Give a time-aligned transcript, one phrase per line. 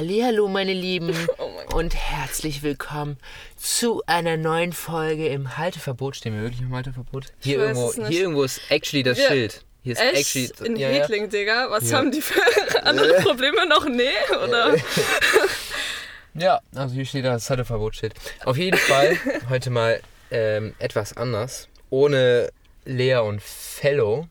[0.00, 3.16] Hallo, meine Lieben Oh mein und herzlich willkommen
[3.56, 6.14] zu einer neuen Folge im Halteverbot.
[6.14, 7.26] Stehen wir wirklich im Halteverbot?
[7.40, 9.64] Hier weiß irgendwo, hier irgendwo ist actually das Wir- Schild.
[9.82, 10.36] Hier ist Echt?
[10.36, 11.02] actually In ja, ja.
[11.02, 11.66] Hedling, Digga?
[11.70, 11.98] Was Ja.
[11.98, 12.40] haben die für
[12.84, 13.88] andere Probleme noch?
[13.88, 14.04] Nee,
[14.44, 14.76] oder?
[16.34, 18.14] ja, also hier steht das Halteverbotsschild.
[18.44, 19.16] Auf jeden Fall
[19.48, 21.66] heute mal ähm, etwas anders.
[21.90, 22.50] Ohne
[22.84, 24.28] Lea und Fellow.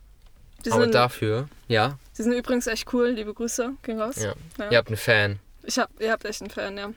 [0.64, 3.10] Die aber sind, dafür, ja, die sind übrigens echt cool.
[3.10, 3.72] Liebe Grüße.
[3.82, 4.16] Gehen raus.
[4.16, 4.32] ja.
[4.58, 4.70] Ja.
[4.70, 5.38] Ihr habt einen Fan.
[5.68, 6.88] Ich hab, ihr habt echt einen Fan, ja.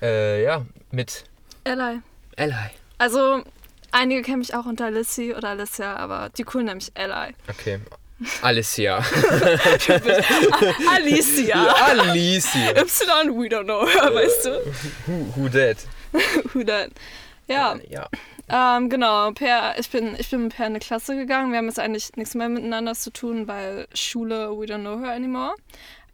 [0.00, 1.24] Äh, ja, mit
[1.64, 2.00] Eli.
[2.36, 2.54] Eli.
[2.98, 3.42] Also,
[3.90, 7.34] einige kennen mich auch unter Lissy oder Alicia, aber die coolen nämlich Eli.
[7.50, 7.80] Okay.
[8.42, 8.98] Alicia.
[10.88, 11.64] Alicia.
[11.90, 12.70] Alicia.
[12.76, 14.50] Y, we don't know her, weißt du?
[15.06, 15.78] Who, who that?
[16.54, 16.90] Who that?
[17.48, 18.08] Ja, Ja.
[18.48, 19.32] ähm, genau.
[19.32, 21.50] Per, ich, bin, ich bin mit Per in eine Klasse gegangen.
[21.50, 25.12] Wir haben jetzt eigentlich nichts mehr miteinander zu tun, weil Schule, we don't know her
[25.12, 25.54] anymore.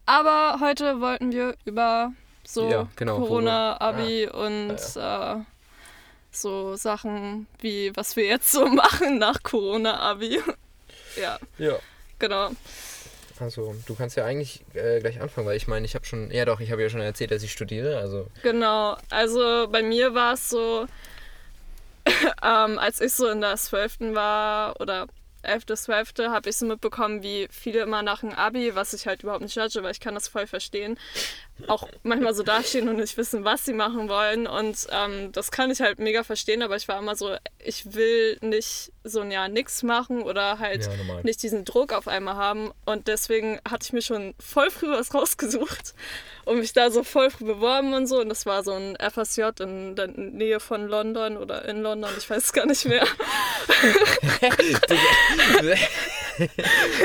[0.05, 2.11] Aber heute wollten wir über
[2.45, 5.35] so Ja, genau, Corona, Abi und Äh,
[6.31, 10.39] so Sachen wie, was wir jetzt so machen nach Corona, Abi.
[11.15, 11.77] ja, Ja.
[12.19, 12.49] genau.
[13.39, 16.45] Also, du kannst ja eigentlich äh, gleich anfangen, weil ich meine, ich habe schon, ja
[16.45, 18.27] doch, ich habe ja schon erzählt, dass ich studiere, also.
[18.43, 20.85] Genau, also bei mir war es so,
[22.43, 24.13] ähm, als ich so in der 12.
[24.13, 25.07] war oder
[25.43, 29.23] 11., 12., habe ich so mitbekommen, wie viele immer nach dem Abi, was ich halt
[29.23, 30.97] überhaupt nicht judge, weil ich kann das voll verstehen,
[31.67, 34.47] auch manchmal so dastehen und nicht wissen, was sie machen wollen.
[34.47, 38.37] Und ähm, das kann ich halt mega verstehen, aber ich war immer so, ich will
[38.41, 40.91] nicht so ein Jahr nix machen oder halt Ja,
[41.23, 42.71] nicht diesen Druck auf einmal haben.
[42.85, 45.93] Und deswegen hatte ich mir schon voll früh was rausgesucht
[46.45, 48.19] und mich da so voll früh beworben und so.
[48.21, 52.29] Und das war so ein FSJ in der Nähe von London oder in London, ich
[52.29, 53.05] weiß es gar nicht mehr.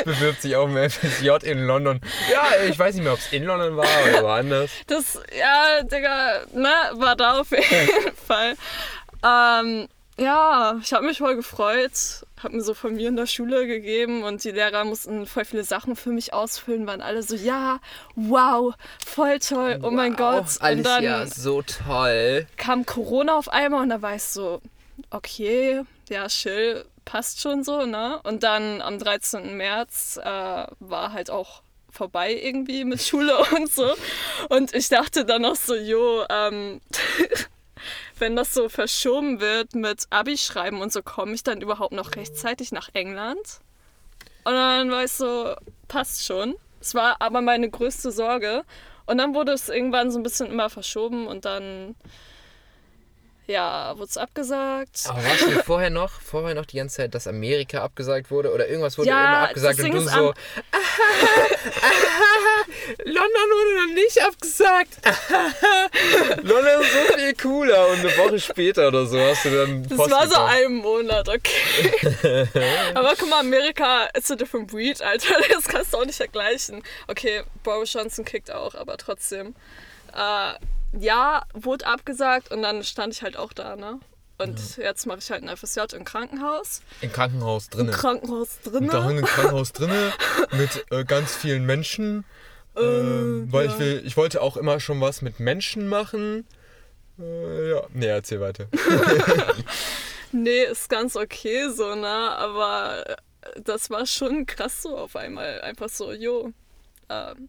[0.04, 2.00] Bewirbt sich auf dem FSJ in London.
[2.30, 4.47] Ja, ich weiß nicht mehr, ob es in London war oder woanders.
[4.86, 8.56] Das, ja, Digga, ne, war da auf jeden Fall.
[9.24, 13.66] Ähm, ja, ich habe mich voll gefreut, habe mir so von mir in der Schule
[13.66, 17.78] gegeben und die Lehrer mussten voll viele Sachen für mich ausfüllen, waren alle so, ja,
[18.16, 18.74] wow,
[19.06, 20.56] voll toll, oh mein Gott.
[20.56, 22.46] Und Alicia, dann so toll.
[22.56, 24.60] kam Corona auf einmal und da war ich so,
[25.10, 28.20] okay, ja, chill, passt schon so, ne?
[28.24, 29.56] Und dann am 13.
[29.56, 31.62] März äh, war halt auch
[31.98, 33.92] vorbei irgendwie mit Schule und so.
[34.48, 36.80] Und ich dachte dann noch so, jo, ähm,
[38.18, 42.72] wenn das so verschoben wird mit Abi-Schreiben und so, komme ich dann überhaupt noch rechtzeitig
[42.72, 43.60] nach England?
[44.44, 45.54] Und dann war ich so,
[45.88, 46.54] passt schon.
[46.80, 48.64] Es war aber meine größte Sorge.
[49.06, 51.96] Und dann wurde es irgendwann so ein bisschen immer verschoben und dann,
[53.48, 55.04] ja, wurde es abgesagt.
[55.08, 58.68] Aber warst du vorher noch, vorher noch die ganze Zeit, dass Amerika abgesagt wurde oder
[58.68, 60.08] irgendwas wurde Ja, immer abgesagt das und du so,
[63.04, 64.98] London wurde noch nicht abgesagt.
[66.42, 69.96] London ist so viel cooler und eine Woche später oder so hast du dann Das
[69.96, 70.50] Post war so bekommen.
[70.50, 72.46] ein Monat, okay.
[72.94, 75.34] Aber guck mal, Amerika ist a different breed, Alter.
[75.52, 76.82] Das kannst du auch nicht vergleichen.
[77.06, 79.54] Okay, Boris Johnson kickt auch, aber trotzdem.
[80.14, 80.54] Äh,
[80.92, 84.00] ja, wurde abgesagt und dann stand ich halt auch da, ne?
[84.38, 86.82] Und jetzt mache ich halt ein FSJ im Krankenhaus.
[87.00, 87.90] Im Krankenhaus drinnen.
[87.90, 88.86] Krankenhaus drinne.
[88.86, 90.12] Da im Krankenhaus drinne
[90.52, 92.24] mit äh, ganz vielen Menschen.
[92.76, 96.46] Ähm, weil ich will, ich wollte auch immer schon was mit Menschen machen.
[97.18, 98.68] Äh, ja, nee, erzähl weiter.
[100.32, 102.06] Nee, ist ganz okay so, ne?
[102.06, 103.16] Aber
[103.64, 105.60] das war schon krass so auf einmal.
[105.62, 106.52] Einfach so, jo,
[107.08, 107.48] ähm,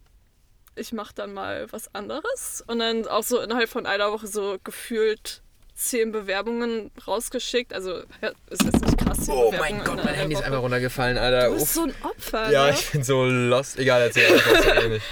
[0.75, 2.63] ich mach dann mal was anderes.
[2.67, 5.41] Und dann auch so innerhalb von einer Woche so gefühlt
[5.75, 7.73] zehn Bewerbungen rausgeschickt.
[7.73, 9.29] Also ja, ist nicht krass.
[9.29, 11.47] Oh mein Gott, in mein Handy ist einfach runtergefallen, Alter.
[11.49, 11.73] Du bist Uff.
[11.73, 12.73] so ein Opfer, Ja, ne?
[12.73, 13.77] ich bin so lost.
[13.79, 15.03] Egal, erzähl einfach so ähnlich.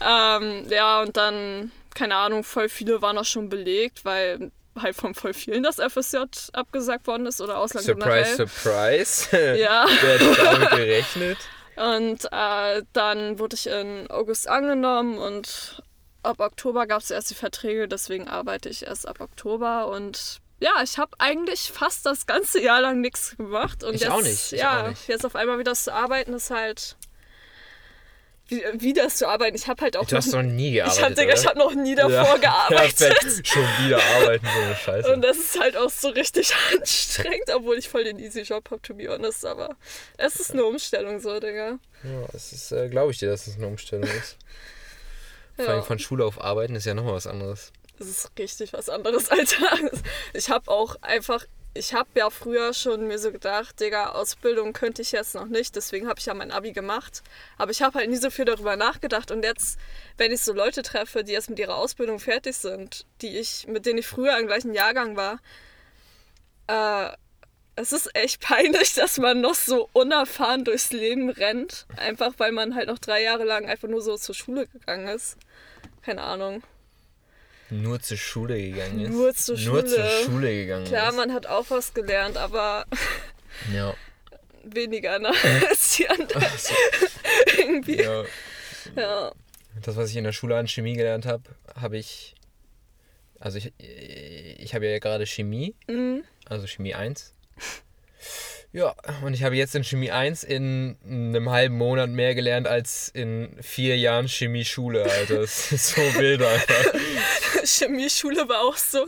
[0.00, 5.14] Ähm, ja, und dann, keine Ahnung, voll viele waren auch schon belegt, weil halt von
[5.14, 6.18] voll vielen das FSJ
[6.54, 8.48] abgesagt worden ist oder Ausland Surprise, generell.
[8.48, 9.56] surprise.
[9.58, 9.86] Ja.
[10.00, 11.38] Wer hätte damit gerechnet?
[11.76, 15.82] Und äh, dann wurde ich in August angenommen und
[16.22, 20.80] ab Oktober gab es erst die Verträge, deswegen arbeite ich erst ab Oktober und ja,
[20.84, 23.82] ich habe eigentlich fast das ganze Jahr lang nichts gemacht.
[23.82, 25.08] Und Ich jetzt, auch nicht, ich ja, auch nicht.
[25.08, 26.96] jetzt auf einmal wieder zu arbeiten ist halt.
[28.48, 29.56] Wie, wie das zu arbeiten.
[29.56, 30.04] Ich habe halt auch.
[30.06, 32.96] Du hast noch nie gearbeitet, Ich habe Digga, ich hab noch nie davor gearbeitet.
[33.18, 33.46] Perfekt.
[33.48, 35.12] Schon wieder arbeiten, so eine Scheiße.
[35.12, 38.82] Und das ist halt auch so richtig anstrengend, obwohl ich voll den easy Job habe,
[38.82, 39.46] to be honest.
[39.46, 39.76] Aber
[40.18, 41.78] es ist eine Umstellung so, Digga.
[42.02, 44.36] ja, es ist, äh, glaube ich dir, dass es eine Umstellung ist.
[45.56, 45.70] Vor Ja.
[45.72, 47.72] allem von Schule auf Arbeiten ist ja nochmal was anderes.
[47.98, 49.66] Das ist richtig was anderes, Alter.
[50.34, 55.00] Ich habe auch einfach ich habe ja früher schon mir so gedacht, Digga, Ausbildung könnte
[55.00, 57.22] ich jetzt noch nicht, deswegen habe ich ja mein Abi gemacht.
[57.56, 59.30] Aber ich habe halt nie so viel darüber nachgedacht.
[59.30, 59.78] Und jetzt,
[60.18, 63.86] wenn ich so Leute treffe, die jetzt mit ihrer Ausbildung fertig sind, die ich, mit
[63.86, 65.40] denen ich früher im gleichen Jahrgang war,
[66.66, 67.16] äh,
[67.74, 71.86] es ist echt peinlich, dass man noch so unerfahren durchs Leben rennt.
[71.96, 75.38] Einfach weil man halt noch drei Jahre lang einfach nur so zur Schule gegangen ist.
[76.02, 76.62] Keine Ahnung.
[77.72, 79.10] Nur zur Schule gegangen ist.
[79.10, 79.86] Nur zur Nur Schule.
[79.86, 81.16] zur Schule gegangen Klar, ist.
[81.16, 82.84] man hat auch was gelernt, aber
[83.72, 83.94] Ja.
[84.64, 85.30] weniger ne?
[85.68, 86.44] als die anderen.
[87.58, 88.02] Irgendwie.
[88.02, 88.24] ja.
[88.96, 89.32] Ja.
[89.82, 92.34] Das, was ich in der Schule an Chemie gelernt habe, habe ich.
[93.40, 96.24] Also ich, ich habe ja gerade Chemie, Mhm.
[96.46, 97.34] also Chemie 1.
[98.74, 103.10] Ja, und ich habe jetzt in Chemie 1 in einem halben Monat mehr gelernt als
[103.10, 105.40] in vier Jahren Chemie-Schule, Alter.
[105.40, 106.98] Das ist so wild, Alter.
[107.64, 109.06] Chemieschule war auch so.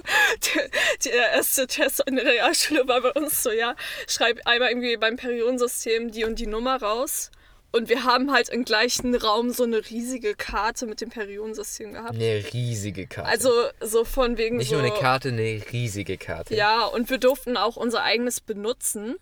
[0.55, 0.69] Der,
[1.05, 3.75] der erste Test in der Realschule war bei uns so, ja,
[4.07, 7.31] schreib einmal irgendwie beim Periodensystem die und die Nummer raus.
[7.73, 12.15] Und wir haben halt im gleichen Raum so eine riesige Karte mit dem Periodensystem gehabt.
[12.15, 13.29] Eine riesige Karte.
[13.31, 13.51] Also
[13.81, 14.77] so von wegen Nicht so.
[14.77, 16.55] nur eine Karte, eine riesige Karte.
[16.55, 19.17] Ja, und wir durften auch unser eigenes benutzen.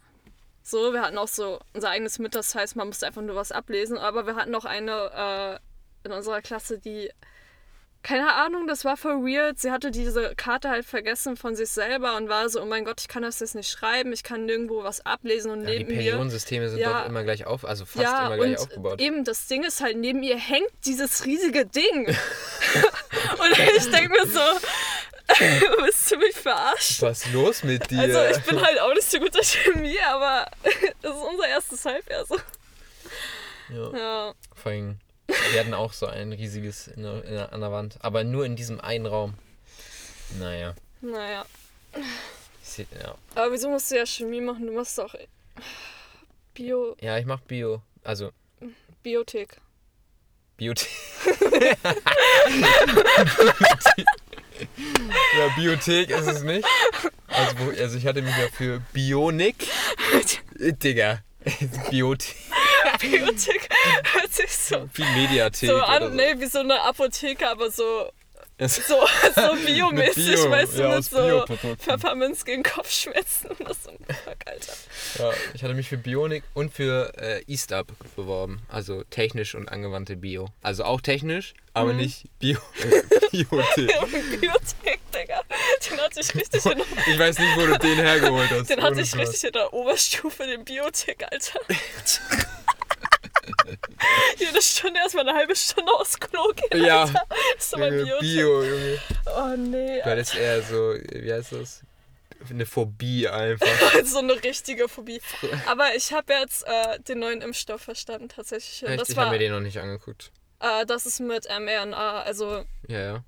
[0.63, 3.53] So, wir hatten auch so unser eigenes mit, das heißt, man musste einfach nur was
[3.53, 3.99] ablesen.
[3.99, 5.61] Aber wir hatten auch eine
[6.05, 7.11] äh, in unserer Klasse, die,
[8.05, 9.59] keine Ahnung, das war voll weird.
[9.61, 13.01] Sie hatte diese Karte halt vergessen von sich selber und war so, oh mein Gott,
[13.01, 15.91] ich kann das jetzt nicht schreiben, ich kann nirgendwo was ablesen und Ja, die neben
[15.91, 15.99] mir.
[16.03, 17.01] Periodensysteme sind Ja.
[17.03, 19.01] doch immer gleich auf, also fast Ja, immer gleich und aufgebaut.
[19.01, 22.07] eben das Ding ist halt, neben ihr hängt dieses riesige Ding.
[23.39, 24.41] und ich denke mir so,
[26.13, 27.09] du mich verarschen?
[27.09, 28.01] Was ist los mit dir?
[28.01, 30.47] Also ich bin halt auch nicht so gut in Chemie, aber
[31.03, 32.37] das ist unser erstes Halbjahr so.
[33.71, 33.97] ja.
[33.97, 37.73] Ja, Vor allem, wir hatten auch so ein riesiges in der, in der, an der
[37.73, 39.35] Wand, aber nur in diesem einen Raum.
[40.39, 41.45] Naja, naja.
[42.63, 43.15] seh, ja.
[43.35, 44.67] Aber wieso musst du ja Chemie machen?
[44.67, 45.15] Du machst doch
[46.55, 48.31] Bio, ja, ich mach Bio, also
[49.03, 49.57] Biothek.
[50.57, 50.89] Biotech.
[55.39, 56.67] ja, Biothek ist es nicht.
[57.29, 59.67] Also, also ich hatte mich ja für Bionik.
[60.55, 61.21] Digga.
[61.91, 62.37] Biothek.
[63.01, 63.69] Biothek
[64.13, 65.71] hört sich so, Wie Mediathek.
[65.71, 68.11] so an, nee, wie so eine Apotheke, aber so,
[68.65, 68.97] Es- so,
[69.35, 71.45] so biomäßig, Bio, weißt du, ja, mit so.
[71.79, 73.91] Pfefferminz gegen Kopfschmerzen oder so.
[73.91, 74.73] Fuck, Alter.
[75.19, 78.63] Ja, ich hatte mich für Bionik und für äh, EastUp beworben.
[78.69, 80.49] Also technisch und angewandte Bio.
[80.63, 82.59] Also auch technisch, aber nicht Bio
[83.31, 83.91] Biotech.
[85.15, 85.41] Digga.
[85.91, 88.71] Den hatte ich richtig in Ich weiß nicht, wo du den hergeholt hast.
[88.71, 91.61] Den hatte ich richtig in der Oberstufe, den Biotech, Alter.
[94.39, 96.85] Jede Stunde erstmal eine halbe Stunde aufs Klo gehen.
[96.85, 97.03] Ja.
[97.03, 97.25] Alter.
[97.57, 98.21] Das ist mein Biotech.
[98.21, 98.99] Bio, Junge.
[99.27, 99.99] Oh nee.
[99.99, 101.83] Du hattest eher so, wie heißt das?
[102.51, 103.67] Eine Phobie einfach.
[104.05, 105.21] so eine richtige Phobie.
[105.67, 108.83] Aber ich habe jetzt äh, den neuen Impfstoff verstanden, tatsächlich.
[108.89, 110.33] Echt, das ich habe mir den noch nicht angeguckt.
[110.61, 113.25] äh, das ist mit mRNA, also Ja, ja.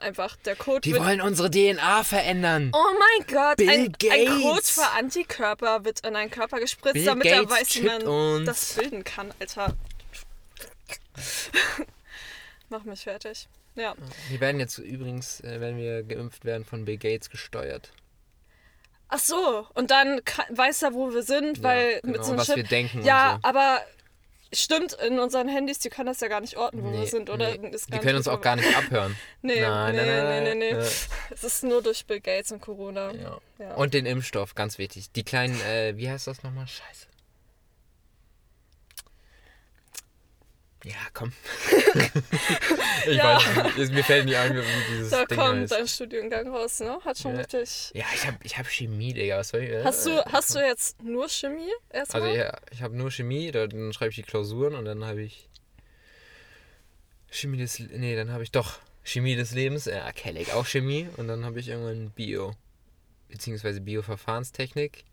[0.00, 2.70] Einfach der Code Die wollen unsere DNA verändern.
[2.74, 4.42] Oh mein Gott, Bill ein, ein Gates.
[4.42, 8.02] Code für Antikörper wird in einen Körper gespritzt, Bill damit er Gates weiß, wie man
[8.02, 8.46] uns.
[8.46, 9.74] das bilden kann, Alter.
[12.68, 13.48] Mach mich fertig.
[13.76, 13.94] Ja.
[14.28, 17.90] Wir werden jetzt übrigens, äh, wenn wir geimpft werden, von Bill Gates gesteuert.
[19.08, 20.20] Ach so, und dann
[20.50, 22.56] weiß er, wo wir sind, weil genau, mit so einem was Chip.
[22.56, 23.48] wir denken Ja, so.
[23.48, 23.80] aber
[24.62, 27.30] stimmt, in unseren Handys, die können das ja gar nicht orten, wo wir Nee, sind,
[27.30, 27.56] oder?
[27.56, 27.70] nee.
[27.70, 29.16] Die können uns auch gar nicht abhören.
[29.42, 30.78] Nee, Nein, nee, nein, nein, nee, nee.
[31.30, 33.12] Es ist nur durch Bill Gates und Corona.
[33.12, 33.38] Ja.
[33.58, 33.74] Ja.
[33.74, 35.12] Und den Impfstoff, ganz wichtig.
[35.12, 36.66] Die kleinen, äh, wie heißt das nochmal?
[36.66, 37.06] Scheiße.
[40.84, 41.32] Ja, komm.
[43.06, 43.36] ich Ja.
[43.36, 45.72] weiß nicht, mir fällt nicht ein, wie dieses Da Ding kommt heißt.
[45.72, 46.98] dein Studiengang raus, ne?
[47.04, 47.38] Hat schon Ja.
[47.38, 47.90] richtig.
[47.94, 49.38] Ja, ich hab, ich hab Chemie, Digga.
[49.38, 52.22] Was soll ich, äh, Hast du, hast du jetzt nur Chemie erstmal?
[52.22, 55.22] Also ja, ich habe nur Chemie, da- dann schreibe ich die Klausuren und dann habe
[55.22, 55.48] ich
[57.30, 61.28] Chemie des nee, dann habe ich doch Chemie des Lebens, ja, Kelleck auch Chemie und
[61.28, 62.54] dann habe ich irgendwann Bio
[63.28, 65.04] beziehungsweise Bioverfahrenstechnik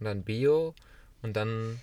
[0.00, 0.74] und dann Bio
[1.22, 1.80] und dann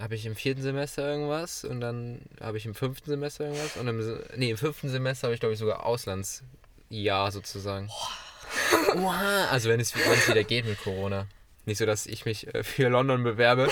[0.00, 3.88] habe ich im vierten Semester irgendwas und dann habe ich im fünften Semester irgendwas und
[3.88, 7.88] im, nee, im fünften Semester habe ich glaube ich sogar Auslandsjahr sozusagen.
[8.96, 11.26] Oha, also wenn es wenn es wieder geht mit Corona.
[11.64, 13.68] Nicht so, dass ich mich äh, für London bewerbe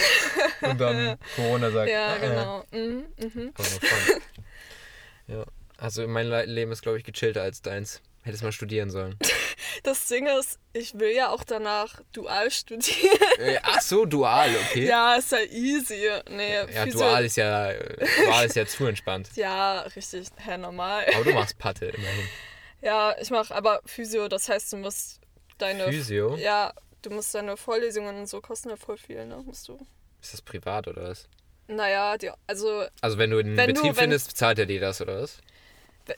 [0.60, 1.90] und dann Corona sagt.
[1.90, 2.20] ja, äh.
[2.20, 2.64] genau.
[2.70, 3.52] Mhm, mhm.
[3.56, 4.22] Nur fun.
[5.26, 5.44] ja,
[5.76, 8.00] also mein Le- Leben ist, glaube ich, gechillter als deins.
[8.22, 9.18] Hättest mal studieren sollen.
[9.82, 13.18] Das Ding ist, ich will ja auch danach dual studieren.
[13.38, 14.86] Äh, Ach so, dual, okay.
[14.86, 16.08] ja, ist ja easy.
[16.28, 19.30] Nee, Ja, Physio- dual ist ja, äh, dual ist ja zu entspannt.
[19.36, 21.06] Ja, richtig, hä, normal.
[21.14, 22.28] Aber du machst Patte immerhin.
[22.82, 25.20] Ja, ich mache aber Physio, das heißt, du musst
[25.58, 25.84] deine.
[25.90, 26.36] Physio?
[26.36, 26.72] Ja,
[27.02, 29.36] du musst deine Vorlesungen und so kosten ja voll viel, ne?
[29.44, 29.78] Musst du.
[30.20, 31.28] Ist das privat oder was?
[31.68, 34.80] Naja, die, also Also wenn du einen Wenn du- Betrieb wenn- findest, bezahlt er dir
[34.80, 35.38] das oder was?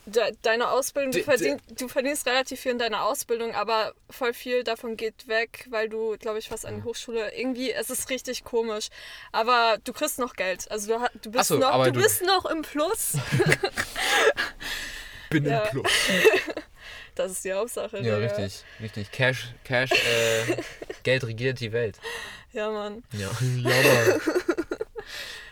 [0.05, 4.63] De, deine Ausbildung, du, verdien, du verdienst relativ viel in deiner Ausbildung, aber voll viel
[4.63, 8.43] davon geht weg, weil du, glaube ich, was an die Hochschule irgendwie, es ist richtig
[8.43, 8.89] komisch.
[9.31, 10.69] Aber du kriegst noch Geld.
[10.71, 13.13] Also du, du, bist, so, noch, du du- bist noch im Plus.
[15.29, 15.87] Bin im Plus.
[17.15, 17.97] Das ist die Hauptsache.
[17.97, 18.35] Ja, Digga.
[18.37, 19.11] richtig, richtig.
[19.11, 20.57] Cash, Cash, äh,
[21.03, 21.99] Geld regiert die Welt.
[22.53, 23.03] Ja, Mann.
[23.11, 23.29] Ja.
[23.61, 24.19] ja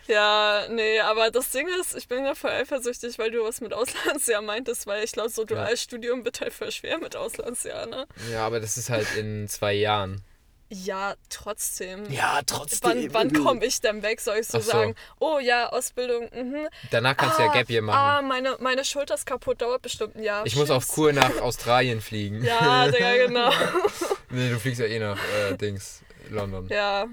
[0.07, 3.73] Ja, nee, aber das Ding ist, ich bin ja voll eifersüchtig, weil du was mit
[3.73, 8.07] Auslandsjahr meintest, weil ich glaube, so Dualstudium wird halt voll schwer mit Auslandsjahr, ne?
[8.31, 10.23] ja, aber das ist halt in zwei Jahren.
[10.73, 12.09] Ja, trotzdem.
[12.09, 12.39] Ja,
[12.81, 14.21] Wann, wann komme ich denn weg?
[14.21, 14.71] Soll ich so, so.
[14.71, 16.69] sagen, oh ja, Ausbildung, mhm.
[16.91, 17.97] Danach kannst du ja Gap Year machen.
[17.97, 20.45] Ah, meine, meine Schulter ist kaputt, dauert bestimmt ein Jahr.
[20.45, 20.87] ich muss auf.
[20.87, 22.41] Kur nach Australien fliegen.
[22.45, 23.51] Ja, Digga, genau.
[24.29, 26.69] Nee, du fliegst ja eh nach äh, Dings, London.
[26.69, 27.05] Ja,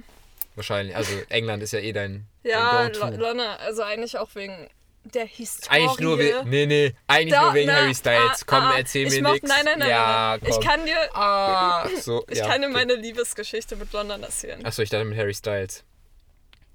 [0.59, 0.97] Wahrscheinlich.
[0.97, 4.69] Also England ist ja eh dein, ja, dein London, also eigentlich auch wegen
[5.05, 5.71] der Historie.
[5.71, 6.49] Eigentlich nur wegen.
[6.51, 6.95] Nee, nee.
[7.07, 8.41] Eigentlich Da- nur wegen na, Harry Styles.
[8.43, 9.49] ah, Komm, ah, erzähl ich mir nichts.
[9.49, 10.37] Nein, nein, nein, ja.
[10.41, 10.49] Komm.
[10.51, 12.25] Ich kann dir, Ah, so.
[12.29, 14.67] ich ja, kann dir meine Liebesgeschichte mit London erzählen.
[14.67, 15.85] Achso, ich dachte mit Harry Styles.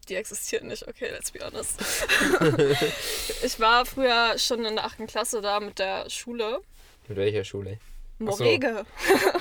[0.08, 1.80] Die existiert nicht, okay, let's be honest.
[3.44, 5.08] ich war früher schon in der 8.
[5.08, 6.60] Klasse da mit der Schule.
[7.08, 7.80] Mit welcher Schule?
[8.26, 8.44] Ach so.
[8.44, 8.86] Morege.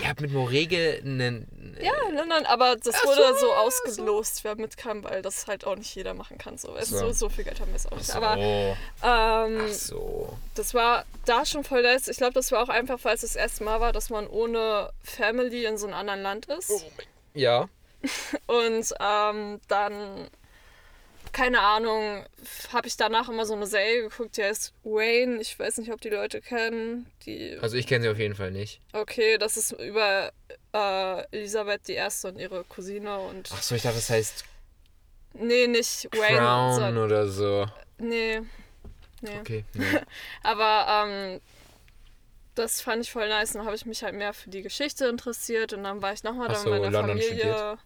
[0.02, 1.76] Ihr habt mit Morege einen.
[1.80, 5.66] Ja, in London, aber das Ach wurde so, so ausgelost, wer mitkam, weil das halt
[5.66, 6.58] auch nicht jeder machen kann.
[6.58, 7.06] So, weißt du, So.
[7.08, 8.06] so, so viel Geld haben wir jetzt auch nicht.
[8.08, 8.14] so.
[8.18, 10.36] Aber ähm, Ach so.
[10.54, 12.08] das war da schon voll nice.
[12.08, 14.90] Ich glaube, das war auch einfach, weil es das erste Mal war, dass man ohne
[15.02, 16.70] Family in so einem anderen Land ist.
[16.70, 16.82] Oh.
[17.34, 17.68] Ja.
[18.46, 20.28] Und ähm, dann,
[21.32, 22.24] keine Ahnung,
[22.72, 25.40] habe ich danach immer so eine Serie geguckt, die heißt Wayne.
[25.40, 27.06] Ich weiß nicht, ob die Leute kennen.
[27.24, 28.80] Die, Also ich kenne sie auf jeden Fall nicht.
[28.92, 30.32] okay, das ist über
[30.74, 31.98] äh, Elisabeth I.
[32.26, 33.50] und ihre Cousine und.
[33.52, 34.44] Ach so, ich dachte, das heißt
[35.34, 36.38] Nee, nicht Wayne.
[36.38, 37.66] Crown sondern- oder so.
[37.98, 38.40] nee.
[39.22, 39.38] Nee.
[39.40, 39.64] Okay.
[39.74, 39.84] Nee.
[40.42, 41.40] Aber ähm,
[42.54, 43.52] das fand ich voll nice.
[43.52, 46.48] Dann habe ich mich halt mehr für die Geschichte interessiert und dann war ich nochmal
[46.48, 47.78] da so, mit meiner London Familie.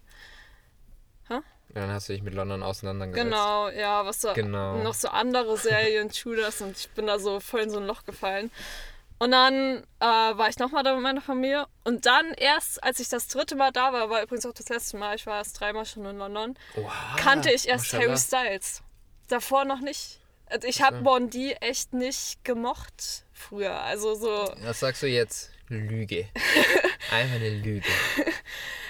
[1.79, 3.23] Dann hast du dich mit London auseinandergesetzt.
[3.23, 4.77] Genau, ja, was da Genau.
[4.83, 8.03] noch so andere Serien, Tudors und ich bin da so voll in so ein Loch
[8.05, 8.51] gefallen.
[9.19, 11.65] Und dann äh, war ich nochmal da mit meiner Familie.
[11.83, 14.97] Und dann erst, als ich das dritte Mal da war, war übrigens auch das letzte
[14.97, 17.93] Mal, ich war erst dreimal schon in London, Wow, kannte ich erst.
[17.93, 18.83] Harry Styles.
[19.27, 20.19] Davor noch nicht.
[20.49, 23.81] Also ich habe Bondi echt nicht gemocht früher.
[23.81, 25.51] Also so, Was sagst du jetzt?
[25.69, 26.27] Lüge.
[27.11, 27.87] Einfach eine Lüge.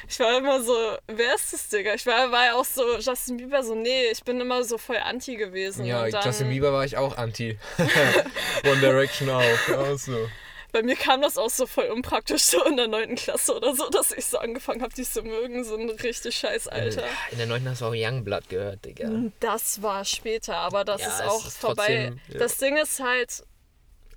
[0.07, 1.93] ich war immer so, wer ist das, Digga?
[1.93, 4.97] Ich war, war ja auch so, Justin Bieber so, nee, ich bin immer so voll
[4.97, 5.85] anti gewesen.
[5.85, 7.57] Ja, dann, Justin Bieber war ich auch anti.
[8.65, 9.43] One Direction auch.
[9.75, 10.29] auch so.
[10.73, 13.15] Bei mir kam das auch so voll unpraktisch so in der 9.
[13.15, 15.63] Klasse oder so, dass ich so angefangen habe, die zu mögen.
[15.63, 17.03] So ein richtig scheiß Alter.
[17.31, 17.67] In der 9.
[17.69, 19.09] hast du auch Youngblood gehört, Digga.
[19.39, 22.11] Das war später, aber das Ja, ist auch ist vorbei.
[22.11, 22.39] trotzdem, ja.
[22.39, 23.43] Das Ding ist halt,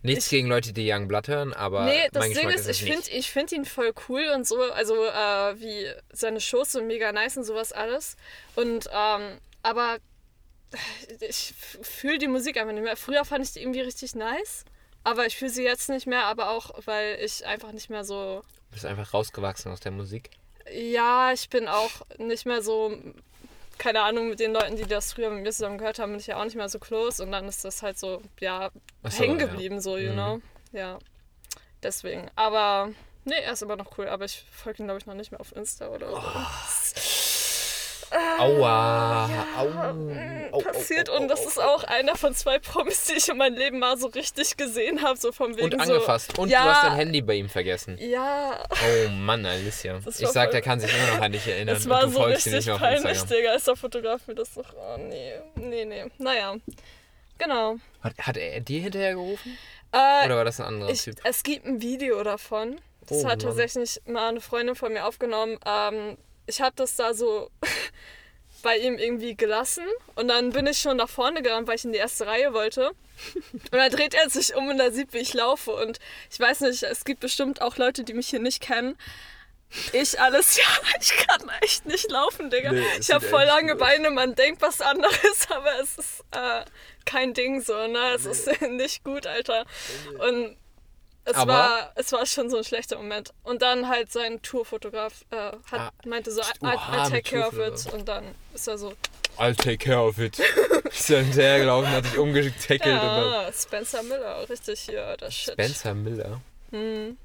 [0.02, 3.30] Nichts gegen Leute, die Youngblood hören, aber nee, das Ding ist, ist ich finde ich
[3.30, 7.44] find ihn voll cool und so, also äh, wie seine Shows sind mega nice und
[7.44, 8.16] sowas alles.
[8.56, 9.98] Und, ähm, aber
[11.20, 11.52] ich
[11.82, 12.96] fühle die Musik einfach nicht mehr.
[12.96, 14.64] Früher fand ich die irgendwie richtig nice,
[15.04, 18.42] aber ich fühle sie jetzt nicht mehr, aber auch, weil ich einfach nicht mehr so
[18.70, 20.30] Du bist einfach rausgewachsen aus der Musik.
[20.72, 22.96] Ja, ich bin auch nicht mehr so,
[23.80, 26.26] keine Ahnung, mit den Leuten, die das früher mit mir zusammen gehört haben, bin ich
[26.26, 28.70] ja auch nicht mehr so close und dann ist das halt so, ja,
[29.04, 29.46] so, hängen ja.
[29.46, 30.14] geblieben, so, you Mhm.
[30.14, 30.40] know.
[30.72, 30.98] Ja,
[31.82, 32.30] deswegen.
[32.36, 32.90] Aber,
[33.24, 35.40] nee, er ist immer noch cool, aber ich folge ihn, glaube ich, noch nicht mehr
[35.40, 36.20] auf Insta oder so.
[38.38, 39.28] Aua.
[39.56, 39.68] Au.
[39.92, 40.12] Mm,
[40.52, 43.36] Au, au, passiert au, und das ist auch einer von zwei Promis, die ich in
[43.36, 46.38] meinem Leben mal so richtig gesehen habe, so von wegen Und so, angefasst.
[46.38, 47.96] Und ja, du hast dein Handy bei ihm vergessen.
[48.00, 50.00] Ja, Oh Mann, Alicia.
[50.04, 51.76] Das Ich sag, der kann sich immer noch an dich erinnern.
[51.76, 53.22] Und war so richtig peinlich.
[53.22, 53.52] Digga.
[53.52, 54.62] Als der Fotograf mir das so.
[54.62, 56.04] Oh nee, nee, nee.
[56.18, 56.56] Naja.
[57.38, 57.76] Genau.
[58.02, 59.56] Hat, hat er dir hinterher gerufen?
[59.92, 61.16] Äh, Oder war das ein anderer ich, Typ?
[61.24, 62.80] es gibt ein Video davon.
[63.06, 63.38] Das Oh, hat Mann.
[63.40, 65.58] tatsächlich mal eine Freundin von mir aufgenommen.
[65.66, 67.50] Ähm, ich habe das da so
[68.62, 69.84] bei ihm irgendwie gelassen
[70.16, 72.90] und dann bin ich schon nach vorne gerannt, weil ich in die erste Reihe wollte.
[73.54, 75.72] Und dann dreht er sich um und er sieht, wie ich laufe.
[75.72, 75.98] Und
[76.30, 78.96] ich weiß nicht, es gibt bestimmt auch Leute, die mich hier nicht kennen.
[79.92, 80.64] Ich alles, ja,
[81.00, 82.72] ich kann echt nicht laufen, Digga.
[82.72, 86.64] Nee, ich habe voll lange Beine, man denkt was anderes, aber es ist äh,
[87.04, 88.14] kein Ding so, ne?
[88.14, 89.64] Es ist nicht gut, Alter.
[90.18, 90.56] Und
[91.30, 93.32] es Aber- war, es war schon so ein schlechter Moment.
[93.42, 97.10] Und dann halt sein Tourfotograf äh, hat, Ah, meinte so, I, du I, I arme
[97.10, 97.92] take care of it.
[97.92, 98.92] Und dann ist er so,
[99.38, 100.38] I'll take care of it.
[100.90, 103.30] Ist er hinterhergelaufen, hat dich umgetackelt und dann.
[103.44, 105.52] ja, Spencer Miller, richtig hier, das Shit.
[105.52, 106.40] Spencer Miller.
[106.72, 107.16] Hm.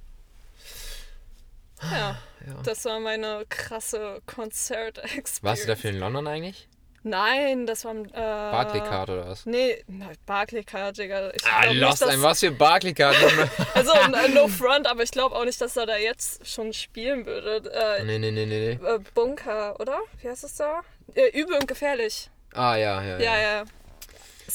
[1.82, 2.54] Ja, Ja.
[2.64, 5.44] das war meine krasse Konzert-Experience.
[5.44, 6.68] Warst du dafür in London eigentlich?
[7.08, 7.94] Nein, das war.
[7.96, 9.46] Äh, Barclaycard oder was?
[9.46, 9.84] Nee,
[10.26, 11.30] Barclaycard, Digga.
[11.36, 13.16] Ich Ah, lost ein, was für Barclaycard?
[13.76, 17.26] Also, n- no front, aber ich glaube auch nicht, dass er da jetzt schon spielen
[17.28, 17.72] würde.
[17.72, 18.88] Äh, nee, nee, nee, nee, nee.
[18.88, 20.00] äh, Bunker, oder?
[20.22, 20.82] Wie heißt es da?
[21.14, 22.32] Äh, übel und gefährlich.
[22.56, 23.40] Ah, ja, ja, Ja, ja.
[23.58, 23.64] ja.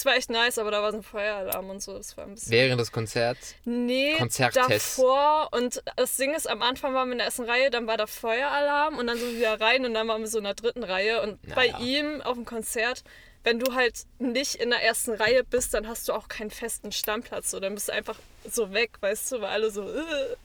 [0.00, 1.94] Es war echt nice, aber da war so ein Feueralarm und so.
[1.94, 2.52] Das war ein bisschen.
[2.52, 3.54] Während des Konzerts.
[3.66, 4.96] Nee, Konzerttest.
[4.96, 5.50] davor.
[5.52, 8.06] Und das Ding ist, am Anfang waren wir in der ersten Reihe, dann war der
[8.06, 10.84] Feueralarm und dann sind wir wieder rein und dann waren wir so in der dritten
[10.84, 11.20] Reihe.
[11.20, 11.80] Und bei Naja.
[11.80, 13.04] ihm auf dem Konzert,
[13.44, 16.92] wenn du halt nicht in der ersten Reihe bist, dann hast du auch keinen festen
[16.92, 17.50] Stammplatz.
[17.50, 18.16] So, dann bist du einfach
[18.50, 19.82] so weg, weißt du, weil alle so.
[19.86, 20.36] Äh.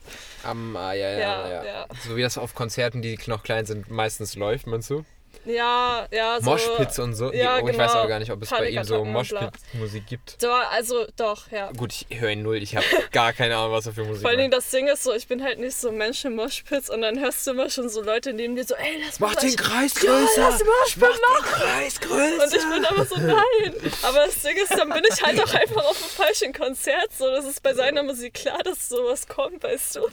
[0.44, 1.86] Am, ah, ja, ja, Ja, ja, ja.
[2.06, 5.06] So wie das auf Konzerten, die noch klein sind, meistens läuft, meinst du?
[5.46, 6.52] Ja, ja, so.
[6.52, 7.32] Moshpits und so.
[7.34, 8.00] ja, oh, ich weiß genau.
[8.00, 9.04] aber gar nicht, ob es bei ihm so.
[9.04, 10.38] Moshpit-Musik gibt.
[10.42, 11.72] So, also doch, ja.
[11.74, 12.58] Gut, ich höre ihn null.
[12.58, 14.64] Ich habe gar keine Ahnung, was er für Musik Vor allen Dingen macht.
[14.64, 17.20] das Ding ist so, ich bin halt nicht so ein Mensch im Moshpits und dann
[17.20, 20.12] hörst du immer schon so Leute neben dir so, ey, lass Mach den Kreis Ja,
[20.12, 20.42] größer!
[20.42, 21.62] lass den Moshpit Mach den machen!
[21.62, 22.44] Kreis größer!
[22.44, 23.92] Und ich bin aber so, nein.
[24.04, 27.10] Aber das Ding ist, dann bin ich halt auch einfach auf einem falschen Konzert.
[27.18, 30.08] So, das ist bei seiner Musik klar, dass sowas kommt, weißt du.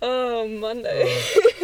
[0.00, 1.08] Oh Mann, ey.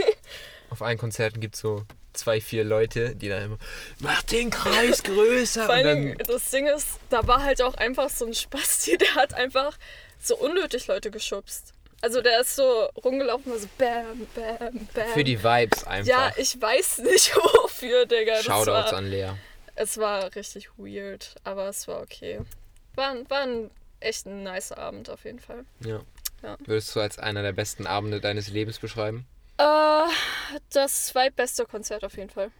[0.71, 1.83] Auf allen Konzerten gibt es so
[2.16, 3.58] zwei, vier Leute, die dann immer
[4.00, 5.66] Mach den Kreis größer!
[5.66, 9.35] Vor dann, das Ding ist, da war halt auch einfach so ein Spasti, der hat
[9.35, 9.76] einfach
[10.18, 11.73] so unnötig Leute geschubst.
[12.02, 15.08] Also der ist so rumgelaufen und so bam, bam, bam.
[15.14, 16.08] für die Vibes einfach.
[16.08, 18.35] ja, ich weiß nicht wofür, Digga.
[18.35, 19.30] Das Shoutouts war, an Lea.
[19.75, 22.40] Es war richtig weird, aber es war okay.
[22.94, 23.70] War, ein- war ein
[24.00, 25.64] echt ein nice Abend auf jeden Fall.
[25.85, 26.00] Ja.
[26.42, 26.56] Ja.
[26.66, 29.26] Würdest du als einer der besten Abende deines Lebens beschreiben?
[29.58, 30.06] Äh,
[30.70, 32.50] das zweitbeste Konzert auf jeden Fall.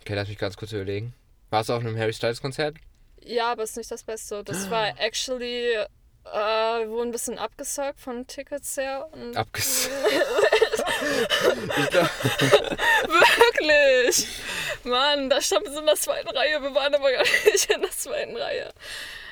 [0.00, 1.14] Okay, lass mich ganz kurz überlegen.
[1.50, 2.76] Warst du auf einem Harry Styles Konzert?
[3.20, 4.42] Ja, aber ist nicht das Beste.
[4.44, 5.84] Das war actually, äh,
[6.24, 9.08] wir wurden ein bisschen abgesagt von Tickets her.
[9.12, 9.88] Und Abges.
[11.78, 12.10] ich glaub,
[13.08, 14.28] Wirklich!
[14.84, 17.90] Mann, da standen sie in der zweiten Reihe, wir waren aber gar nicht in der
[17.90, 18.72] zweiten Reihe.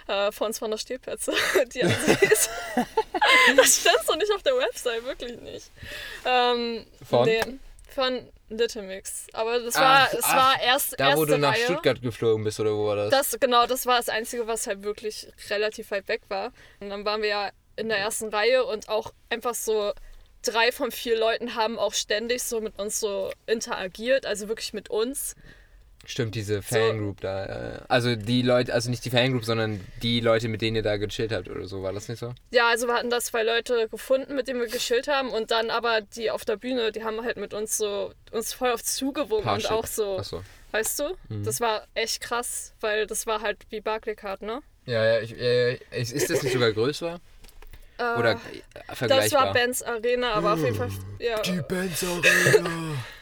[0.06, 1.32] Äh, waren noch Stehplätze.
[1.74, 2.50] Die Assis.
[3.56, 5.70] das stand so nicht auf der Website, wirklich nicht.
[6.24, 7.24] Ähm, Von?
[7.24, 7.42] Nee,
[7.94, 9.26] von Little Mix.
[9.32, 11.64] Aber das war, Ach, es ach, war erst da, wo du nach Reihe.
[11.64, 13.10] Stuttgart geflogen bist, oder wo war das?
[13.10, 16.52] Das, genau, das war das Einzige, was halt wirklich relativ weit weg war.
[16.80, 19.92] Und dann waren wir ja in der ersten Reihe und auch einfach so
[20.42, 24.90] drei von vier Leuten haben auch ständig so mit uns so interagiert, also wirklich mit
[24.90, 25.34] uns.
[26.06, 27.44] Stimmt, diese Fangroup da.
[27.76, 30.96] äh, Also die Leute, also nicht die Fangroup, sondern die Leute, mit denen ihr da
[30.96, 31.82] gechillt habt oder so.
[31.82, 32.34] War das nicht so?
[32.50, 35.70] Ja, also wir hatten da zwei Leute gefunden, mit denen wir geschillt haben und dann
[35.70, 39.48] aber die auf der Bühne, die haben halt mit uns so uns voll auf zugewunken
[39.50, 40.42] und auch so, Achso.
[40.72, 41.16] weißt du?
[41.44, 44.60] Das war echt krass, weil das war halt wie Barclaycard, ne?
[44.86, 47.20] Ja, ja, ich, äh, ist ist das nicht sogar größer?
[48.18, 48.36] Oder äh,
[48.88, 49.44] das vergleichbar?
[49.46, 50.90] war Benz Arena, aber auf jeden Fall,
[51.20, 51.40] ja.
[51.62, 52.68] Benz Arena.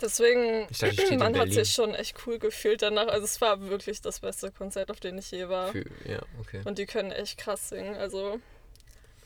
[0.00, 3.08] Deswegen, Ich dachte, man hat sich schon echt cool gefühlt danach.
[3.08, 5.72] Also es war wirklich das beste Konzert, auf dem ich je war.
[5.72, 6.62] Für, ja, okay.
[6.64, 7.96] Und die können echt krass singen.
[7.96, 8.40] Also.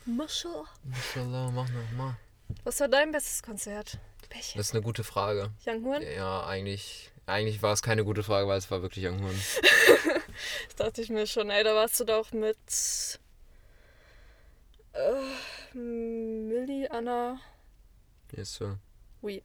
[0.05, 0.65] Mashallah.
[0.85, 2.17] Inshallah, mach nochmal.
[2.63, 3.99] Was war dein bestes Konzert?
[4.29, 4.53] Welches?
[4.53, 5.51] Das ist eine gute Frage.
[5.65, 6.01] Young Horn?
[6.15, 9.39] Ja, eigentlich, eigentlich war es keine gute Frage, weil es war wirklich Young Horn.
[10.65, 12.57] Das dachte ich mir schon, ey, da warst du doch mit
[14.93, 17.39] äh, Millie, Anna.
[18.35, 18.77] Yes, so.
[19.21, 19.43] Oui.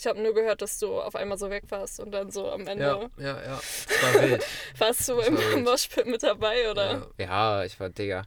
[0.00, 2.66] Ich habe nur gehört, dass du auf einmal so weg warst und dann so am
[2.66, 3.60] Ende Ja, ja, ja.
[3.60, 4.46] Es war wild.
[4.78, 5.62] warst du im.
[5.62, 7.06] Moshpit mit dabei, oder?
[7.18, 8.22] Ja, ja, ich war Digga.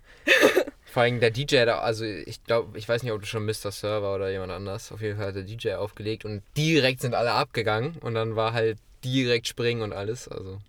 [0.85, 3.71] Vor allem der DJ da, also ich glaube, ich weiß nicht, ob du schon Mr.
[3.71, 4.91] Server oder jemand anders.
[4.91, 8.53] Auf jeden Fall hat der DJ aufgelegt und direkt sind alle abgegangen und dann war
[8.53, 10.27] halt direkt springen und alles.
[10.27, 10.59] Also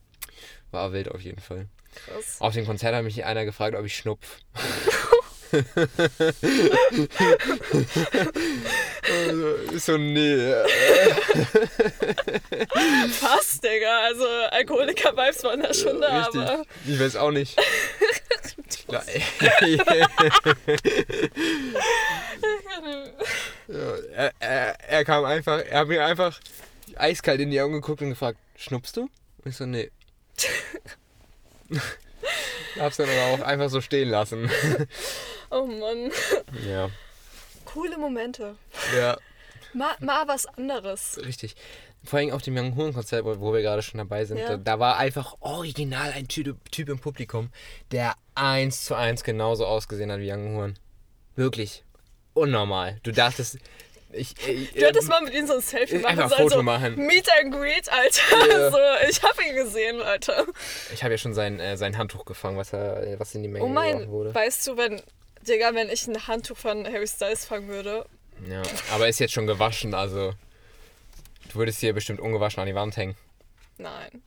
[0.71, 1.67] war wild auf jeden Fall.
[2.07, 2.41] Krass.
[2.41, 4.39] Auf dem Konzert hat mich einer gefragt, ob ich schnupf.
[9.73, 10.37] ist so, nee.
[13.11, 14.01] Fast, Digga.
[14.05, 16.41] Also Alkoholiker-Vibes waren da schon da, Richtig.
[16.41, 16.65] aber.
[16.87, 17.57] Ich weiß auch nicht.
[18.91, 19.03] Ja,
[23.69, 26.39] Ja, er, er, er kam einfach, er hat mir einfach
[26.97, 29.03] eiskalt in die Augen geguckt und gefragt, schnuppst du?
[29.03, 29.91] Und ich so, nee.
[32.79, 34.51] Hab's dann aber auch einfach so stehen lassen.
[35.51, 36.11] Oh Mann.
[36.69, 36.91] Ja.
[37.75, 38.57] Coole Momente.
[38.97, 39.19] Ja,
[39.75, 41.19] Mal, mal was anderes.
[41.25, 41.57] richtig.
[42.05, 44.51] Vor allem auf dem Young Horn Konzert, wo wir gerade schon dabei sind, Ja.
[44.51, 47.51] da, da war einfach original ein Typ, typ im Publikum,
[47.91, 50.79] der eins zu eins genauso ausgesehen hat wie Young Horn.
[51.35, 51.83] Wirklich.
[52.35, 53.01] Unnormal.
[53.03, 53.59] Du dachtest,
[54.13, 56.43] ich, ich, Du hättest mal mit ihm so ein Selfie machen Einfach sollen.
[56.43, 56.95] Foto so machen.
[56.97, 58.49] Meet and Greet, Alter.
[58.49, 58.71] Ja.
[58.71, 60.45] So, ich hab ihn gesehen, Alter.
[60.93, 63.65] Ich habe ja schon sein, äh, sein Handtuch gefangen, was, er, was in die Menge
[63.65, 64.33] Oh mein, wurde.
[64.35, 65.03] weißt du, wenn,
[65.45, 68.07] Digga, wenn ich ein Handtuch von Harry Styles fangen würde,
[68.49, 70.33] Ja, aber ist jetzt schon gewaschen, also.
[71.53, 73.17] Du würdest hier bestimmt ungewaschen an die Wand hängen.
[73.79, 74.23] Nein.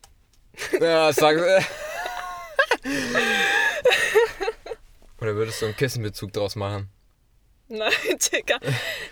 [0.80, 1.36] Ja, sag.
[5.20, 6.88] Oder würdest du einen Kissenbezug draus machen?
[7.68, 7.92] Nein,
[8.32, 8.58] Digga.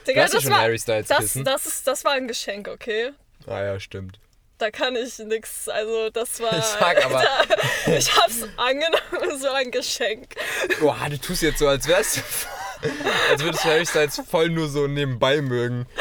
[0.07, 1.45] Digga, das schon war, Harry Styles das, Kissen.
[1.45, 3.11] das, ist, das war ein Geschenk, okay?
[3.47, 4.19] Ah ja, stimmt.
[4.59, 6.57] Da kann ich nix, also das war...
[6.57, 7.23] Ich sag aber-
[7.87, 10.35] ich hab's angenommen, so ein Geschenk.
[10.81, 12.21] Boah, du tust jetzt so, als wärst du.
[13.31, 15.87] als würdest du Harry voll nur so nebenbei mögen.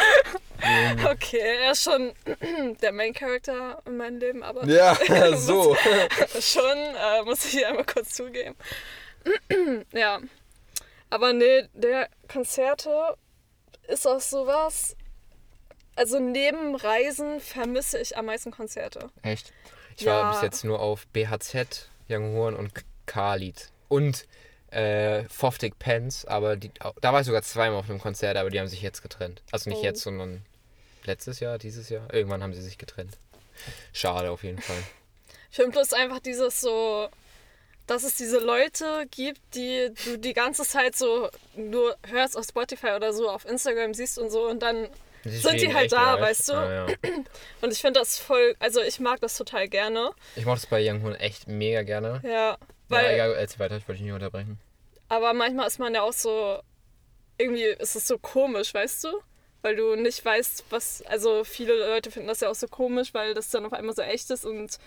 [1.12, 2.14] Okay, er ist schon
[2.82, 4.96] der Main Character in meinem Leben, aber Ja,
[5.36, 5.76] so.
[6.40, 8.56] schon, äh, muss ich einmal kurz zugeben.
[9.92, 10.20] ja.
[11.12, 13.16] Aber nee, der Konzerte
[13.88, 14.96] ist auch sowas.
[15.96, 19.10] Also neben Reisen vermisse ich am meisten Konzerte.
[19.22, 19.54] Echt?
[19.98, 20.24] Ich Ja.
[20.24, 22.72] war bis jetzt nur auf BHZ, Young Horn und
[23.06, 23.70] Khalid.
[23.88, 24.26] Und
[24.72, 28.60] äh, Foftig Pence, aber die, da war ich sogar zweimal auf einem Konzert, aber die
[28.60, 29.42] haben sich jetzt getrennt.
[29.52, 29.84] Also nicht Oh.
[29.86, 30.44] jetzt, sondern
[31.06, 32.14] letztes Jahr, dieses Jahr.
[32.14, 33.18] Irgendwann haben sie sich getrennt.
[33.94, 34.76] Schade auf jeden Fall.
[35.50, 37.08] Ich finde bloß einfach dieses so,
[37.88, 42.92] dass es diese Leute gibt, die du die ganze Zeit so nur hörst auf Spotify
[42.98, 44.90] oder so, auf Instagram siehst und so und dann
[45.26, 46.54] Sind die halt da, weißt du?
[46.54, 46.86] Ah, ja.
[47.62, 50.12] und ich finde das voll, also ich mag das total gerne.
[50.36, 52.22] Ich mochte es bei Young Horn echt mega gerne.
[52.24, 52.58] Ja,
[52.90, 54.60] Weil, ja, egal, erzähl weiter, ich wollte dich nicht unterbrechen.
[55.10, 56.60] Aber manchmal ist man ja auch so,
[57.38, 59.10] irgendwie ist es so komisch, weißt du?
[59.62, 63.34] Weil du nicht weißt, was, also viele Leute finden das ja auch so komisch, weil
[63.34, 64.78] das dann auf einmal so echt ist und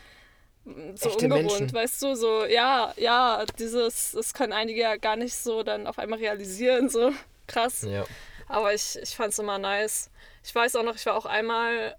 [0.95, 1.73] so Echte ungewohnt, Menschen.
[1.73, 2.15] weißt du?
[2.15, 6.89] So, ja, ja, dieses, das können einige ja gar nicht so dann auf einmal realisieren,
[6.89, 7.13] so
[7.47, 7.83] krass.
[7.83, 8.05] Ja.
[8.49, 10.11] Aber ich, ich fand es immer nice.
[10.45, 11.97] Ich weiß auch noch, ich war auch einmal.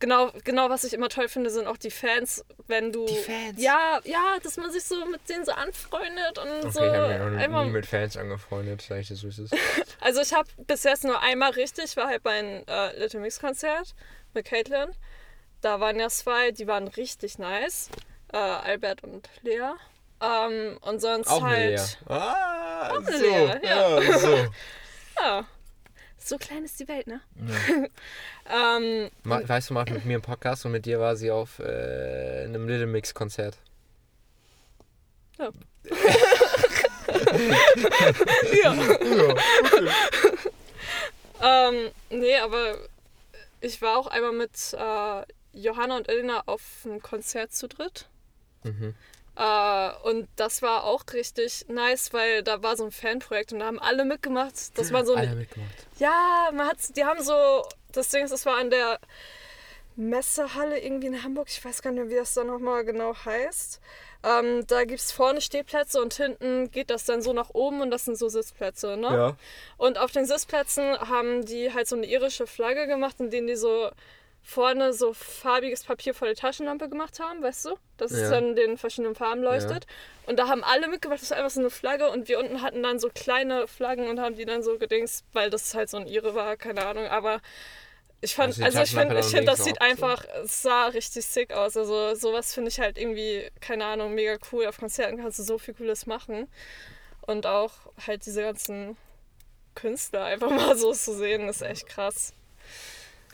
[0.00, 3.06] Genau, genau, was ich immer toll finde, sind auch die Fans, wenn du.
[3.06, 3.62] Die Fans?
[3.62, 6.80] Ja, ja, dass man sich so mit denen so anfreundet und Okay, so.
[6.80, 9.50] ich habe mich einmal, nie mit Fans angefreundet, sag ich das, so ist es.
[10.00, 13.38] also ich habe bis jetzt nur einmal richtig, war halt bei einem äh, Little Mix
[13.40, 13.94] Konzert
[14.34, 14.90] mit Caitlin.
[15.60, 17.88] Da waren ja zwei, die waren richtig nice.
[18.32, 19.70] Äh, Albert und Lea.
[20.20, 21.78] Ähm, und sonst Auch eine halt.
[21.78, 22.12] Lea.
[22.12, 23.24] Ah, Auch eine so.
[23.24, 24.00] Lea, ja.
[24.00, 24.36] ja, so.
[25.20, 25.46] Ja.
[26.26, 27.20] So klein ist die Welt, ne?
[28.50, 31.58] ähm, Ma- Weißt du, macht mit mir einen Podcast und mit dir war sie auf
[31.58, 33.58] äh, einem Little Mix Konzert.
[35.38, 35.52] Ja.
[38.62, 38.84] ja.
[41.42, 42.78] Ähm, nee, aber
[43.60, 48.06] ich war auch einmal mit äh, Johanna und Elena auf einem Konzert zu dritt.
[48.62, 48.94] Mhm.
[49.36, 53.66] Äh, und das war auch richtig nice, weil da war so ein Fanprojekt und da
[53.66, 54.54] haben alle mitgemacht.
[54.78, 55.70] Das war so Alle ein, mitgemacht.
[55.98, 59.00] ja, man hat, die haben so, das Ding ist, das war an der
[59.96, 61.48] Messehalle irgendwie in Hamburg.
[61.48, 63.80] Ich weiß gar nicht, wie das da nochmal genau heißt.
[64.24, 67.90] Ähm, da gibt es vorne Stehplätze und hinten geht das dann so nach oben und
[67.90, 69.06] das sind so Sitzplätze, ne?
[69.08, 69.36] Ja.
[69.76, 73.56] Und auf den Sitzplätzen haben die halt so eine irische Flagge gemacht, in denen die
[73.56, 73.90] so
[74.44, 77.76] vorne so farbiges Papier vor der Taschenlampe gemacht haben, weißt du?
[77.96, 78.30] Dass es Ja.
[78.30, 79.86] dann in den verschiedenen Farben leuchtet.
[80.26, 82.82] Und da haben alle mitgemacht, das war einfach so eine Flagge und wir unten hatten
[82.82, 86.06] dann so kleine Flaggen und haben die dann so gedings, weil das halt so ein
[86.06, 87.40] Ire war, keine Ahnung, aber
[88.20, 91.26] ich fand, die also ich finde, ich dann finde, das sieht einfach, es sah richtig
[91.26, 91.76] sick aus.
[91.76, 94.66] Also sowas finde ich halt irgendwie, keine Ahnung, mega cool.
[94.66, 96.48] Auf Konzerten kannst du so viel Cooles machen.
[97.26, 97.72] Und auch
[98.06, 98.96] halt diese ganzen
[99.74, 102.32] Künstler einfach mal so zu sehen, ist echt krass.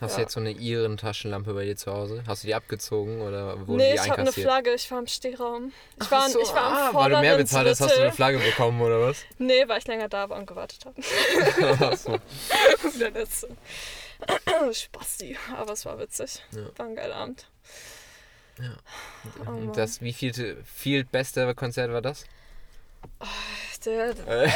[0.01, 0.15] Hast Ja.
[0.17, 2.23] du jetzt so eine Iren-Taschenlampe bei dir zu Hause?
[2.25, 4.47] Hast du die abgezogen oder wurden nee, die ich habe eine einkassiert?
[4.47, 5.71] Flagge, ich war im Stehraum.
[6.01, 8.01] Ich war, so, ich war am ah, weil vorderen du mehr bezahlt hast, hast du
[8.01, 9.23] eine Flagge bekommen oder was?
[9.37, 10.95] Nee, weil ich länger da war und gewartet habe.
[11.81, 12.17] Ach so.
[12.99, 13.49] Der letzte.
[14.73, 16.41] Spasti, aber es war witzig.
[16.51, 16.61] Ja.
[16.77, 17.47] War ein geiler Abend.
[18.59, 19.67] Oh Mann.
[19.67, 22.25] Und das wie viel, viel beste Konzert war das?
[23.85, 24.49] Der, Äh.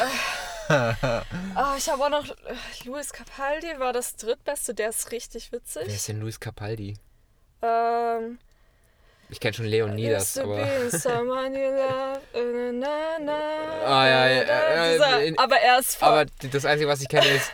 [0.68, 5.60] Ah, ich habe auch noch äh, Luis Capaldi war das drittbeste, der ist richtig Wer
[5.60, 5.88] witzig.
[5.88, 6.98] ist denn Luis Capaldi?
[7.62, 8.40] Ähm,
[9.30, 10.58] Ich kenne schon Leonidas, aber.
[15.38, 17.52] aber er ist voll, Aber das Einzige, was ich kenne, ist.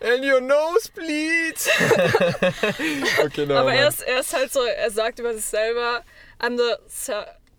[0.00, 1.68] And your nose bleeds!
[3.24, 6.02] okay, no, aber er ist, er ist halt so, er sagt über sich selber,
[6.40, 7.12] I'm the,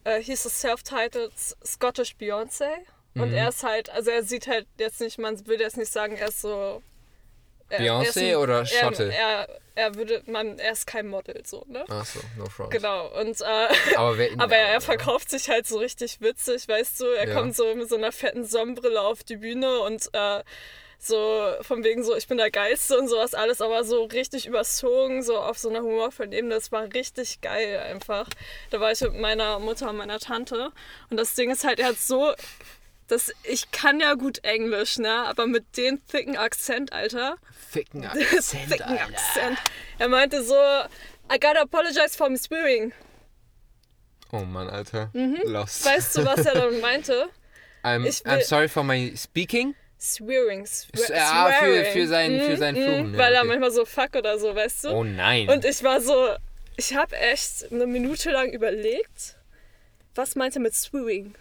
[0.04, 1.32] äh, he's a self-titled
[1.66, 2.68] Scottish Beyoncé.
[3.16, 3.34] Und Mhm.
[3.34, 6.28] er ist halt, also er sieht halt jetzt nicht, man würde jetzt nicht sagen, er
[6.28, 6.82] ist so.
[7.70, 9.12] Beyoncé oder Schotte?
[9.12, 11.84] Er, er, würde, man, er ist kein Model, so, ne?
[11.90, 12.72] Ach so, no front.
[12.72, 13.44] Genau, und äh,
[13.96, 17.06] Aber, wer, Aber er, er verkauft sich halt so richtig witzig, weißt du?
[17.06, 17.34] Er Ja.
[17.34, 20.44] kommt so mit so einer fetten Sonnenbrille auf die Bühne und äh,
[21.00, 25.24] so von wegen so, ich bin der Geilste und sowas alles, aber so richtig überzogen,
[25.24, 26.56] so auf so einer humorvollen Ebene.
[26.56, 28.30] Das war richtig geil einfach.
[28.70, 30.72] Da war ich mit meiner Mutter und meiner Tante
[31.10, 32.34] und das Ding ist halt, er hat so
[33.08, 35.12] Das, ich kann ja gut Englisch, ne?
[35.28, 37.36] Aber mit dem thicken Akzent, Alter.
[37.70, 39.04] Ficken Akzent, thicken Alter.
[39.04, 39.58] Akzent.
[40.00, 42.94] Er meinte so, I gotta apologize for swearing.
[44.32, 45.10] Oh Mann, Alter.
[45.44, 45.86] Lost.
[45.86, 45.90] Mhm.
[45.92, 47.30] Weißt du, was er dann meinte?
[47.84, 49.76] I'm, I'm sorry for my speaking.
[50.00, 50.66] Swearing.
[50.66, 51.94] Swe S- ja, für- swearing.
[51.94, 53.48] für sein- für sein Fluchen, ja, weil er okay.
[53.50, 54.90] manchmal so fuck oder so, weißt du?
[54.90, 55.48] Oh nein.
[55.50, 56.30] Und ich war so,
[56.76, 59.38] ich habe echt eine Minute lang überlegt,
[60.16, 61.36] was meint er mit Swearing?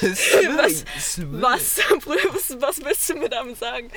[0.00, 0.84] was,
[1.16, 3.90] was, Bruder, was, was willst du mir damit sagen?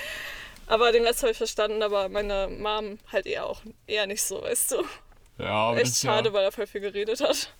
[0.68, 4.42] Aber den Rest habe ich verstanden, aber meine Mom halt eher auch eher nicht so,
[4.42, 4.84] weißt du?
[5.38, 7.52] Ja, aber Echt schade, ja weil er voll viel geredet hat.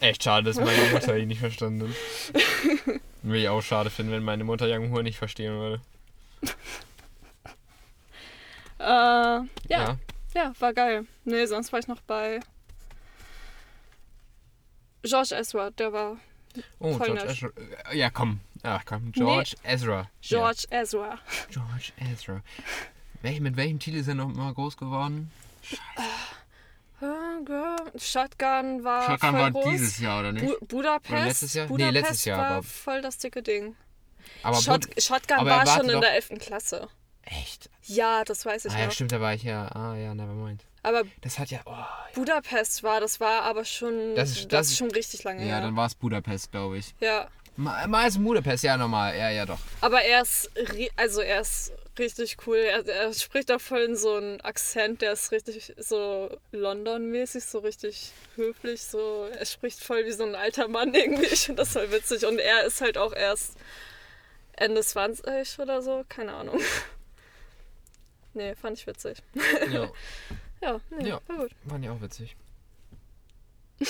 [0.00, 3.00] echt schade, dass meine Mutter ihn nicht verstanden hat.
[3.22, 5.80] Würde ich auch schade finden, wenn meine Mutter Young Hur nicht verstehen würde.
[8.80, 9.98] Äh, ja, ja.
[10.34, 11.06] ja, war geil.
[11.24, 12.40] Nee, sonst war ich noch bei
[15.02, 16.16] George Ezra, der war
[16.80, 17.30] Oh, Voll George nett.
[17.30, 17.50] Ezra.
[17.94, 18.40] Ja, komm.
[18.62, 19.96] Ach komm, George Ezra.
[19.96, 20.08] Ja.
[20.20, 21.18] George Ezra.
[21.50, 22.42] George Ezra.
[23.22, 25.30] Welch, mit welchem Titel ist er noch mal groß geworden?
[27.00, 27.76] Äh, girl.
[27.96, 29.70] Shotgun war Shotgun voll war groß.
[29.70, 30.46] dieses Jahr, oder nicht?
[30.46, 31.10] Bu Budapest.
[31.12, 31.66] Oder letztes Jahr?
[31.66, 33.76] Nee, Budapest letztes Jahr, war aber- voll das dicke Ding.
[34.42, 36.38] Aber Shot Bud- Shotgun aber war schon in der 11.
[36.40, 36.88] Klasse.
[37.22, 37.70] Echt?
[37.84, 38.92] Ja, das weiß ich Ah ja, noch.
[38.92, 39.68] stimmt, da war ich ja.
[39.68, 40.64] Ah ja, nevermind.
[40.88, 41.60] Aber Das hat ja.
[41.66, 41.74] Oh,
[42.14, 45.54] Budapest war, das war aber schon, Das ist- das ist ist- schon richtig lange ja,
[45.56, 45.60] her.
[45.60, 46.94] dann war es Budapest, glaube ich.
[47.00, 49.16] ja, Mal, mal ist Budapest, ja, normal.
[49.18, 49.58] Ja, ja, doch.
[49.80, 50.48] aber er ist,
[50.94, 52.56] also er ist richtig cool.
[52.58, 57.58] Er, er spricht da voll in so einen Akzent, der ist richtig so London-mäßig, so
[57.58, 58.82] richtig höflich.
[58.82, 61.26] So, er spricht voll wie so ein alter Mann irgendwie.
[61.32, 62.24] Ich finde das voll witzig.
[62.26, 63.54] Und er ist halt auch erst
[64.52, 66.60] Ende 20 oder so, keine Ahnung.
[68.34, 69.18] Nee, fand ich witzig.
[69.72, 69.90] Ja,
[70.60, 71.20] Ja, nee, Ja.
[71.26, 71.50] war gut.
[71.68, 72.36] fand ich auch witzig.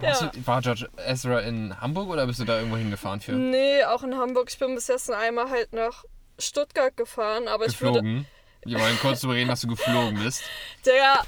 [0.00, 0.28] Ja.
[0.28, 3.32] du, war George Ezra in Hamburg oder bist du da irgendwo hingefahren für?
[3.32, 4.48] Nee, auch in Hamburg.
[4.50, 6.04] Ich bin bis jetzt einmal halt nach
[6.38, 8.00] Stuttgart gefahren, aber ich würde.
[8.00, 8.26] Geflogen?
[8.64, 10.42] Wir wollen kurz darüber reden, dass du geflogen bist.
[10.84, 11.24] Der,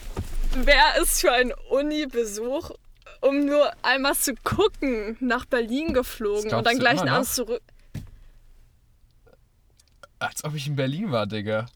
[0.55, 2.73] wer ist für einen Uni-Besuch,
[3.21, 7.63] um nur einmal zu gucken, nach Berlin geflogen und dann gleich abends zurück?
[10.19, 11.67] Als ob ich in Berlin war, Digga.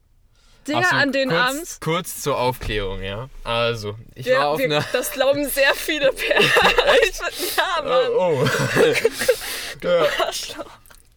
[0.66, 1.78] Digga, Ach so, an den kurz, Abend.
[1.80, 3.28] Kurz zur Aufklärung, ja.
[3.44, 4.84] Also, ich Ja, war auf wir, einer.
[4.92, 6.50] das glauben sehr viele Pärchen.
[7.56, 8.08] ja, Mann.
[8.16, 8.48] Oh.
[9.82, 10.04] ja.
[10.24, 10.66] Arschloch.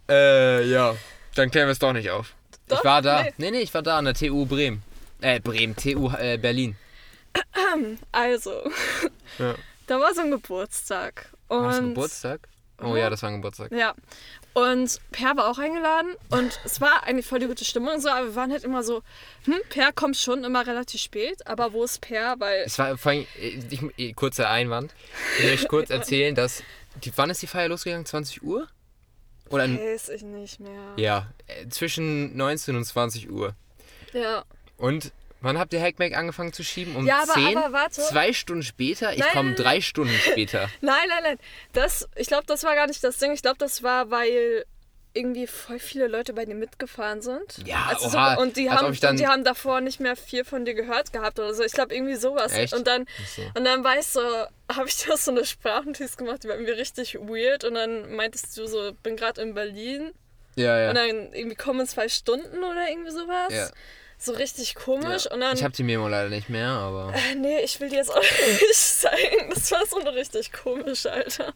[0.10, 0.96] Äh, ja.
[1.36, 2.34] Dann klären wir es doch nicht auf.
[2.68, 2.80] Doch?
[2.80, 3.24] Ich war da.
[3.24, 3.34] Nee.
[3.38, 3.52] Nee.
[3.52, 4.82] nee, ich war da an der TU Bremen.
[5.22, 6.76] Äh, Bremen, TU äh, Berlin.
[8.12, 8.64] Also,
[9.38, 9.56] Ja.
[9.88, 11.30] da war so ein Geburtstag.
[11.50, 12.40] Und War das ein Geburtstag?
[12.82, 13.72] Oh ja, das war ein Geburtstag.
[13.72, 13.94] Ja.
[14.56, 18.08] Und Per war auch eingeladen und es war eigentlich voll die gute Stimmung und so,
[18.08, 19.04] aber wir waren halt immer so,
[19.44, 22.40] hm, Per kommt schon immer relativ spät, aber wo ist Per?
[22.40, 24.96] Weil, Es war vor allem, äh, ich, ich, kurzer Einwand.
[25.40, 26.64] Ich möchte kurz erzählen, dass.
[27.04, 28.06] Die, wann ist die Feier losgegangen?
[28.06, 28.66] 20 Uhr?
[29.50, 30.94] Oder weiß ich nicht mehr.
[30.96, 33.54] ja, äh, zwischen 19 und 20 Uhr.
[34.14, 34.46] Ja.
[34.78, 35.12] Und
[35.46, 36.96] wann habt ihr Hackmack angefangen zu schieben?
[36.96, 37.58] Um Ja, aber- 10?
[37.58, 38.02] aber warte.
[38.02, 39.14] Zwei Stunden später?
[39.14, 40.70] Ich komme drei Stunden später.
[40.82, 41.38] Nein, nein, nein.
[41.74, 43.32] Das, ich glaube, das war gar nicht das Ding.
[43.32, 44.66] Ich glaube, das war, weil
[45.14, 47.60] irgendwie voll viele Leute bei dir mitgefahren sind.
[47.66, 50.66] Ja, also so, oha, und, die haben, und die haben davor nicht mehr viel von
[50.66, 51.64] dir gehört gehabt oder so.
[51.64, 52.52] Ich glaube, irgendwie sowas.
[52.52, 52.74] Echt?
[52.74, 53.42] Und dann, so.
[53.56, 57.16] und dann ich so, habe ich dir so eine Sprachnotiz gemacht, die war irgendwie richtig
[57.16, 57.64] weird.
[57.64, 60.12] Und dann meintest du so, bin gerade in Berlin.
[60.56, 60.90] Ja, ja.
[60.90, 63.54] Und dann irgendwie kommen in zwei Stunden oder irgendwie sowas.
[63.54, 63.70] Ja.
[64.18, 65.26] So richtig komisch.
[65.26, 65.32] ja.
[65.34, 65.56] Und dann.
[65.56, 67.14] ich habe die Memo leider nicht mehr, aber.
[67.14, 68.22] Äh, Nee, ich will dir jetzt auch
[68.62, 69.50] nicht zeigen.
[69.54, 71.54] Das war so richtig komisch, Alter.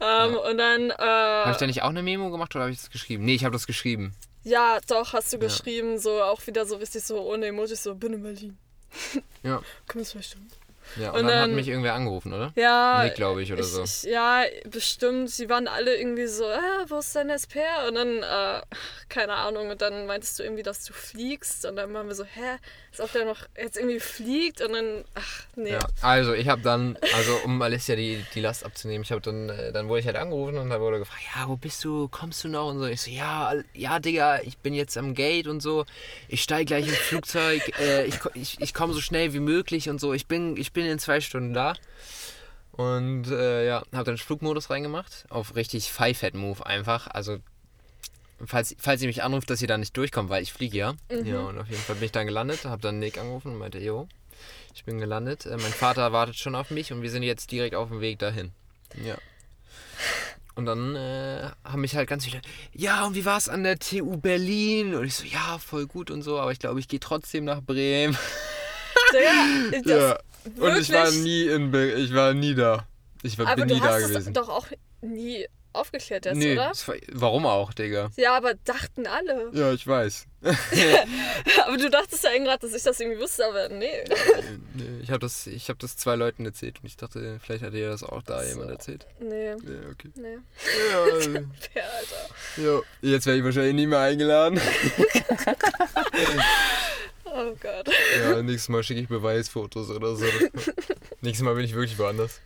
[0.00, 2.78] Ähm, Und dann, Habe ich äh, da nicht auch eine Memo gemacht oder habe ich
[2.80, 3.24] das geschrieben?
[3.24, 4.14] Nee, ich habe das geschrieben.
[4.44, 8.14] ja, doch, hast du geschrieben, so auch wieder so richtig so ohne Emojis, so bin
[8.14, 8.58] in Berlin.
[9.42, 9.62] Ja.
[9.88, 10.48] Komm, zwei Stunden.
[10.96, 12.52] Ja und, Und dann, hat dann- mich irgendwer angerufen, oder?
[12.56, 13.02] Ja.
[13.04, 13.82] Nick, glaube ich, oder so.
[13.84, 15.30] Ich, ja, bestimmt.
[15.30, 17.88] Sie waren alle irgendwie so, äh, wo ist dein SPR?
[17.88, 18.60] Und dann, äh,
[19.08, 19.68] keine Ahnung.
[19.70, 21.64] Und dann meintest du irgendwie, dass du fliegst.
[21.66, 22.56] Und dann waren wir so, hä,
[22.92, 24.60] als ob der noch jetzt irgendwie fliegt.
[24.60, 25.70] Und dann, ach, nee.
[25.72, 29.48] Ja, also ich habe dann, also um Alicia die, die Last abzunehmen, ich habe dann,
[29.48, 32.42] äh, dann wurde ich halt angerufen und dann wurde gefragt, ja, wo bist du, kommst
[32.44, 32.86] du noch und so.
[32.86, 35.84] Ich so, ja, ja, Digga, ich bin jetzt am Gate und so,
[36.28, 40.00] ich steige gleich ins Flugzeug, äh, ich, ich, ich komme so schnell wie möglich und
[40.00, 41.74] so, ich bin, ich bin in zwei Stunden da.
[42.72, 47.38] Und äh, ja, habe dann Flugmodus reingemacht, auf richtig Five-Head-Move einfach, also
[48.46, 50.94] falls, falls ihr mich anruft, dass ihr da nicht durchkommt, weil ich fliege ja.
[51.24, 53.78] Ja, und auf jeden Fall bin ich dann gelandet, habe dann Nick angerufen und meinte,
[53.78, 54.08] jo,
[54.74, 55.46] ich bin gelandet.
[55.46, 58.18] Äh, mein Vater wartet schon auf mich und wir sind jetzt direkt auf dem Weg
[58.18, 58.52] dahin.
[59.04, 59.16] Ja.
[60.54, 62.40] Und dann äh, haben mich halt ganz viele,
[62.72, 64.94] ja, und wie war es an der TU Berlin?
[64.94, 67.62] Und ich so, ja, voll gut und so, aber ich glaube, ich gehe trotzdem nach
[67.62, 68.16] Bremen.
[69.12, 71.22] Digga, das, Und ich war wirklich?
[71.22, 72.86] nie in Bre ich war nie da.
[73.22, 74.32] Ich war, Aber bin du nie da hast es gewesen.
[74.34, 74.66] doch auch
[75.02, 76.72] nie aufgeklärt jetzt, nee, oder?
[76.86, 78.10] war, warum auch, Digga?
[78.16, 79.50] Ja, aber dachten alle.
[79.52, 80.26] Ja, ich weiß.
[81.64, 84.02] Aber du dachtest ja eben gerade, dass ich das irgendwie wusste, aber nee.
[84.74, 87.74] Nee, ich habe das, ich hab das zwei Leuten erzählt und ich dachte, vielleicht hat
[87.74, 88.48] ihr das auch da so.
[88.48, 89.06] jemand erzählt.
[89.20, 89.54] Nee, Ja,
[89.92, 90.10] okay.
[90.16, 90.38] nee.
[90.90, 91.36] Ja, Alter.
[92.56, 92.80] ja.
[93.02, 94.58] Jetzt werde ich wahrscheinlich nie mehr eingeladen.
[97.32, 97.88] Oh Gott.
[98.22, 100.24] Ja, nächstes Mal schicke ich Beweisfotos oder so.
[101.20, 102.40] nächstes Mal bin ich wirklich woanders.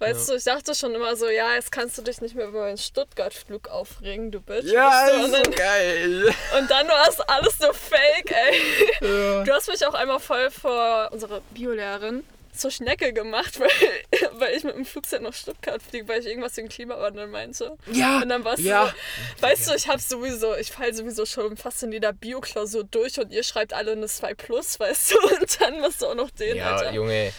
[0.00, 2.60] Weißt du, ich dachte schon immer so, ja, jetzt kannst du dich nicht mehr über
[2.60, 4.64] meinen Stuttgart-Flug aufregen, du Bitch.
[4.64, 6.34] Ja, Weißt du, ist und, so dann, geil.
[6.58, 8.60] und dann war es alles so fake, ey.
[9.00, 9.42] Ja.
[9.42, 12.22] Du hast mich auch einmal voll vor unserer Biolehrerin
[12.58, 16.56] zur Schnecke gemacht, weil, weil ich mit dem Flugzeug nach Stuttgart fliege, weil ich irgendwas
[16.56, 17.76] wegen Klimawandel meinte.
[17.92, 18.20] Ja.
[18.22, 18.86] Und dann warst ja.
[18.86, 23.18] du, weißt du, ich hab sowieso, ich fall sowieso schon fast in jeder Bio-Klausur durch
[23.20, 26.30] und ihr schreibt alle eine 2 Plus, weißt du, und dann musst du auch noch
[26.30, 26.92] den, Ja, Alter.
[26.92, 27.32] Junge.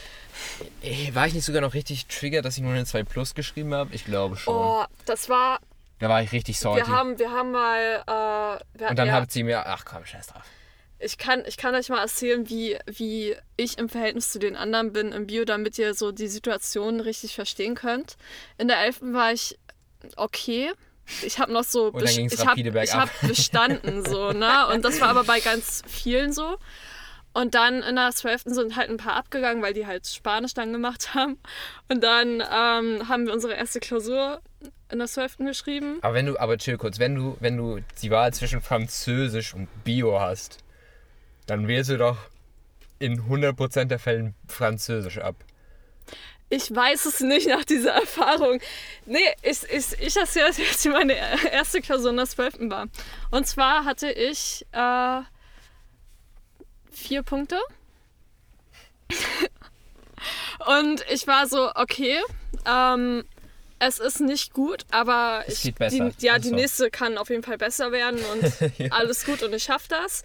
[0.82, 3.74] Ey, war ich nicht sogar noch richtig triggert, dass ich nur eine 2 Plus geschrieben
[3.74, 3.94] habe?
[3.94, 4.56] Ich glaube schon.
[4.56, 5.60] Oh, das war,
[6.00, 6.88] Da war ich richtig salty.
[6.88, 10.06] wir haben, wir haben mal, äh, wir Und dann ja, hat sie mir, ach komm,
[10.06, 10.44] scheiß drauf.
[11.00, 14.92] Ich kann, ich kann euch mal erzählen, wie, wie ich im Verhältnis zu den anderen
[14.92, 18.18] bin im Bio, damit ihr so die Situation richtig verstehen könnt.
[18.58, 19.00] In der 11.
[19.14, 19.58] war ich
[20.18, 20.72] okay.
[21.24, 23.10] Ich habe noch so, ich habe rapide bergab.
[23.10, 24.68] hab bestanden so, ne?
[24.68, 26.58] Und das war aber bei ganz vielen so.
[27.34, 28.44] Und dann in der 12.
[28.46, 31.40] sind halt ein paar abgegangen, weil die halt Spanisch dann gemacht haben.
[31.88, 34.42] Und dann ähm, haben wir unsere erste Klausur
[34.92, 35.38] in der 12.
[35.38, 36.00] geschrieben.
[36.02, 39.68] Aber wenn du, aber chill kurz, wenn du, wenn du die Wahl zwischen Französisch und
[39.84, 40.64] Bio hast,
[41.50, 42.18] dann wählst du doch
[43.00, 45.36] in 100% der Fällen Französisch ab.
[46.52, 48.60] Ich weiß es nicht nach dieser Erfahrung.
[49.06, 51.14] Nee, ich, ich, ich erzähle jetzt, wie meine
[51.52, 52.70] erste Klausur in der 12.
[52.70, 52.88] war.
[53.30, 55.22] Und zwar hatte ich äh,
[56.92, 57.60] vier Punkte.
[60.68, 62.20] Und ich war so, okay,
[62.66, 63.24] ähm,
[63.80, 65.62] es ist nicht gut, aber ich.
[65.62, 66.56] Die, ja, die Achso.
[66.56, 68.92] nächste kann auf jeden Fall besser werden und Ja.
[68.92, 70.24] alles gut und ich schaff das.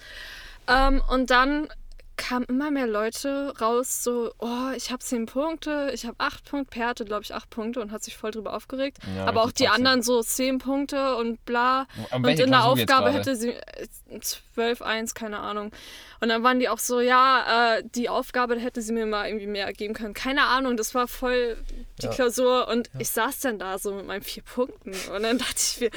[0.69, 1.69] Ähm, und dann
[2.17, 6.79] kamen immer mehr Leute raus, so, oh, ich habe zehn Punkte, ich habe acht Punkte.
[6.79, 8.99] Per hatte, glaube ich, acht Punkte und hat sich voll drüber aufgeregt.
[9.17, 11.87] Ja, Aber auch die anderen so zehn Punkte und bla.
[12.13, 15.73] Und in der Aufgabe hätte sie äh, 12, 1, keine Ahnung.
[16.21, 19.49] Und dann waren die auch so, ja, äh, die Aufgabe hätte sie mir mal irgendwie
[19.49, 20.15] mehr geben können.
[20.15, 21.57] Keine Ahnung, das war voll
[22.01, 22.13] die Ja.
[22.13, 22.69] Klausur.
[22.69, 24.93] Und ich saß dann da so mit meinen vier Punkten.
[25.15, 25.91] Und dann dachte ich mir,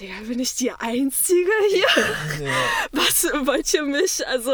[0.00, 1.86] Digga, bin ich die Einzige hier?
[2.92, 4.26] Was wollt ihr mich?
[4.26, 4.52] Also,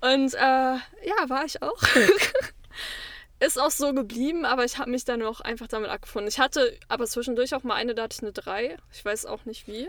[0.00, 1.82] und äh, ja, war ich auch.
[3.38, 6.28] Ist auch so geblieben, aber ich habe mich dann auch einfach damit abgefunden.
[6.28, 8.78] Ich hatte aber zwischendurch auch mal eine, da hatte ich eine 3.
[8.92, 9.88] Ich weiß auch nicht wie.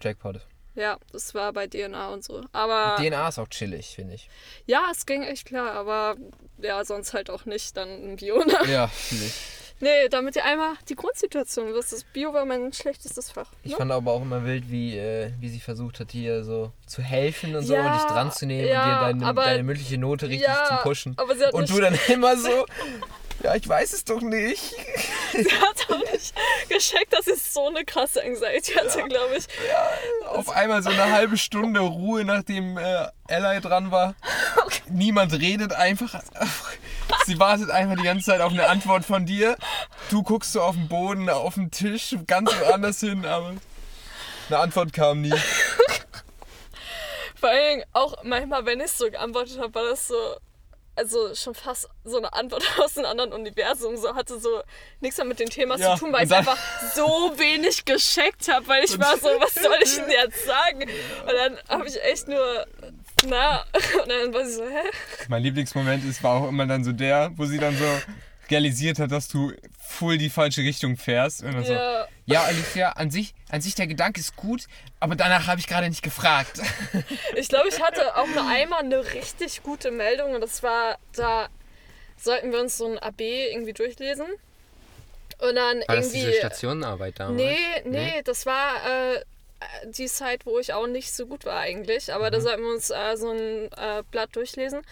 [0.00, 0.40] Jackpot.
[0.76, 2.42] Ja, das war bei DNA und so.
[2.52, 4.30] Aber DNA ist auch chillig, finde ich.
[4.64, 6.16] ja, es ging echt klar, aber
[6.58, 8.42] ja, sonst halt auch nicht dann ein Bio.
[8.44, 8.56] Ne?
[8.66, 9.34] Ja, finde ich.
[9.80, 11.92] Nee, damit ihr einmal die Grundsituation wisst.
[11.92, 13.46] Das Bio war mein schlechtestes Fach.
[13.62, 13.76] Ich Ne?
[13.78, 17.56] fand aber auch immer wild, wie, äh, wie sie versucht hat, dir so zu helfen
[17.56, 19.96] und so Ja, und dich dran zu nehmen ja, und dir deine, aber- deine mündliche
[19.98, 21.16] Note richtig ja, zu pushen.
[21.52, 22.66] Und du dann immer so,
[23.42, 24.60] ja, ich weiß es doch nicht.
[25.32, 26.34] sie hat auch nicht
[26.68, 29.46] gescheckt, dass sie so eine krasse Anxiety hatte, glaube ich.
[30.28, 34.14] Auf einmal so eine halbe Stunde Ruhe, nachdem äh, Ally dran war.
[34.90, 36.20] Niemand redet einfach.
[37.26, 39.56] Sie wartet einfach die ganze Zeit auf eine Antwort von dir.
[40.10, 43.54] Du guckst so auf den Boden, auf den Tisch, ganz woanders hin, aber
[44.48, 45.34] eine Antwort kam nie.
[47.38, 50.36] Vor allem auch manchmal, wenn ich so geantwortet habe, war das so,
[50.94, 53.96] also schon fast so eine Antwort aus einem anderen Universum.
[53.96, 54.62] So hatte so
[55.00, 56.58] nichts mehr mit dem Thema Ja, zu tun, weil ich einfach
[56.94, 60.82] so wenig gescheckt habe, weil ich war so, was soll ich denn jetzt sagen?
[60.82, 62.66] Und dann habe ich echt nur,
[63.28, 63.64] na,
[64.02, 64.90] und dann war sie so, hä?
[65.28, 67.84] Mein Lieblingsmoment ist, war auch immer dann so der, wo sie dann so
[68.50, 71.42] realisiert hat, dass du voll die falsche Richtung fährst.
[71.44, 72.06] Und dann so, Ja.
[72.26, 74.64] ja, Alicia, an sich, an sich der Gedanke ist gut,
[74.98, 76.60] aber danach habe ich gerade nicht gefragt.
[77.36, 81.48] Ich glaube, ich hatte auch nur einmal eine richtig gute Meldung und das war, da
[82.16, 84.26] sollten wir uns so ein AB irgendwie durchlesen.
[85.38, 86.20] Und dann War das irgendwie.
[86.26, 87.36] diese Stationenarbeit damals?
[87.36, 88.74] Nee, nee, das war
[89.14, 89.20] äh,
[89.86, 92.12] die Zeit, wo ich auch nicht so gut war eigentlich.
[92.12, 92.32] Aber Mhm.
[92.32, 94.82] da sollten wir uns äh, so ein äh, Blatt durchlesen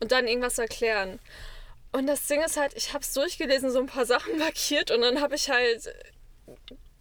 [0.00, 1.18] und dann irgendwas erklären.
[1.92, 5.00] Und das Ding ist halt, ich habe es durchgelesen, so ein paar Sachen markiert und
[5.02, 5.92] dann habe ich halt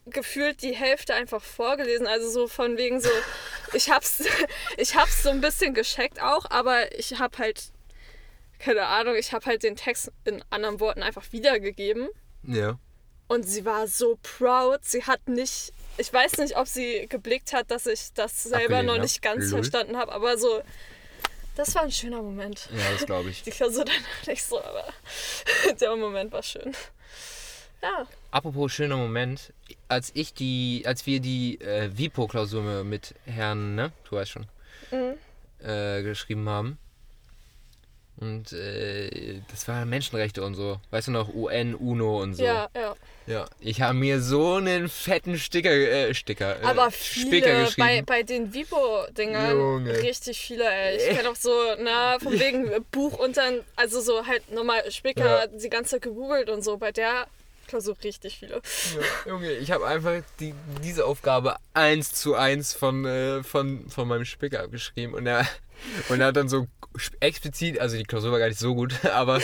[0.07, 2.07] gefühlt die Hälfte einfach vorgelesen.
[2.07, 3.09] Also so von wegen so,
[3.73, 4.23] ich hab's,
[4.78, 7.63] ich hab's so ein bisschen gescheckt auch, aber ich habe halt,
[8.59, 12.07] keine Ahnung, ich habe halt den Text in anderen Worten einfach wiedergegeben.
[12.43, 12.78] Ja.
[13.28, 14.86] Und sie war so proud.
[14.86, 15.73] Sie hat nicht.
[15.98, 19.02] Ich weiß nicht, ob sie geblickt hat, dass ich das selber Abgelehnt, noch ne?
[19.04, 19.60] nicht ganz Lol.
[19.62, 20.62] verstanden habe, aber so.
[21.56, 22.68] Das war ein schöner Moment.
[22.76, 23.43] Ja, das glaube ich.
[23.46, 24.86] Die Klausur danach nicht so, aber
[25.80, 26.76] der Moment war schön.
[27.82, 28.06] Ja.
[28.32, 29.54] Apropos schöner Moment,
[29.88, 34.48] als ich die, als wir die äh, Vipo-Klausur mit Herrn, ne, du weißt schon,
[34.91, 35.14] Mhm.
[35.66, 36.78] äh, geschrieben haben.
[38.18, 40.80] Und äh, das war Menschenrechte und so.
[40.91, 42.43] Weißt du noch, UN, UNO und so.
[42.43, 42.95] Ja, ja.
[43.28, 43.45] Ja.
[43.59, 48.05] Ich habe mir so einen fetten Sticker, äh, Sticker, äh, Aber Spicker viele, bei, geschrieben.
[48.05, 50.01] bei den Vipo-Dingern, Junge.
[50.01, 50.97] richtig viele, ey.
[50.97, 55.39] Ich kenne auch so, na, von wegen Buch und dann, also so halt nochmal Spicker
[55.41, 55.47] Ja.
[55.47, 56.78] die ganze Zeit gegoogelt und so.
[56.78, 57.26] Bei der
[57.68, 58.55] Klausur richtig viele.
[58.55, 58.61] Ja,
[59.32, 60.53] Junge, ich habe einfach die,
[60.84, 65.47] diese Aufgabe eins zu eins von, äh, von, von meinem Spicker abgeschrieben und er,
[66.09, 66.67] und er hat dann so
[67.19, 69.39] explizit, also die Klausur war gar nicht so gut, aber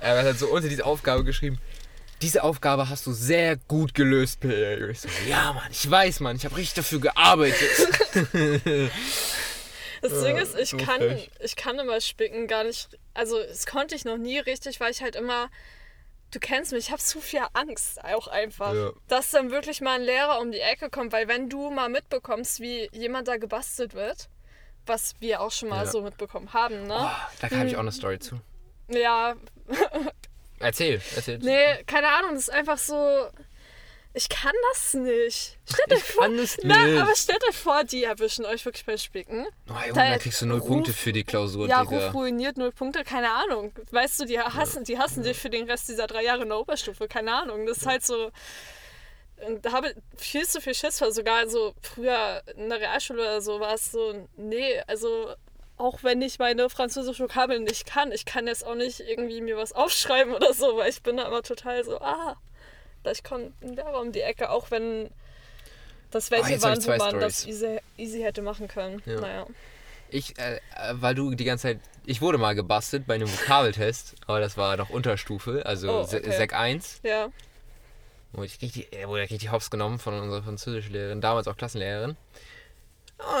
[0.00, 1.58] er hat dann so unter diese Aufgabe geschrieben,
[2.20, 4.48] diese Aufgabe hast du sehr gut gelöst, so,
[5.28, 7.70] ja, Mann, ich weiß, Mann, ich habe richtig dafür gearbeitet.
[10.00, 11.00] Das Ding ist, ich kann,
[11.40, 15.02] ich kann immer spicken gar nicht, also das konnte ich noch nie richtig, weil ich
[15.02, 15.50] halt immer,
[16.30, 18.90] du kennst mich, ich habe zu viel Angst auch einfach, Ja.
[19.08, 22.60] dass dann wirklich mal ein Lehrer um die Ecke kommt, weil wenn du mal mitbekommst,
[22.60, 24.28] wie jemand da gebastelt wird,
[24.88, 25.90] was wir auch schon mal Ja.
[25.90, 26.94] so mitbekommen haben, ne?
[26.98, 28.40] Oh, da habe ich auch eine Story zu.
[28.88, 29.34] Ja,
[30.60, 31.38] Erzähl, erzähl.
[31.38, 33.28] nee, keine Ahnung, das ist einfach so,
[34.14, 35.56] ich kann das nicht.
[35.70, 37.00] Stell dir Ich vor, kann es na, nicht.
[37.00, 39.46] aber stellt euch vor, die erwischen euch wirklich beim Spicken.
[39.68, 42.06] Oh, Junge, Da- kriegst du null Ruf- Punkte für die Klausur, Ja, Digga.
[42.06, 43.72] Ruf ruiniert null Punkte, keine Ahnung.
[43.92, 46.58] Weißt du, die hassen, die hassen dich für den Rest dieser drei Jahre in der
[46.58, 47.66] Oberstufe, keine Ahnung.
[47.66, 48.32] Das ist halt so.
[49.46, 51.12] Und Da habe ich viel zu viel Schiss vor.
[51.12, 55.34] Sogar so früher in der Realschule oder so war es so, nee, also
[55.76, 59.56] auch wenn ich meine französische Vokabeln nicht kann, ich kann jetzt auch nicht irgendwie mir
[59.56, 62.36] was aufschreiben oder so, weil ich bin da immer total so, ah,
[63.04, 65.10] gleich kommt ein Lehrer um die Ecke, auch wenn
[66.10, 67.46] das welche Ah, jetzt hab waren, ich wo man das Storys.
[67.62, 69.02] easy, easy hätte machen können.
[69.06, 69.20] Ja.
[69.20, 69.46] Naja.
[70.10, 70.60] Ich, äh, äh,
[70.94, 71.80] weil du die ganze Zeit.
[72.06, 76.22] Ich wurde mal gebastelt bei einem Vokabeltest, aber das war noch Unterstufe, also Oh, okay.
[76.32, 77.28] Sek 1, Ja.
[78.32, 82.16] Wo ich richtig, äh, wurde ich richtig hops genommen von unserer Französischlehrerin, damals auch Klassenlehrerin.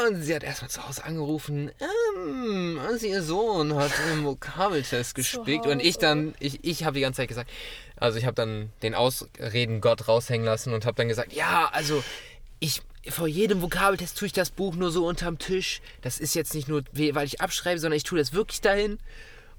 [0.08, 1.70] Und sie hat erstmal zu Hause angerufen,
[2.16, 5.66] ähm, also ihr Sohn hat im Vokabeltest gespickt.
[5.66, 7.48] Und ich dann, ich, ich habe die ganze Zeit gesagt,
[7.96, 12.02] also ich habe dann den Ausreden Gott raushängen lassen und habe dann gesagt, ja, also
[12.58, 15.80] ich, vor jedem Vokabeltest tue ich das Buch nur so unterm Tisch.
[16.02, 18.98] Das ist jetzt nicht nur, we- weil ich abschreibe, sondern ich tue das wirklich dahin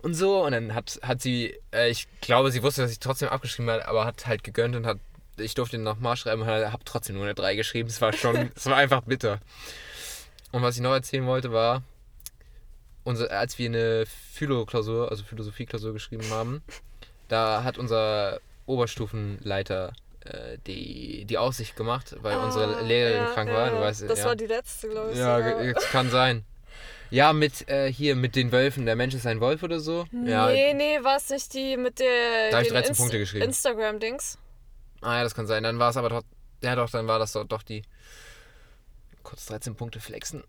[0.02, 0.44] und so.
[0.44, 3.88] Und dann hat, hat sie, äh, ich glaube, sie wusste, dass ich trotzdem abgeschrieben habe,
[3.88, 4.98] aber hat halt gegönnt und hat,
[5.40, 7.90] ich durfte ihn nochmal schreiben und habe trotzdem nur eine 3 geschrieben.
[7.90, 9.40] Es war schon, es war einfach bitter.
[10.52, 11.84] Und was ich noch erzählen wollte, war,
[13.04, 16.64] unser, als wir eine Philo-Klausur, also Philosophie-Klausur geschrieben haben,
[17.28, 19.94] da hat unser Oberstufenleiter
[20.26, 23.70] äh, die, die Aussicht gemacht, weil unsere Ah, Lehrerin ja, krank ja, war.
[23.70, 24.26] Du weißt, das ja.
[24.26, 25.18] war die letzte, glaube ich.
[25.18, 26.44] Ja, kann sein.
[27.12, 30.06] Ja, mit äh, hier mit den Wölfen, der Mensch ist ein Wolf oder so.
[30.26, 33.18] Ja, Nee, nee, war es nicht die mit der Da hab ich den 13 Punkte
[33.18, 33.46] geschrieben.
[33.46, 34.38] Instagram-Dings?
[35.02, 35.64] Ah, ja, das kann sein.
[35.64, 36.24] Dann war es aber doch,
[36.64, 37.84] ja doch, dann war das doch, doch die
[39.24, 40.43] kurz 13 Punkte flexen.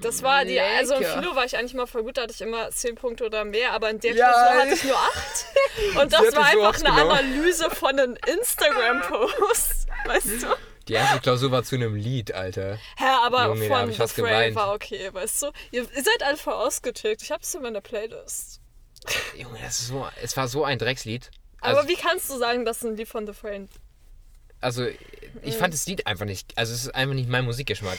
[0.00, 1.20] Das war die, also im Lecker.
[1.20, 3.72] Philo war ich eigentlich mal voll gut, da hatte ich immer 10 Punkte oder mehr,
[3.72, 5.46] aber in der Ja, Klausur hatte ich nur 8.
[6.02, 7.10] Und das war einfach eine ausgenommen.
[7.10, 9.86] Analyse von einem Instagram-Post.
[10.06, 10.46] Weißt du?
[10.88, 12.78] Die erste Klausur war zu einem Lied, Alter.
[12.96, 14.56] Hä, aber Junge, von ich The geweint.
[14.56, 15.46] war okay, weißt du?
[15.70, 17.22] Ihr, ihr seid voll ausgetickt.
[17.22, 18.60] Ich hab's in meiner Playlist.
[19.36, 21.30] Junge, das ist so, es war so ein Dreckslied.
[21.60, 23.68] Aber Also, wie kannst du sagen, dass ein Lied von The Fray
[24.60, 24.86] also
[25.42, 27.98] ich fand das Lied einfach nicht, also es ist einfach nicht mein Musikgeschmack.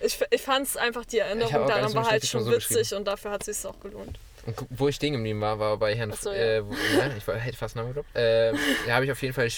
[0.00, 3.30] Ich, ich fand's einfach, die Erinnerung daran so war halt schon Klausur witzig und dafür
[3.32, 4.18] hat sich's auch gelohnt.
[4.46, 6.36] Und wo ich stehen geblieben war, war bei Herrn, so, ja.
[6.36, 8.52] äh, wo, ne, ich war, hätte fast Namen geglaubt, äh,
[8.86, 9.48] da habe ich auf jeden Fall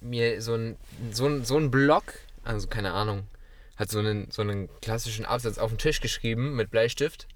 [0.00, 0.76] mir so einen
[1.10, 2.04] so ein, so ein Block,
[2.44, 3.24] also keine Ahnung,
[3.76, 7.26] hat so einen, so einen klassischen Absatz auf den Tisch geschrieben mit Bleistift.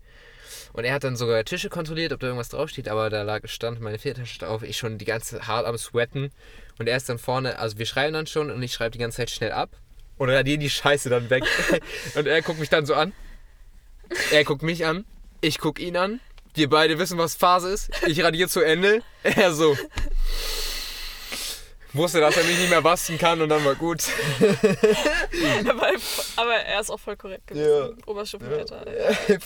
[0.77, 3.81] Und er hat dann sogar Tische kontrolliert, ob da irgendwas draufsteht, aber da lag, stand
[3.81, 6.31] meine Viertasche drauf, ich schon die ganze hart am Sweaten.
[6.79, 9.17] Und er ist dann vorne, also wir schreiben dann schon und ich schreibe die ganze
[9.17, 9.71] Zeit schnell ab.
[10.19, 11.45] Und radiere die Scheiße dann weg.
[12.15, 13.15] und er guckt mich dann so an.
[14.31, 15.07] Er guckt mich an,
[15.41, 16.21] ich guck ihn an.
[16.53, 17.91] Wir beide wissen, was Phase ist.
[18.07, 19.03] Ich radiere zu Ende.
[19.23, 19.77] Er so.
[21.97, 24.05] Wusste, dass er mich nicht mehr basten kann und dann war gut.
[25.69, 25.91] aber,
[26.37, 28.03] aber er ist auch voll korrekt gewesen.
[28.07, 28.87] Oberstufenleiter.
[28.87, 28.93] Ja.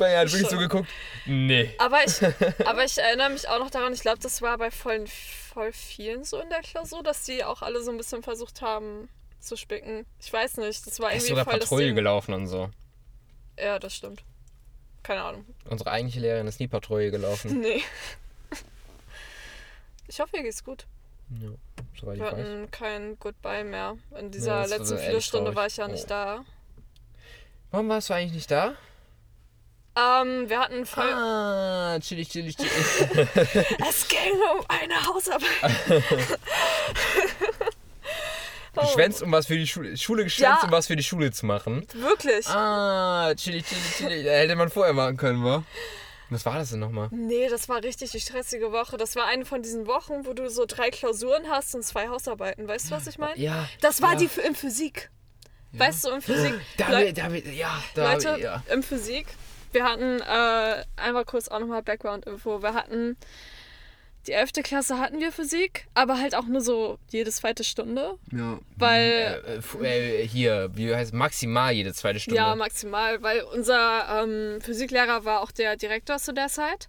[0.06, 0.88] er hat wirklich so geguckt.
[1.26, 1.74] Nee.
[1.78, 2.20] Aber ich,
[2.66, 5.04] aber ich erinnere mich auch noch daran, ich glaube, das war bei voll,
[5.52, 9.08] voll vielen so in der Klausur, dass die auch alle so ein bisschen versucht haben
[9.40, 10.06] zu spicken.
[10.20, 11.94] Ich weiß nicht, das war Er ist irgendwie sogar voll Patrouille das Ding.
[11.96, 12.70] gelaufen und so.
[13.58, 14.22] Ja, das stimmt.
[15.02, 15.46] Keine Ahnung.
[15.68, 17.60] Unsere eigentliche Lehrerin ist nie Patrouille gelaufen.
[17.60, 17.82] Nee.
[20.08, 20.86] Ich hoffe, ihr geht's gut.
[21.40, 21.48] Ja,
[22.00, 22.32] soweit ich Wir weiß.
[22.32, 23.96] hatten kein Goodbye mehr.
[24.18, 26.08] In dieser war letzten Viertelstunde war ich ja nicht Oh.
[26.08, 26.44] da.
[27.70, 28.74] Warum warst du eigentlich nicht da?
[29.96, 31.12] Ähm, wir hatten voll.
[31.12, 32.72] Ah, chillig, chillig, chillig.
[33.88, 35.48] Es ging um eine Hausarbeit.
[38.80, 39.96] Geschwänzt, um was für die Schule.
[39.96, 40.66] Schule geschwänzt, Ja.
[40.66, 41.84] um was für die Schule zu machen.
[41.94, 42.46] Wirklich?
[42.48, 44.26] Ah, chillig, chillig, chillig.
[44.26, 45.64] Hätte man vorher machen können, wa?
[46.30, 47.08] Was war das denn nochmal?
[47.10, 48.96] Nee, das war richtig die stressige Woche.
[48.96, 52.68] Das war eine von diesen Wochen, wo du so drei Klausuren hast und zwei Hausarbeiten.
[52.68, 53.38] Weißt du, was ich meine?
[53.38, 53.68] Ja.
[53.80, 54.18] Das war ja.
[54.20, 55.10] die f- in Physik.
[55.72, 56.54] Weißt du, in Physik.
[56.76, 58.62] Da, wir- da, ja, da, Leute, ja.
[58.72, 59.26] im Physik,
[59.72, 63.16] wir hatten, äh, einmal kurz auch nochmal Background-Info, wir hatten,
[64.26, 64.52] die 11.
[64.62, 68.58] Klasse hatten wir Physik, aber halt auch nur so jede zweite Stunde, ja.
[68.76, 72.36] weil, Äh, f- äh, hier, wie heißt maximal jede zweite Stunde.
[72.36, 76.88] ja, maximal, weil unser ähm, Physiklehrer war auch der Direktor zu der Zeit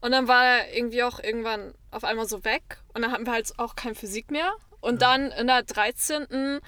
[0.00, 3.32] und dann war er irgendwie auch irgendwann auf einmal so weg und dann hatten wir
[3.32, 6.60] halt auch kein Physik mehr und dann in der 13.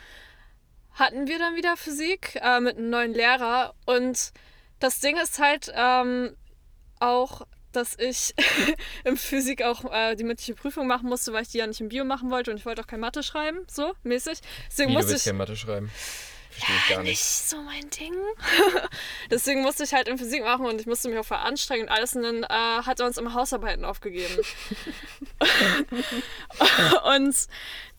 [0.94, 3.74] hatten wir dann wieder Physik äh, mit einem neuen Lehrer.
[3.84, 4.32] Und
[4.78, 6.34] das Ding ist halt ähm,
[7.00, 7.42] auch,
[7.77, 8.35] dass ich
[9.05, 11.89] im Physik auch äh, die mündliche Prüfung machen musste, weil ich die ja nicht im
[11.89, 14.41] Bio machen wollte und ich wollte auch kein Mathe schreiben, so mäßig.
[14.70, 15.31] Deswegen Wie, du musste willst ich.
[15.31, 15.91] ja Mathe schreiben?
[16.51, 17.22] Verstehe ich gar Nicht nicht.
[17.22, 18.14] so mein Ding.
[19.31, 22.16] Deswegen musste ich halt in Physik machen und ich musste mich auch veranstrengen und alles.
[22.16, 24.35] Und dann äh, hat er uns immer Hausarbeiten aufgegeben.
[27.14, 27.37] und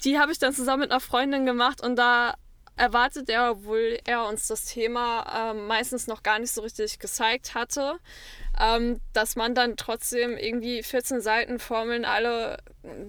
[0.03, 2.33] die habe ich dann zusammen mit einer Freundin gemacht und da
[2.77, 7.55] erwartet er, obwohl er uns das Thema ähm, meistens noch gar nicht so richtig gezeigt
[7.55, 7.97] hatte,
[8.59, 12.57] ähm, dass man dann trotzdem irgendwie 14 Seiten Formeln alle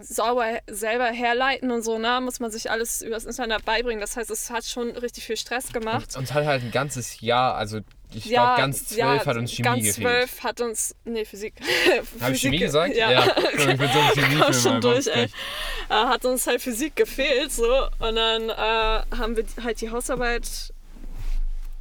[0.00, 2.20] sauber selber herleiten und so, ne?
[2.20, 4.00] Muss man sich alles übers Internet beibringen.
[4.00, 6.16] Das heißt, es hat schon richtig viel Stress gemacht.
[6.16, 7.80] Uns hat halt ein ganzes Jahr, also
[8.14, 9.94] ich Ja, glaube ganz zwölf ja, hat uns Chemie ganz gefehlt.
[9.96, 11.54] zwölf hat uns, nee, Physik.
[12.20, 12.96] Habe ich Chemie ge- gesagt?
[12.96, 13.26] Ja.
[13.52, 15.24] Ich bin so ein Chemiefilm schon durch, ey.
[15.24, 15.28] Äh,
[15.90, 17.66] hat uns halt Physik gefehlt, so.
[17.98, 18.54] Und dann äh,
[19.16, 20.72] haben wir halt die Hausarbeit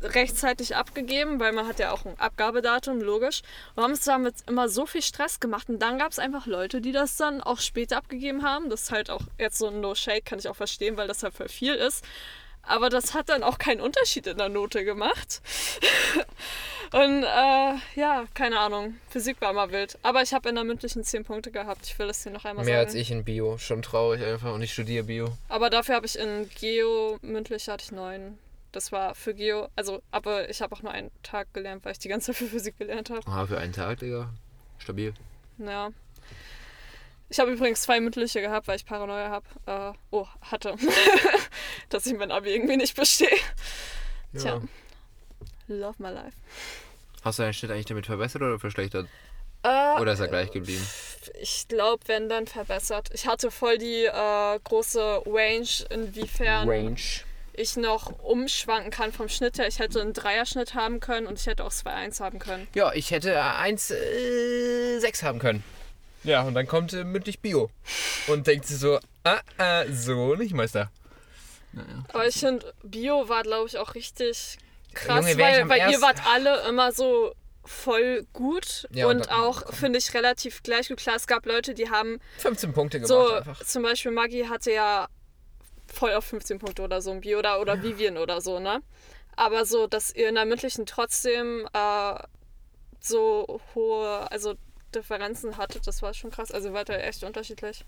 [0.04, 3.42] rechtzeitig abgegeben, weil man hat ja auch ein Abgabedatum, logisch.
[3.76, 5.70] Und haben uns damit immer so viel Stress gemacht.
[5.70, 8.70] Und dann gab es einfach Leute, die das dann auch später abgegeben haben.
[8.70, 11.34] Das ist halt auch jetzt so ein No-Shade, kann ich auch verstehen, weil das halt
[11.34, 12.04] voll viel ist.
[12.68, 15.42] Aber das hat dann auch keinen Unterschied in der Note gemacht.
[16.94, 18.96] Und äh, ja, keine Ahnung.
[19.10, 19.98] Physik war immer wild.
[20.04, 21.86] Aber ich habe in der mündlichen 10 Punkte gehabt.
[21.86, 22.88] Ich will es dir noch einmal Mehr sagen.
[22.88, 23.58] als ich in Bio.
[23.58, 24.54] Schon traurig einfach.
[24.54, 25.28] Und ich studiere Bio.
[25.50, 28.38] Aber dafür habe ich in Geo mündlich hatte ich 9.
[28.72, 32.00] Das war für Geo, also, aber ich habe auch nur einen Tag gelernt, weil ich
[32.00, 33.22] die ganze Zeit für Physik gelernt habe.
[33.26, 34.30] Ah, für einen Tag, Digga.
[34.78, 35.14] Stabil.
[35.58, 35.90] Ja.
[37.30, 39.94] Ich habe übrigens zwei mündliche gehabt, weil ich Paranoia habe.
[39.94, 40.76] Äh, oh, hatte.
[41.90, 43.30] Dass ich mein Abi irgendwie nicht bestehe.
[44.34, 44.40] Ja.
[44.42, 44.62] Tja.
[45.68, 46.38] Love my life.
[47.24, 49.08] Hast du deinen Schnitt eigentlich damit verbessert oder verschlechtert?
[49.64, 50.86] Äh, Oder ist er gleich geblieben?
[51.42, 53.10] ich glaube, wenn dann verbessert.
[53.14, 56.96] Ich hatte voll die äh, große Range, inwiefern Range.
[57.54, 59.68] ich noch umschwanken kann vom Schnitt her.
[59.68, 62.68] Ich hätte einen Dreierschnitt haben können und ich hätte auch 2-1 haben können.
[62.76, 65.64] Ja, ich hätte 1,6 haben können.
[66.28, 67.70] Ja, und dann kommt äh, mündlich Bio.
[68.28, 70.92] Und denkt sich so, ah, ah, so nicht, Meister.
[72.12, 74.58] Aber ich finde, Bio war, glaube ich, auch richtig
[74.94, 79.06] krass, Junge, wär ich weil, am weil ihr wart alle immer so voll gut Ja,
[79.08, 80.98] und und dann- auch, finde ich, relativ gleich gut.
[80.98, 83.64] Klar, es gab Leute, die haben 15 Punkte gemacht so, einfach.
[83.64, 85.08] zum Beispiel Maggie hatte ja
[85.94, 88.82] voll auf 15 Punkte oder so im Bio oder, oder Vivian oder so, ne?
[89.36, 92.16] Aber so, dass ihr in der mündlichen trotzdem äh,
[93.00, 94.56] so hohe, also
[94.96, 96.52] Differenzen hattet, das war schon krass.
[96.52, 97.84] Also wart ihr echt unterschiedlich,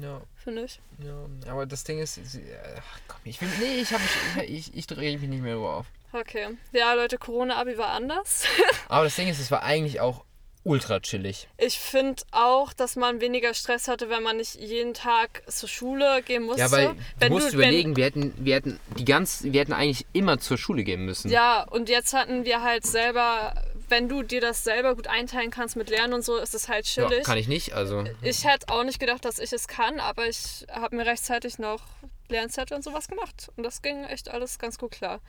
[0.00, 0.80] Ja, finde ich.
[0.98, 1.50] ja.
[1.50, 2.44] Aber das Ding ist, sie-
[2.78, 4.00] ach komm, ich will, nee, ich, hab,
[4.44, 5.86] ich, ich, ich drehe mich nicht mehr drüber auf.
[6.12, 6.48] Okay.
[6.72, 8.44] Ja, Leute, Corona-Abi war anders.
[8.88, 10.24] Aber das Ding ist, es war eigentlich auch
[10.66, 11.46] ultra chillig.
[11.58, 16.22] Ich finde auch, dass man weniger Stress hatte, wenn man nicht jeden Tag zur Schule
[16.22, 16.60] gehen musste.
[16.62, 19.74] Ja, weil du Wenn musst wenn- überlegen, wir hätten, wir hätten die ganz, wir hätten
[19.74, 21.30] eigentlich immer zur Schule gehen müssen.
[21.30, 23.54] Ja, und jetzt hatten wir halt selber,
[23.94, 26.84] wenn du dir das selber gut einteilen kannst mit Lernen und so, ist es halt
[26.96, 27.24] Ja, chillig.
[27.24, 28.04] kann ich nicht, also.
[28.22, 31.80] ich hätte auch nicht gedacht, dass ich es kann, aber ich habe mir rechtzeitig noch
[32.28, 33.52] Lernzettel und sowas gemacht.
[33.56, 35.20] Und das ging echt alles ganz gut klar.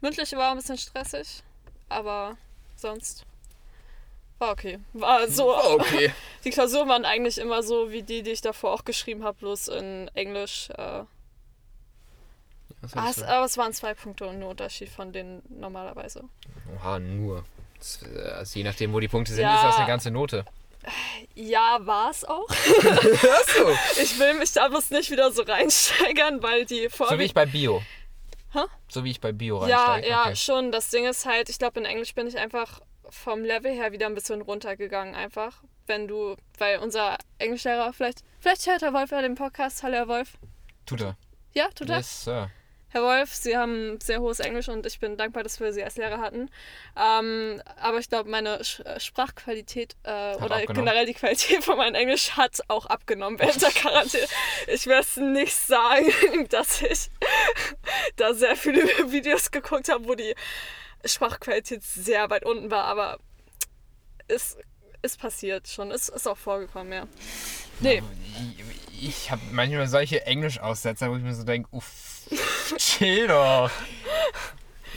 [0.00, 1.44] Mündliche war ein bisschen stressig,
[1.88, 2.36] aber
[2.74, 3.24] sonst
[4.40, 4.80] war okay.
[4.92, 5.54] War so.
[5.54, 6.12] Oh, okay.
[6.44, 9.68] Die Klausuren waren eigentlich immer so wie die, die ich davor auch geschrieben habe, bloß
[9.68, 10.70] in Englisch.
[10.70, 11.04] Äh,
[12.94, 16.24] aber es waren zwei Punkte und nur Unterschied von denen normalerweise.
[16.74, 17.44] Oha, nur.
[17.80, 17.98] Das,
[18.36, 19.56] Also je nachdem, wo die Punkte sind, Ja.
[19.56, 20.44] ist das eine ganze Note.
[21.34, 22.48] Ja, war es auch.
[22.48, 23.70] Achso.
[24.02, 27.34] Ich will mich da bloß nicht wieder so reinsteigern, weil die vor So wie ich
[27.34, 27.82] bei Bio.
[28.52, 28.60] Hä?
[28.88, 30.08] So wie ich bei Bio Ja, reinsteige.
[30.08, 30.36] ja, okay.
[30.36, 30.72] schon.
[30.72, 34.06] Das Ding ist halt, ich glaube, in Englisch bin ich einfach vom Level her wieder
[34.06, 35.62] ein bisschen runtergegangen, einfach.
[35.86, 39.82] Wenn du, weil unser Englischlehrer, vielleicht, vielleicht hört Herr Wolf ja den Podcast.
[39.82, 40.32] Hallo, Herr Wolf.
[40.86, 41.16] Tut er.
[41.52, 41.98] Ja, tut er?
[41.98, 42.50] Yes, Sir.
[42.92, 45.96] Herr Wolf, Sie haben sehr hohes Englisch und ich bin dankbar, dass wir Sie als
[45.96, 46.50] Lehrer hatten.
[46.96, 50.66] Ähm, aber ich glaube, meine Sch äh, Sprachqualität äh, oder abgenommen.
[50.74, 54.26] generell die Qualität von meinem Englisch hat auch abgenommen während der Quarantäne.
[54.66, 56.10] Ich werde es nicht sagen,
[56.48, 57.10] dass ich
[58.16, 58.82] da sehr viele
[59.12, 60.34] Videos geguckt habe, wo die
[61.04, 63.18] Sprachqualität sehr weit unten war, aber
[64.26, 64.56] es
[65.02, 65.92] ist passiert schon.
[65.92, 67.06] Es ist auch vorgekommen, ja.
[67.80, 68.02] Nee,
[69.02, 72.28] Ich, habe manchmal solche Englisch-Aussetzer, wo ich mir so denke, uff,
[72.76, 73.70] chill doch.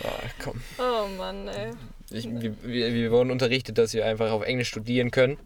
[0.04, 0.62] Ah, komm.
[0.78, 1.72] oh Mann, ey.
[2.10, 5.38] Ich, wir, wir wir wurden unterrichtet, dass wir einfach auf Englisch studieren können.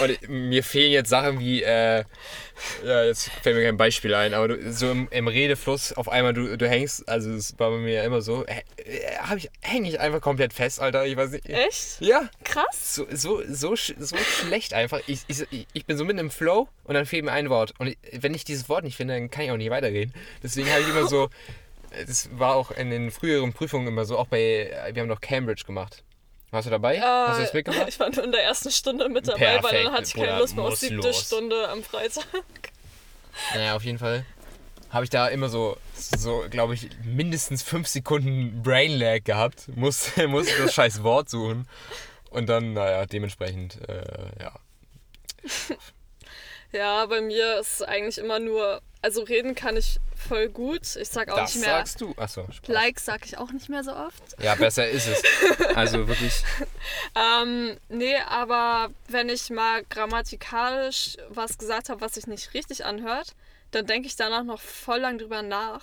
[0.00, 2.04] Und mir fehlen jetzt Sachen wie, äh,
[2.84, 6.32] ja, jetzt fällt mir kein Beispiel ein, aber du, so im, im Redefluss auf einmal
[6.32, 8.62] du, du hängst, also es war bei mir ja immer so, äh,
[9.36, 11.48] ich, hänge ich einfach komplett fest, Alter, ich weiß nicht.
[11.48, 12.00] Echt?
[12.00, 12.96] Ja, Krass.
[12.96, 15.00] so, so, so, so schlecht einfach.
[15.06, 17.74] Ich, ich, ich bin so mitten im Flow und dann fehlt mir ein Wort.
[17.78, 20.12] Und wenn ich dieses Wort nicht finde, dann kann ich auch nicht weitergehen.
[20.42, 21.28] Deswegen habe ich immer so,
[22.06, 25.64] das war auch in den früheren Prüfungen immer so, auch bei, wir haben noch Cambridge
[25.64, 26.02] gemacht.
[26.50, 27.00] Warst du dabei?
[27.00, 27.88] Hast du das Äh, mitgemacht?
[27.88, 30.26] Ich war nur in der ersten Stunde mit dabei, weil Perfekt, dann hatte ich keine
[30.26, 31.26] Bruder, Lust mehr auf siebte los.
[31.26, 32.24] Stunde am Freitag.
[33.54, 34.24] Naja, auf jeden Fall
[34.90, 39.68] habe ich da immer so, so glaube ich, mindestens fünf Sekunden Brain Lag gehabt.
[39.76, 41.68] Musste, musste das scheiß Wort suchen.
[42.30, 44.02] Und dann, naja, dementsprechend, äh,
[44.40, 44.52] ja.
[46.72, 49.98] Ja, bei mir ist eigentlich immer nur, also reden kann ich
[50.28, 50.96] voll gut.
[50.96, 51.76] Ich sag auch Das nicht mehr.
[51.76, 52.14] sagst du.
[52.16, 52.68] Achso, Spaß.
[52.68, 54.22] Like sag ich auch nicht mehr so oft.
[54.42, 55.22] Ja, besser ist es.
[55.76, 56.42] Also wirklich.
[57.14, 63.34] Ähm, nee, aber wenn ich mal grammatikalisch was gesagt habe, was sich nicht richtig anhört,
[63.70, 65.82] dann denke ich danach noch voll lang drüber nach.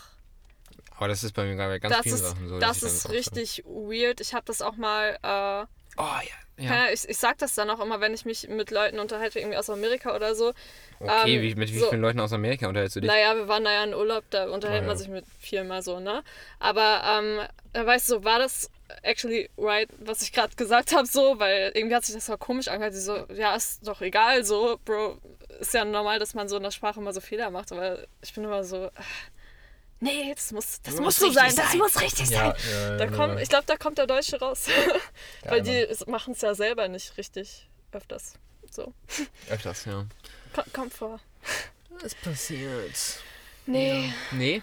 [0.98, 2.60] Aber das ist bei mir bei ganz das vielen ist, Sachen so.
[2.60, 4.22] das ist richtig weird.
[4.22, 5.18] Ich habe das auch mal.
[5.22, 5.66] Äh,
[5.98, 6.45] oh ja.
[6.58, 6.88] Ja.
[6.92, 9.70] Ich, ich sag das dann auch immer, wenn ich mich mit Leuten unterhalte, irgendwie aus
[9.70, 10.54] Amerika oder so.
[11.00, 13.10] Okay, ähm, wie, mit wie so- vielen Leuten aus Amerika unterhältst du dich?
[13.10, 14.88] Naja, wir waren da ja in Urlaub, da unterhält Ah, ja.
[14.88, 16.24] man sich mit vielen mal so, ne?
[16.60, 17.40] Aber, ähm,
[17.74, 18.70] da weißt du, war das
[19.02, 21.38] actually right, was ich gerade gesagt habe, so?
[21.40, 22.94] Weil irgendwie hat sich das so komisch angehört.
[22.94, 25.18] Sie so, ja, ist doch egal, so, Bro.
[25.60, 28.34] Ist ja normal, dass man so in der Sprache immer so Fehler macht, aber ich
[28.34, 28.90] bin immer so, äh,
[30.00, 31.78] nee, das muss, das Das muss so sein, richtig das sein.
[31.80, 32.72] muss richtig Ja, sein.
[32.72, 34.66] ja, Da ja, kommt, ich glaube, da kommt der Deutsche raus.
[35.44, 38.34] Weil die machen es ja selber nicht richtig öfters.
[38.72, 38.94] So.
[39.50, 40.06] Öfters, ja.
[40.54, 41.20] Ko- Kommt vor.
[42.02, 43.20] Was passiert?
[43.68, 44.62] Nee, Nee?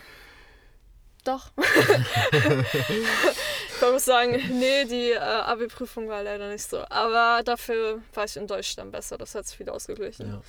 [1.24, 1.50] doch.
[2.32, 6.84] ich muss sagen, nee, die äh, Abi-Prüfung war leider nicht so.
[6.88, 9.18] Aber dafür war ich in Deutsch dann besser.
[9.18, 10.28] Das hat sich wieder ausgeglichen.
[10.34, 10.42] Ja.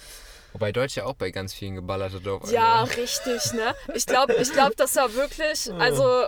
[0.53, 2.27] Wobei Deutsch ja auch bei ganz vielen geballert hat.
[2.27, 2.95] Auf Ja, einmal.
[2.95, 3.75] richtig, ne?
[3.95, 5.69] Ich glaube, ich glaub, das war wirklich.
[5.79, 6.25] Also,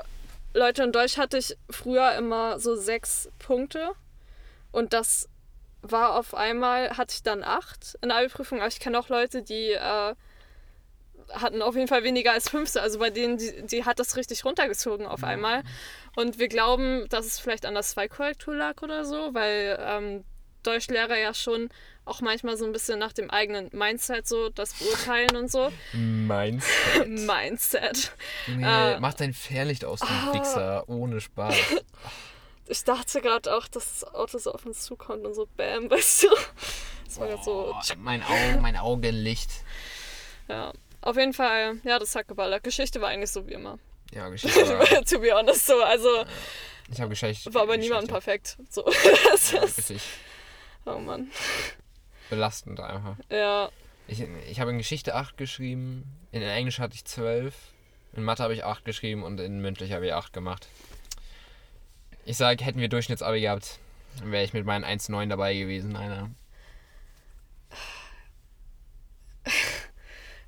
[0.54, 3.92] Leute, in Deutsch hatte ich früher immer so sechs Punkte.
[4.72, 5.30] Und das
[5.82, 8.60] war auf einmal, hatte ich dann acht in der Abi-Prüfung.
[8.60, 10.16] Aber ich kenne auch Leute, die äh,
[11.32, 12.76] hatten auf jeden Fall weniger als fünf.
[12.76, 15.64] Also bei denen, die, die hat das richtig runtergezogen auf einmal.
[16.16, 20.24] Und wir glauben, dass es vielleicht an der Zweikorrektur lag oder so, weil ähm,
[20.66, 21.70] Deutschlehrer ja schon
[22.06, 25.72] auch manchmal so ein bisschen nach dem eigenen Mindset so das beurteilen und so.
[25.94, 26.66] Meins.
[27.08, 28.12] Mindset.
[28.48, 30.34] Nee, Äh, mach dein Fernlicht aus, du ah.
[30.34, 30.90] Wichser.
[30.90, 31.56] Ohne Spaß.
[32.68, 36.24] Ich dachte gerade auch, dass das Auto so auf uns zukommt und so Bam, weißt
[36.24, 36.30] du.
[37.06, 37.72] Das war gerade so.
[37.72, 39.52] Oh, mein, Auge, mein Augenlicht.
[40.48, 40.74] Ja.
[41.02, 42.64] Auf jeden Fall, ja, das hat geballert.
[42.64, 43.78] Geschichte war eigentlich so wie immer.
[44.12, 44.68] Ja, Geschichte.
[44.80, 45.80] war- to be honest, so.
[45.84, 46.26] Also
[46.92, 47.54] Ich habe Geschichte.
[47.54, 48.14] war bei niemandem Geschichte.
[48.14, 48.58] perfekt.
[48.72, 48.82] So.
[49.32, 50.02] Das Ja, ist, richtig
[50.86, 51.32] oh Mann.
[52.30, 53.16] belastend einfach.
[53.30, 53.70] Ja.
[54.08, 57.56] Ich, ich habe in Geschichte 8 geschrieben, in Englisch hatte ich 12,
[58.14, 60.68] in Mathe habe ich 8 geschrieben und in mündlich habe ich 8 gemacht.
[62.26, 63.80] Ich sage, hätten wir Durchschnittsabi gehabt,
[64.20, 66.30] dann wäre ich mit meinen 1,9 dabei gewesen, Alter.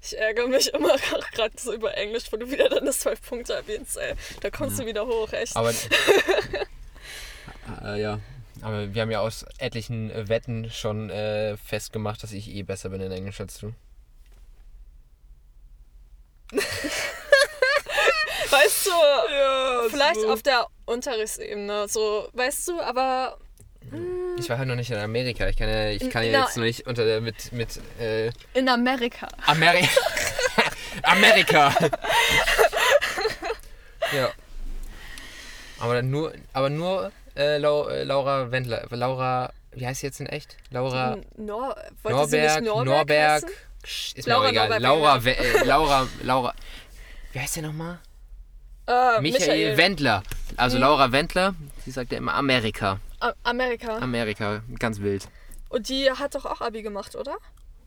[0.01, 0.95] Ich ärgere mich immer
[1.33, 4.13] gerade so über Englisch, wo du wieder deine 12 Punkte erwähnst, ey.
[4.41, 5.55] Da kommst du wieder hoch, echt.
[5.55, 5.71] Aber.
[7.83, 8.19] äh, ja.
[8.61, 12.89] Aber wir haben ja aus etlichen äh, Wetten schon äh, festgemacht, dass ich eh besser
[12.89, 13.73] bin in Englisch als du.
[18.49, 20.31] Weißt du, Ja, vielleicht so.
[20.31, 23.37] auf der Unterrichtsebene, so, weißt du, aber
[24.37, 25.47] Ich war halt noch nicht in Amerika.
[25.49, 28.31] Ich kann ja, ich kann ja Na- jetzt noch nicht unter der- mit, mit äh,
[28.53, 29.27] in Amerika.
[29.45, 29.87] Ameri
[31.03, 31.73] Amerika.
[34.15, 34.31] ja.
[35.79, 38.87] Aber dann nur, aber nur äh, äh, Laura Wendler.
[38.89, 40.57] Laura, wie heißt sie jetzt in echt?
[40.71, 42.85] Laura Nor wollte sie nicht Norberg.
[42.85, 43.51] Norberg, Norberg.
[43.83, 44.81] Ist mir Laura auch egal.
[44.81, 46.53] Laura, We äh, Laura, Laura.
[47.31, 47.99] Wie heißt der nochmal?
[48.87, 50.23] Äh, Michael, Wendler.
[50.55, 51.55] Also Laura Wendler.
[51.85, 52.99] Sie sagt ja immer Amerika.
[53.19, 53.97] A Amerika.
[53.97, 54.61] Amerika.
[54.79, 55.27] Ganz wild.
[55.69, 57.37] Und die hat doch auch Abi gemacht, oder?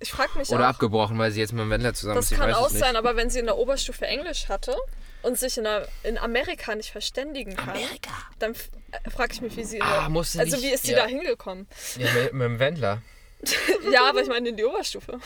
[0.02, 0.70] Ich frage mich Oder auch.
[0.70, 2.32] abgebrochen, weil sie jetzt mit dem Wendler zusammen Das ist.
[2.32, 4.74] Ich kann auch sein, aber wenn sie in der Oberstufe Englisch hatte,
[5.22, 8.12] und sich in, der, in Amerika nicht verständigen kann, Amerika.
[8.38, 8.54] dann
[9.10, 9.80] frage ich mich, wie sie.
[9.80, 10.98] Ah, muss sie also nicht- wie ist sie ja.
[11.02, 11.66] da hingekommen?
[11.96, 13.02] Ja, mit, mit dem Wendler.
[13.92, 15.18] ja, aber ich meine in die Oberstufe.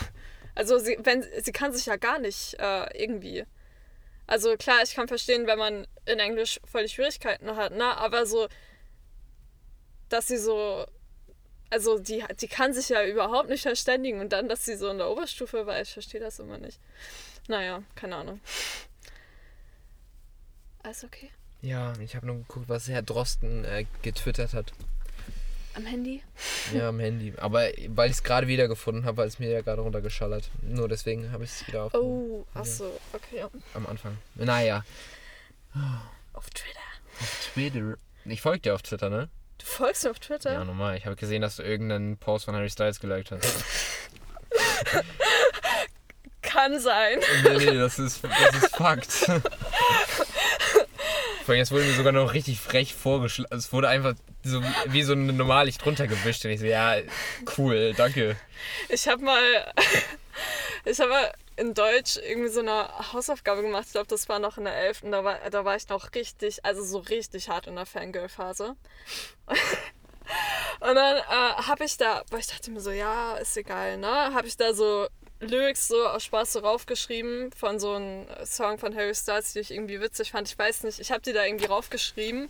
[0.55, 3.45] Also sie, wenn, sie kann sich ja gar nicht äh, irgendwie.
[4.27, 7.97] Also klar, ich kann verstehen, wenn man in Englisch voll Schwierigkeiten hat, ne?
[7.97, 8.49] Aber so,
[10.09, 10.87] dass sie so.
[11.71, 14.99] Also die, die kann sich ja überhaupt nicht verständigen und dann, dass sie so in
[14.99, 16.79] der Oberstufe war, ich verstehe das immer nicht.
[17.49, 18.41] Naja, keine Ahnung.
[20.85, 21.31] Alles okay?
[21.65, 24.73] Ja, ich habe nur geguckt, was Herr Drosten äh, getwittert hat.
[25.75, 26.23] Am Handy?
[26.75, 27.33] Ja, am Handy.
[27.39, 30.51] Aber weil ich es gerade wieder gefunden habe, weil es mir ja gerade runtergeschallert.
[30.61, 33.45] Nur deswegen habe ich es wieder auf Oh, achso, okay.
[33.73, 34.19] am Anfang.
[34.35, 34.85] Naja.
[36.35, 36.79] Auf Twitter.
[37.55, 37.97] Twitter.
[38.27, 39.31] Ich folge dir auf Twitter, ne?
[39.57, 40.53] Du folgst mir auf Twitter?
[40.53, 40.99] Ja, normal.
[40.99, 43.65] Ich habe gesehen, dass du irgendeinen Post von Harry Styles geliked hast.
[46.43, 47.19] Kann sein.
[47.43, 49.27] nee, nee, das ist, das ist Fakt.
[51.45, 53.55] Vor allem, jetzt wurde mir sogar noch richtig frech vorgeschlagen.
[53.55, 56.43] Es wurde einfach so wie, so ein Normallicht drunter gewischt.
[56.47, 56.97] Und ich so, ja,
[57.59, 58.37] cool, danke.
[58.89, 59.75] Ich habe mal,
[60.87, 63.85] ich habe in Deutsch irgendwie so eine Hausaufgabe gemacht.
[63.89, 65.03] Ich glaube, das war noch in der 11.
[65.11, 68.77] Da war, da war ich noch richtig, also so richtig hart in der Fangirl-Phase.
[70.81, 74.33] Und dann äh, habe ich da, weil ich dachte mir so, ja, ist egal, ne?
[74.33, 75.09] Habe ich da so
[75.41, 79.71] Lyrics so aus Spaß so raufgeschrieben von so einem Song von Harry Styles, die ich
[79.71, 80.49] irgendwie witzig fand.
[80.49, 82.49] Ich weiß nicht, ich habe die da irgendwie raufgeschrieben.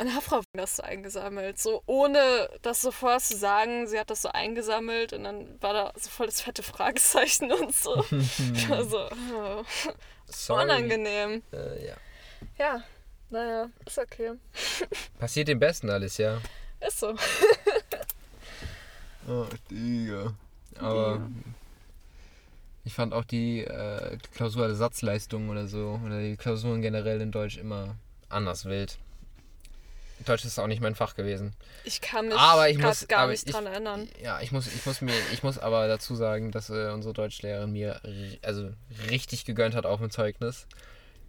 [0.00, 3.88] Und hat Frau das so eingesammelt, so ohne das so vorher zu sagen.
[3.88, 7.74] Sie hat das so eingesammelt und dann war da so voll das fette Fragezeichen und
[7.74, 8.04] so.
[8.54, 9.64] Ich war so, oh,
[10.26, 10.62] Sorry.
[10.62, 11.42] unangenehm.
[11.52, 11.96] Äh, ja.
[12.58, 12.84] Ja,
[13.30, 14.34] naja, ist okay.
[15.18, 16.40] Passiert dem Besten alles, ja.
[16.86, 17.16] Ist so.
[19.26, 20.32] Oh, Digga.
[20.78, 21.28] Aber
[22.88, 27.30] ich fand auch die äh, Klausur der Satzleistung oder so, oder die Klausuren generell in
[27.30, 27.96] Deutsch immer
[28.30, 28.96] anders wild.
[30.24, 31.52] Deutsch ist auch nicht mein Fach gewesen.
[31.84, 34.08] Ich kann mich Aber ich muss, gar aber nicht ich, dran erinnern.
[34.22, 37.70] Ja, ich muss, ich muss mir, ich muss aber dazu sagen, dass äh, unsere Deutschlehrerin
[37.72, 38.00] mir
[38.40, 38.70] also
[39.10, 40.66] richtig gegönnt hat auf dem Zeugnis.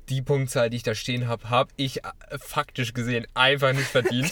[0.07, 4.31] Die Punktzahl, die ich da stehen habe, habe ich äh, faktisch gesehen einfach nicht verdient.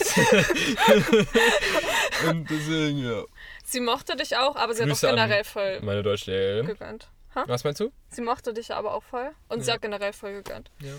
[2.26, 3.22] Und deswegen, ja.
[3.64, 6.66] Sie mochte dich auch, aber sie Grüße hat auch generell voll Meine Deutschlehrerin.
[6.66, 7.10] gegönnt.
[7.34, 7.44] Ha?
[7.46, 7.92] Was meinst du?
[8.08, 9.30] Sie mochte dich aber auch voll.
[9.48, 9.74] Und sie Ja.
[9.74, 10.92] hat generell voll gegönnt, Ja.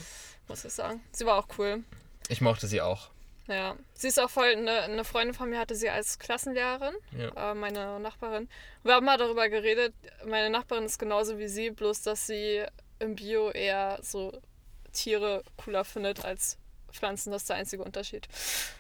[0.48, 1.02] muss ich sagen.
[1.12, 1.84] Sie war auch cool.
[2.28, 3.10] Ich mochte sie auch.
[3.48, 3.76] Ja.
[3.94, 7.52] Sie ist auch voll, eine, eine Freundin von mir hatte sie als Klassenlehrerin, Ja.
[7.52, 8.48] äh, meine Nachbarin.
[8.84, 9.94] Wir haben mal darüber geredet,
[10.26, 12.64] meine Nachbarin ist genauso wie sie, bloß dass sie
[13.00, 14.40] im Bio eher so
[14.94, 16.58] Tiere cooler findet als
[16.92, 17.32] Pflanzen.
[17.32, 18.28] Das ist der einzige Unterschied.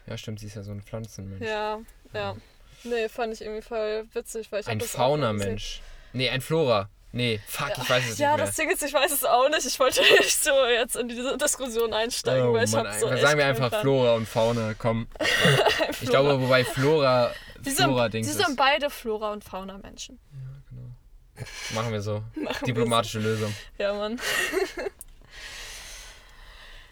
[0.05, 1.45] Ja, stimmt, sie ist ja so ein Pflanzenmensch.
[1.47, 1.79] Ja,
[2.13, 2.35] ja.
[2.83, 4.79] Nee, fand ich irgendwie voll witzig, weil ich ein.
[4.81, 5.81] Faunamensch.
[6.13, 6.89] Nee, ein Flora.
[7.11, 8.45] Nee, fuck, ich weiß es Ja, nicht mehr.
[8.45, 9.65] das Ding ist, ich weiß es auch nicht.
[9.65, 13.37] Ich wollte nicht so jetzt in diese Diskussion einsteigen, Oh weil ich Mann, so sagen
[13.39, 13.81] wir einfach Plan.
[13.81, 15.07] Flora und Fauna, komm.
[16.01, 17.31] Ich glaube, wobei Flora,
[17.61, 20.19] Sie sind, Flora-Dings sie sind beide Flora- und Fauna-Menschen.
[21.73, 22.23] Machen wir so.
[22.35, 23.53] Machen wir Diplomatische Lösung.
[23.77, 24.19] Ja, Mann.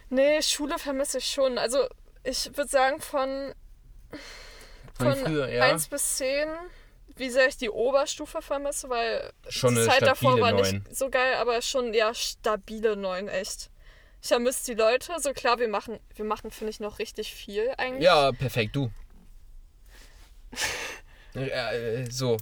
[0.09, 1.57] nee, Schule vermisse ich schon.
[1.57, 1.87] Also,
[2.23, 3.53] ich würde sagen, von,
[4.97, 5.63] Von von früher, ja.
[5.63, 6.47] 1 bis 10,
[7.17, 10.61] wie sehr ich die Oberstufe vermisse, weil Schon die Zeit davor war 9.
[10.61, 13.69] nicht so geil, aber schon, ja, stabile 9, echt.
[14.21, 15.13] Ich vermisse die Leute.
[15.19, 18.03] So klar, wir machen, wir machen finde ich, noch richtig viel eigentlich.
[18.03, 18.91] Ja, perfekt, du.
[21.35, 22.37] Äh, so,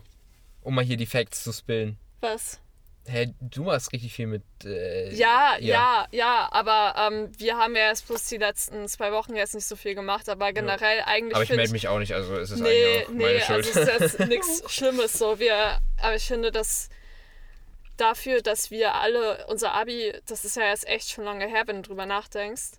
[0.61, 1.97] um mal hier die Facts zu spillen.
[2.21, 2.61] Was?
[3.08, 4.41] Hä, du machst richtig viel mit.
[4.64, 9.36] Äh, Ja, ja, ja, aber ähm, wir haben ja erst bloß die letzten zwei Wochen
[9.36, 12.36] jetzt nicht so viel gemacht, aber generell eigentlich Aber ich melde mich auch nicht, also
[12.38, 13.49] ist es Nee, eigentlich auch meine nee, Schuld.
[13.78, 15.38] also es ist jetzt nichts Schlimmes so.
[15.39, 16.89] Wir, aber ich finde, dass
[17.97, 21.78] dafür, dass wir alle unser Abi, das ist ja jetzt echt schon lange her, wenn
[21.84, 22.72] du drüber nachdenkst,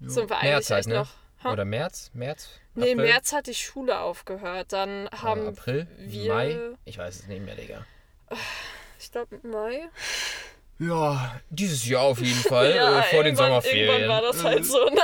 [0.00, 0.94] sind wir eigentlich März halt, echt ne?
[0.94, 1.10] noch.
[1.44, 1.52] Ha?
[1.52, 2.10] Oder März?
[2.14, 2.48] März?
[2.74, 3.04] Nee, April?
[3.06, 4.72] März hat die Schule aufgehört.
[4.72, 5.86] Dann Oder haben April?
[5.98, 6.58] wir- Mai?
[6.86, 7.84] Ich weiß es nicht mehr, Digga.
[9.04, 9.88] Ich glaube Mai.
[10.78, 12.74] Ja, dieses Jahr auf jeden Fall.
[12.74, 13.88] Ja, äh, vor den Sommerferien.
[13.88, 15.00] Irgendwann war das halt so, ne?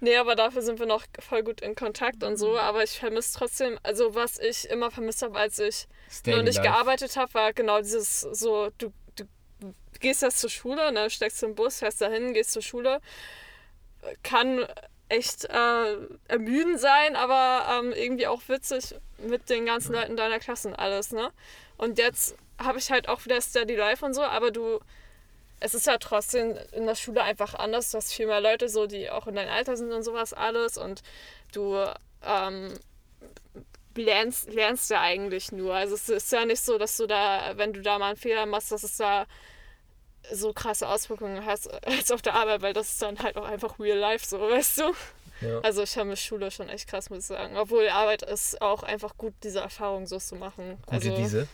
[0.00, 2.58] Nee, aber dafür sind wir noch voll gut in Kontakt und so.
[2.58, 5.86] Aber ich vermisse trotzdem, also was ich immer vermisst habe, als ich
[6.24, 6.68] Daily noch nicht Life.
[6.68, 9.24] gearbeitet habe, war genau dieses so, du, du
[10.00, 13.00] gehst jetzt zur Schule, ne, steckst im Bus, fährst dahin, gehst zur Schule.
[14.22, 14.66] Kann
[15.08, 15.96] echt äh,
[16.28, 21.12] ermüdend sein, aber ähm, irgendwie auch witzig mit den ganzen Leuten deiner Klasse und alles,
[21.12, 21.30] ne?
[21.76, 24.80] Und jetzt habe ich halt auch wieder Steady Life und so, aber du,
[25.60, 27.90] es ist ja trotzdem in der Schule einfach anders.
[27.90, 30.76] Du hast viel mehr Leute so, die auch in deinem Alter sind und sowas alles
[30.76, 31.02] und
[31.52, 31.76] du
[32.22, 32.74] ähm,
[33.96, 35.74] lernst, lernst ja eigentlich nur.
[35.74, 38.46] Also es ist ja nicht so, dass du da, wenn du da mal einen Fehler
[38.46, 39.26] machst, dass es da
[40.32, 43.78] so krasse Auswirkungen hast als auf der Arbeit, weil das ist dann halt auch einfach
[43.78, 44.94] real life so, weißt du?
[45.40, 45.58] Ja.
[45.60, 47.56] Also ich vermisse Schule schon echt krass, muss ich sagen.
[47.56, 50.78] Obwohl Arbeit ist auch einfach gut, diese Erfahrung so zu machen.
[50.86, 51.48] Gute also, diese.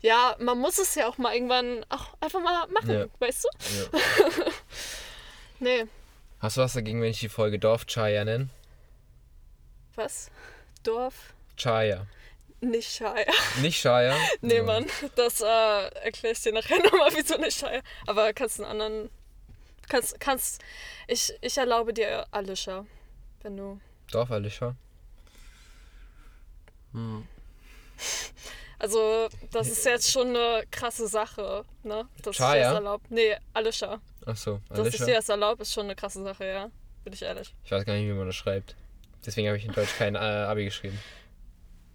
[0.00, 3.06] Ja, man muss es ja auch mal irgendwann auch einfach mal machen, Ja.
[3.18, 3.48] weißt du?
[3.98, 4.44] Ja.
[5.60, 5.84] Nee,
[6.40, 8.48] Hast du was dagegen, wenn ich die Folge Dorf Chaya nenne?
[9.94, 10.30] was?
[10.82, 11.32] Dorf?
[11.56, 12.06] Chaya.
[12.60, 13.26] Nicht Shire.
[13.62, 14.16] Nicht Chaya?
[14.40, 14.62] Nee, Ja.
[14.64, 15.46] Mann, das äh,
[16.04, 17.82] erkläre ich dir nachher nochmal, wieso nicht Shire.
[18.06, 19.10] Aber kannst einen anderen.
[19.88, 20.62] Kannst, kannst.
[21.06, 22.84] Ich, ich erlaube dir Alicia,
[23.44, 23.80] wenn du.
[24.10, 24.74] Dorf Alicia.
[28.76, 32.06] Also, das ist jetzt schon eine krasse Sache, ne?
[32.22, 33.10] Dass ich dir das erlaubt.
[33.10, 34.00] Nee, Alicia.
[34.26, 36.70] Achso, Dass ich dir das erlaube, ist schon eine krasse Sache, ja.
[37.02, 37.54] Bin ich ehrlich.
[37.64, 38.74] Ich weiß gar nicht, wie man das schreibt.
[39.24, 40.98] Deswegen habe ich in Deutsch kein äh, Abi geschrieben.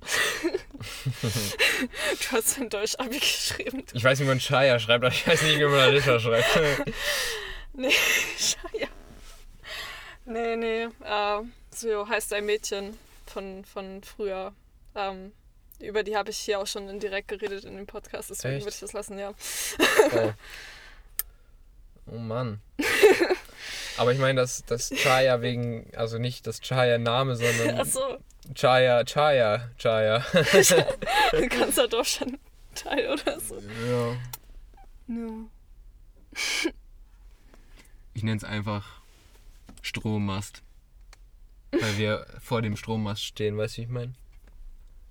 [0.80, 3.84] Du hast in Deutsch Abi geschrieben.
[3.94, 6.48] Ich weiß, wie man Chaya schreibt, aber ich weiß nicht, wie man Alicia schreibt.
[7.74, 7.92] Nee,
[8.38, 8.90] Shire.
[10.30, 10.84] Nee, nee.
[10.84, 14.54] Äh, so heißt ein Mädchen von, von früher.
[14.94, 15.32] Ähm,
[15.80, 18.66] über die habe ich hier auch schon indirekt geredet in dem Podcast, deswegen Echt?
[18.66, 19.34] würde ich das lassen, ja.
[20.14, 20.32] Oh.
[22.12, 22.62] oh Mann.
[23.98, 28.20] Aber ich meine, das, das Chaya wegen, also nicht das Chaya-Name, sondern Achso,
[28.54, 30.24] Chaya, Chaya, Chaya.
[31.32, 32.38] du kannst da doch schon
[32.76, 33.56] Teil oder so.
[33.88, 34.18] Ja.
[35.08, 35.32] Ja.
[38.14, 38.99] Ich nenne es einfach
[39.90, 40.62] Strommast.
[41.72, 44.14] Weil wir vor dem Strommast stehen, weißt du, wie ich meine?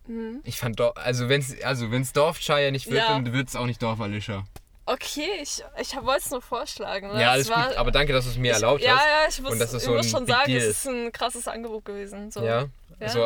[0.06, 0.40] Mhm.
[0.44, 3.08] Ich fand doch, also wenn es also wenn's Dorf Chaya nicht wird, Ja.
[3.08, 4.44] dann wird es auch nicht Dorf Alicia.
[4.86, 7.08] Okay, ich, ich wollte es nur vorschlagen.
[7.08, 7.20] Ne?
[7.20, 9.04] Ja, Es alles gut, aber danke, dass du es mir erlaubt ja, hast.
[9.04, 10.86] Ja, ich muss, Und dass das ich so muss schon Big sagen, es ist.
[10.88, 12.30] ein krasses Angebot gewesen.
[12.30, 12.42] So.
[12.42, 12.64] Ja,
[12.98, 13.08] Ja.
[13.10, 13.24] so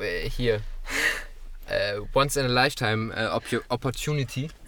[0.00, 0.60] äh, hier.
[1.66, 4.50] Äh, once in a lifetime äh, Oppo- opportunity.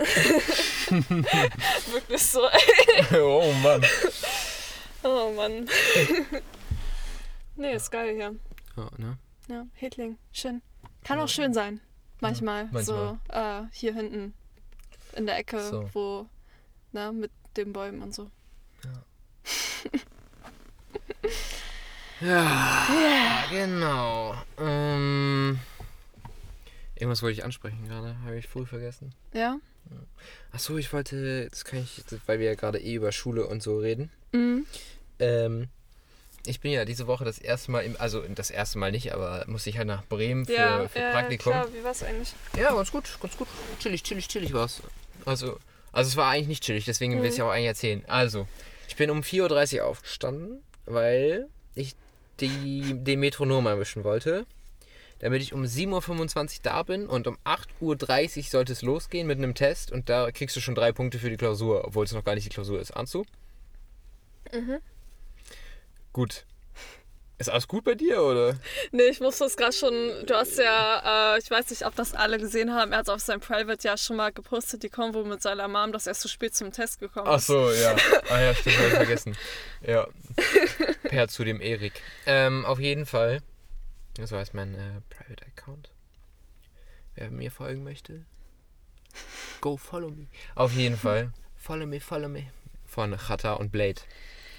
[0.89, 2.41] Wirklich so.
[3.21, 3.85] oh Mann.
[5.09, 5.69] Oh Mann.
[7.57, 8.35] nee, ist geil hier.
[8.77, 9.19] Ja, ne?
[9.49, 10.63] Ja, Hedling, schön.
[11.05, 11.81] Kann auch schön sein.
[12.21, 12.65] Manchmal.
[12.73, 12.83] manchmal.
[12.85, 14.35] So äh, hier hinten
[15.15, 15.89] in der Ecke, So.
[15.93, 16.27] wo,
[16.93, 18.31] ne, mit den Bäumen und so.
[22.21, 24.35] Ja, genau.
[24.59, 25.59] Ähm,
[26.95, 29.15] irgendwas wollte ich ansprechen gerade, habe ich früh vergessen.
[29.35, 29.59] Ja?
[30.51, 33.79] Achso, ich wollte, das kann ich, weil wir ja gerade eh über Schule und so
[33.79, 34.11] reden.
[34.33, 34.67] Mhm.
[35.19, 35.69] Ähm,
[36.47, 39.45] ich bin ja diese Woche das erste Mal, im, also das erste Mal nicht, aber
[39.49, 41.53] musste ich halt nach Bremen für, ja, für ja, Praktikum.
[41.53, 42.35] klar, wie war's eigentlich?
[42.57, 43.49] Ja, ganz gut, ganz gut.
[43.81, 44.81] Chillig, chillig, chillig war's.
[45.25, 45.59] Also,
[45.93, 47.45] also es war eigentlich nicht chillig, deswegen will ich Mhm.
[47.45, 48.05] auch eigentlich erzählen.
[48.07, 48.47] Also,
[48.87, 51.95] ich bin um 4.30 Uhr aufgestanden, weil ich
[52.41, 54.47] die, den Metronom erwischen wollte.
[55.19, 59.39] Damit ich um 7.25 Uhr da bin und um 8.30 Uhr sollte es losgehen mit
[59.39, 62.23] einem Test und da kriegst du schon drei Punkte für die Klausur, obwohl es noch
[62.23, 62.91] gar nicht die Klausur ist.
[62.91, 63.25] Ahnst du?
[64.53, 64.77] Mhm.
[66.17, 66.47] Gut.
[67.37, 68.59] Ist alles gut bei dir, oder?
[68.91, 69.93] Nee, ich muss das gerade schon.
[70.25, 72.93] Du hast ja, äh, ich weiß nicht, ob das alle gesehen haben.
[72.93, 76.07] Er hat auf seinem Private ja schon mal gepostet, die Konvo mit seiner Mom, dass
[76.07, 77.49] er zu spät zum Test gekommen Ach ist.
[77.49, 77.95] so, ja.
[78.31, 79.37] Ah ja, stimmt, hab ich vergessen.
[79.87, 80.09] Ja.
[81.03, 82.01] Per zu dem Erik.
[82.25, 83.43] Ähm, auf jeden Fall.
[84.19, 85.91] So heißt mein äh, Private Account.
[87.15, 88.25] Wer mir folgen möchte,
[89.61, 90.29] go follow me.
[90.55, 91.35] Auf jeden Fall.
[91.57, 92.51] Follow me, follow me.
[92.87, 94.01] Von Chata und Blade.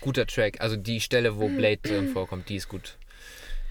[0.01, 0.61] Guter Track.
[0.61, 2.97] Also die Stelle, wo Blade drin vorkommt, die ist gut.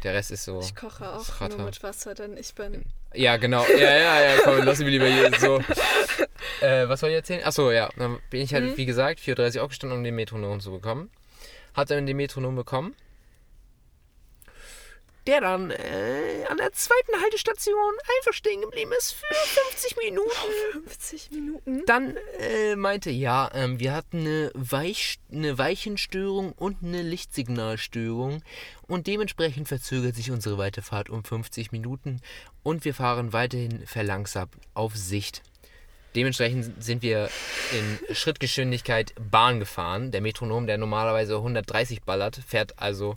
[0.02, 0.60] Der Rest ist so.
[0.60, 1.56] Ich koche auch Chata.
[1.56, 2.84] nur mit Wasser, denn ich bin.
[3.14, 3.64] Ja, genau.
[3.66, 5.58] Ja, ja, ja, komm, lass mich lieber hier so.
[6.60, 7.42] Äh, was soll ich erzählen?
[7.44, 7.88] Achso, ja.
[7.96, 8.76] Dann bin ich halt, Mhm.
[8.76, 11.10] wie gesagt, 4.30 Uhr aufgestanden, um den Metronom zu bekommen.
[11.74, 12.94] Hat dann den Metronom bekommen.
[15.26, 19.34] Der dann äh, an der zweiten Haltestation einfach stehen geblieben ist für
[19.70, 20.30] 50 Minuten.
[20.72, 21.82] 50 Minuten?
[21.86, 28.42] Dann äh, meinte, ja, ähm, wir hatten eine, Weich, eine Weichenstörung und eine Lichtsignalstörung
[28.86, 32.20] und dementsprechend verzögert sich unsere Weiterfahrt um 50 Minuten
[32.62, 35.42] und wir fahren weiterhin verlangsamt auf Sicht.
[36.16, 37.28] Dementsprechend sind wir
[37.72, 40.12] in Schrittgeschwindigkeit Bahn gefahren.
[40.12, 43.16] Der Metronom, der normalerweise 130 ballert, fährt also,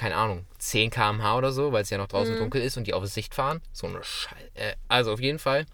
[0.00, 2.94] keine Ahnung, 10 km/h oder so, weil es ja noch draußen dunkel ist und die
[2.94, 3.60] auf Sicht fahren.
[3.70, 4.50] So eine Scheiße.
[4.54, 5.66] Äh, also auf jeden Fall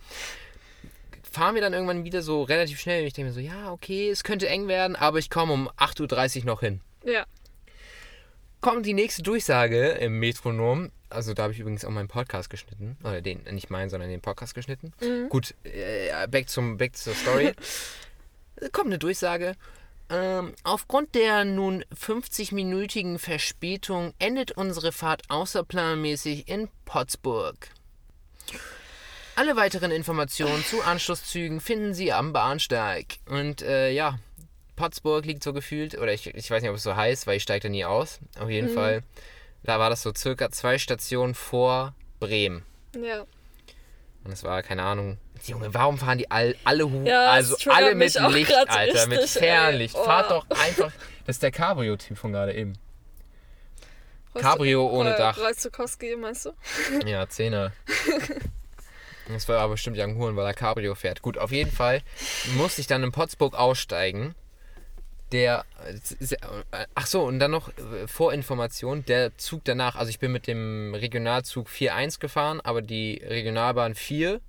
[1.23, 3.03] fahren wir dann irgendwann wieder so relativ schnell.
[3.03, 5.69] Und ich denke mir so, ja, okay, es könnte eng werden, aber ich komme um
[5.79, 6.81] 8.30 Uhr noch hin.
[7.05, 7.25] Ja.
[8.61, 10.91] Kommt die nächste Durchsage im Metronom.
[11.09, 12.97] Also da habe ich übrigens auch meinen Podcast geschnitten.
[13.05, 14.93] Oder den, nicht meinen, sondern den Podcast geschnitten.
[15.29, 17.53] Gut, äh, back, zum, back zur Story.
[18.73, 19.55] Kommt eine Durchsage.
[20.09, 27.71] Ähm, aufgrund der nun 50-minütigen Verspätung endet unsere Fahrt außerplanmäßig in Pottsburg.
[29.35, 33.19] Alle weiteren Informationen zu Anschlusszügen finden Sie am Bahnsteig.
[33.29, 34.19] Und äh, ja,
[34.77, 37.43] Pottsburg liegt so gefühlt, oder ich, ich weiß nicht, ob es so heißt, weil ich
[37.43, 38.21] steige da nie aus.
[38.39, 39.03] Auf jeden Fall,
[39.65, 42.63] da war das so circa zwei Stationen vor Bremen.
[42.95, 43.27] Ja.
[44.25, 47.95] Und es war, keine Ahnung, Junge, warum fahren die all, alle Hu Ja, also alle
[47.95, 49.49] mit Licht, Alter, mit richtig, ey.
[49.49, 49.95] Fernlicht.
[49.97, 50.05] Oh.
[50.05, 50.93] Fahrt doch einfach.
[51.27, 52.75] Das ist der Cabrio-Typ von gerade eben.
[54.35, 55.39] Cabrio ohne Äh, Dach.
[55.39, 56.51] Reizukowski, meinst du?
[57.07, 57.73] Ja, Zehner.
[59.29, 61.21] Das war aber bestimmt Young Huren, weil er Cabrio fährt.
[61.21, 62.01] Gut, auf jeden Fall
[62.57, 64.37] musste ich dann in Pottsburg aussteigen.
[65.33, 65.65] Der,
[66.95, 70.95] ach so, und dann noch äh, Vorinformation, der Zug danach, also ich bin mit dem
[70.95, 74.41] Regionalzug 4.1 gefahren, aber die Regionalbahn 4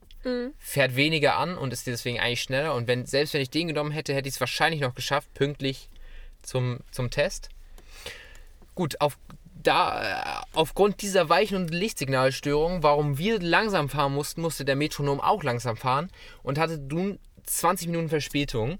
[0.58, 2.74] fährt weniger an und ist deswegen eigentlich schneller.
[2.76, 5.90] Und wenn, selbst wenn ich den genommen hätte, hätte ich es wahrscheinlich noch geschafft, pünktlich
[6.42, 7.50] zum, zum Test.
[8.76, 9.18] Gut, auf,
[9.64, 15.20] da, äh, aufgrund dieser Weichen- und Lichtsignalstörung, warum wir langsam fahren mussten, musste der Metronom
[15.20, 16.10] auch langsam fahren
[16.44, 18.78] und hatte nun 20 Minuten Verspätung.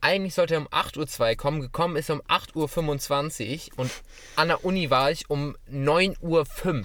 [0.00, 3.90] Eigentlich sollte er um 8.02 Uhr kommen, gekommen ist er um 8.25 Uhr und
[4.34, 6.84] an der Uni war ich um 9.05 Uhr.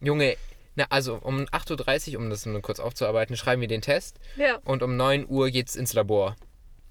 [0.00, 0.36] Junge,
[0.74, 4.58] na, also um 8.30 Uhr, um das nur kurz aufzuarbeiten, schreiben wir den Test Ja.
[4.64, 6.36] und um 9 Uhr geht's ins Labor.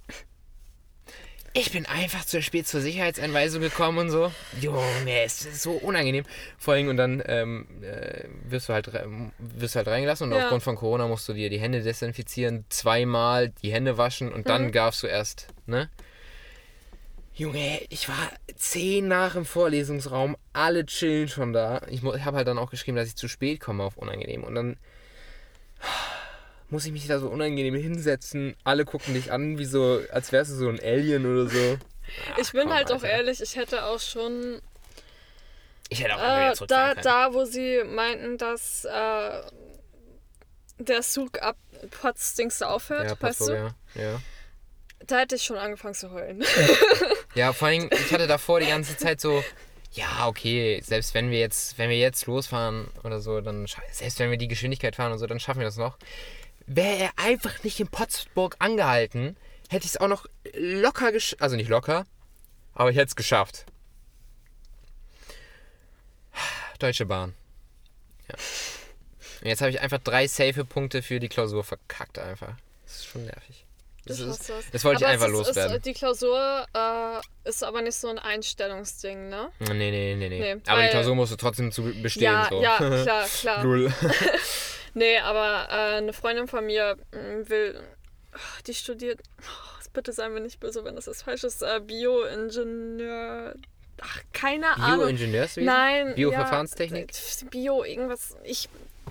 [1.54, 4.32] Ich bin einfach zu spät zur Sicherheitseinweisung gekommen und so.
[4.62, 4.80] Junge,
[5.26, 6.24] es ist so unangenehm.
[6.58, 8.90] Vor allem, und dann ähm, äh, wirst, du halt,
[9.38, 10.44] wirst du halt reingelassen und Ja.
[10.44, 14.72] aufgrund von Corona musst du dir die Hände desinfizieren, zweimal die Hände waschen und dann
[14.72, 15.90] darfst du erst, ne?
[17.34, 21.82] Junge, ich war zehn nach im Vorlesungsraum, alle chillen schon da.
[21.90, 24.44] Ich, habe halt dann auch geschrieben, dass ich zu spät komme auf unangenehm.
[24.44, 24.78] Und dann
[26.70, 28.56] muss ich mich da so unangenehm hinsetzen.
[28.64, 31.78] Alle gucken dich an, wie so, als wärst du so ein Alien oder so.
[32.38, 33.10] Ich bin komm, halt auch Alter.
[33.10, 34.62] ehrlich, ich hätte auch schon
[35.90, 37.02] Ich hätte auch äh, da, können.
[37.04, 39.42] da, wo sie meinten, dass äh,
[40.80, 41.58] der Zug ab
[42.02, 43.54] Potsdingste aufhört, ja, weißt du?
[43.54, 43.76] ja.
[43.96, 44.22] ja.
[45.08, 46.44] Da hätte ich schon angefangen zu heulen.
[47.34, 49.44] Ja, vor allem, ich hatte davor die ganze Zeit so,
[49.94, 54.30] ja, okay, selbst wenn wir jetzt, wenn wir jetzt losfahren oder so, dann, selbst wenn
[54.30, 55.98] wir die Geschwindigkeit fahren und so, dann schaffen wir das noch.
[56.66, 59.38] Wäre er einfach nicht in Pottsburg angehalten,
[59.70, 62.06] hätte ich es auch noch locker geschafft, also nicht locker,
[62.74, 63.66] aber ich hätte es geschafft.
[66.80, 67.34] Deutsche Bahn.
[68.28, 68.36] Ja.
[69.42, 72.56] Und jetzt habe ich einfach drei safe Punkte für die Klausur verkackt einfach.
[72.86, 73.66] Das ist schon nervig.
[74.06, 74.72] Das, Ich ist, das.
[74.72, 75.78] das wollte ich Aber einfach es ist, loswerden.
[75.78, 79.50] Ist, die Klausur äh, ist aber nicht so ein Einstellungsding, ne?
[79.60, 80.56] Nee, nee, nee, nee.
[80.56, 82.24] Nee, aber die Klausur musst du trotzdem zu bestehen.
[82.24, 82.62] ja, so.
[82.62, 83.64] ja, klar, klar.
[83.64, 83.94] Null.
[84.94, 87.80] Nee, aber äh, eine Freundin von mir mm, will,
[88.68, 93.56] die studiert, oh, bitte seien wir nicht böse, wenn das jetzt falsch ist, äh, Bioingenieur,
[94.02, 95.08] ach, keine Ahnung.
[95.08, 95.66] Bioingenieurswesen?
[95.66, 96.16] Nein.
[96.16, 97.12] Bioverfahrenstechnik?
[97.14, 98.70] Ja, Bio, irgendwas, ich,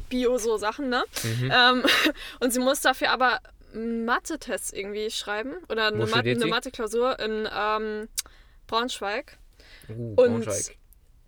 [0.09, 1.05] Bio, so Sachen, ne?
[1.23, 1.53] Mhm.
[1.55, 1.85] Ähm,
[2.41, 3.41] und sie muss dafür aber
[3.73, 6.51] Mathe-Tests irgendwie schreiben oder eine, studiert eine?
[6.51, 8.09] Mathe-Klausur in ähm,
[8.67, 9.39] Braunschweig.
[9.89, 10.77] Uh, Und Braunschweig.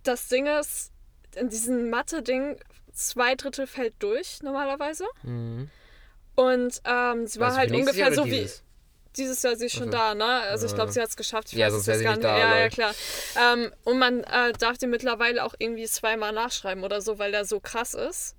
[0.03, 0.93] das Ding ist,
[1.37, 2.57] in diesem Mathe-Ding,
[2.93, 5.05] zwei Drittel fällt durch normalerweise.
[5.23, 5.71] Mhm.
[6.35, 8.41] Und ähm, sie war Also halt ungefähr Jahr so oder wie.
[8.41, 8.63] dieses?
[9.17, 10.25] Dieses Jahr sie ist schon Also, da, ne?
[10.25, 11.49] Also ich glaube, sie hat es geschafft.
[11.53, 12.95] Ich ja, weiß sonst wäre gar nicht da, Ja, ja, klar.
[13.39, 17.45] Ähm, und man äh, darf den mittlerweile auch irgendwie zweimal nachschreiben oder so, weil der
[17.45, 18.37] so krass ist.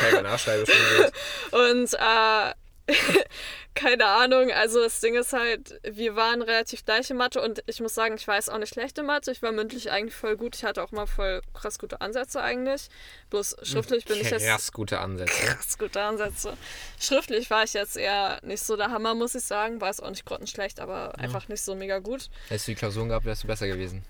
[0.00, 1.12] Keine Nachschreibe schon gut.
[1.52, 2.54] Und äh,
[3.74, 7.94] keine Ahnung, also das Ding ist halt, wir waren relativ gleiche Mathe und ich muss
[7.94, 9.30] sagen, ich war jetzt auch nicht schlechte Mathe.
[9.30, 10.56] Ich war mündlich eigentlich voll gut.
[10.56, 12.88] Ich hatte auch mal voll krass gute Ansätze eigentlich.
[13.30, 14.44] Bloß schriftlich bin ich jetzt.
[14.44, 15.32] Krass gute Ansätze.
[15.46, 16.56] Krass gute Ansätze.
[16.98, 19.80] Schriftlich war ich jetzt eher nicht so der Hammer, muss ich sagen.
[19.80, 22.30] War es auch nicht grottenschlecht, aber einfach nicht so mega gut.
[22.48, 24.04] Hättest du die Klausuren gehabt, wärst du besser gewesen.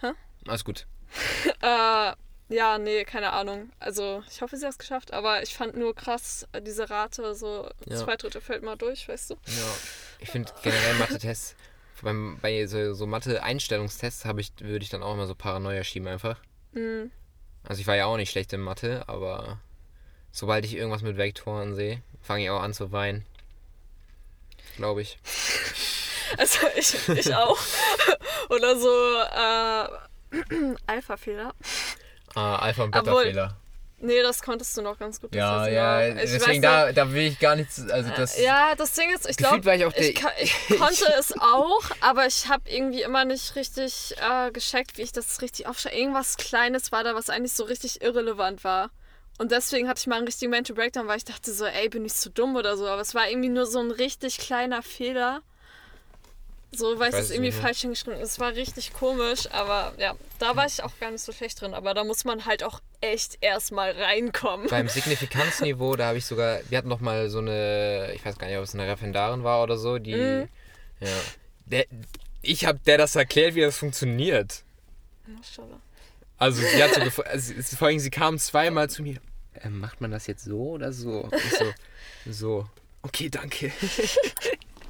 [0.00, 0.12] Hä?
[0.46, 0.86] Alles gut.
[1.62, 2.12] Äh,
[2.48, 3.70] ja, nee, keine Ahnung.
[3.78, 7.34] Also, ich hoffe, sie hat es geschafft, aber ich fand nur krass, äh, diese Rate,
[7.34, 7.96] so Ja.
[7.96, 9.34] zwei Drittel fällt mal durch, weißt du?
[9.46, 9.74] Ja.
[10.20, 11.54] Ich finde generell Mathe-Tests,
[12.02, 16.38] bei so, so Mathe-Einstellungstests habe ich, würde ich dann auch immer so Paranoia schieben einfach.
[16.72, 17.10] Mhm.
[17.64, 19.58] Also ich war ja auch nicht schlecht in Mathe, aber
[20.30, 23.26] sobald ich irgendwas mit Vektoren sehe, fange ich auch an zu weinen.
[24.76, 25.18] Glaube ich.
[26.36, 27.58] Also, ich, ich auch.
[28.50, 31.54] Oder so, äh, Alpha-Fehler.
[32.34, 33.56] Ah, Alpha- und Beta-Fehler.
[34.00, 35.34] Nee, das konntest du noch ganz gut.
[35.34, 36.08] Ja, ja.
[36.08, 39.28] Ich deswegen da, da will ich gar nichts, also das, nicht, ja, das Ding ist,
[39.28, 44.14] ich glaube, ich ich, ich konnte es auch, aber ich habe irgendwie immer nicht richtig
[44.18, 45.96] äh, gescheckt, wie ich das richtig aufschreibe.
[45.96, 48.90] Irgendwas Kleines war da, was eigentlich so richtig irrelevant war.
[49.38, 52.04] Und deswegen hatte ich mal einen richtigen Mental Breakdown, weil ich dachte so, ey, bin
[52.04, 52.86] ich zu dumm oder so.
[52.88, 55.42] Aber es war irgendwie nur so ein richtig kleiner Fehler.
[56.70, 58.32] So, weil Ich es irgendwie nicht falsch hingeschrieben ist.
[58.32, 61.72] Es war richtig komisch, aber ja, da war ich auch gar nicht so schlecht drin.
[61.72, 64.66] Aber da muss man halt auch echt erstmal reinkommen.
[64.68, 68.48] Beim Signifikanzniveau, da habe ich sogar, wir hatten noch mal so eine, ich weiß gar
[68.48, 70.48] nicht, ob es eine Referendarin war oder so, die, Mhm.
[71.00, 71.08] ja,
[71.66, 71.86] der,
[72.42, 74.62] ich habe der das erklärt, wie das funktioniert.
[75.26, 75.80] Maschallah.
[76.36, 79.16] Also sie hat so, also, vor allem sie kam zweimal zu mir,
[79.54, 81.28] äh, macht man das jetzt so oder so?
[81.32, 81.72] Ich so,
[82.30, 82.66] so,
[83.02, 83.72] okay, danke.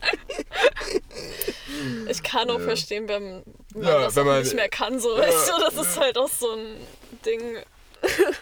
[2.08, 3.42] Ich kann auch verstehen, wenn
[3.74, 4.98] man Ja, das wenn man- nicht mehr kann.
[4.98, 6.76] So, weißt du, das ist halt auch so ein
[7.24, 7.58] Ding.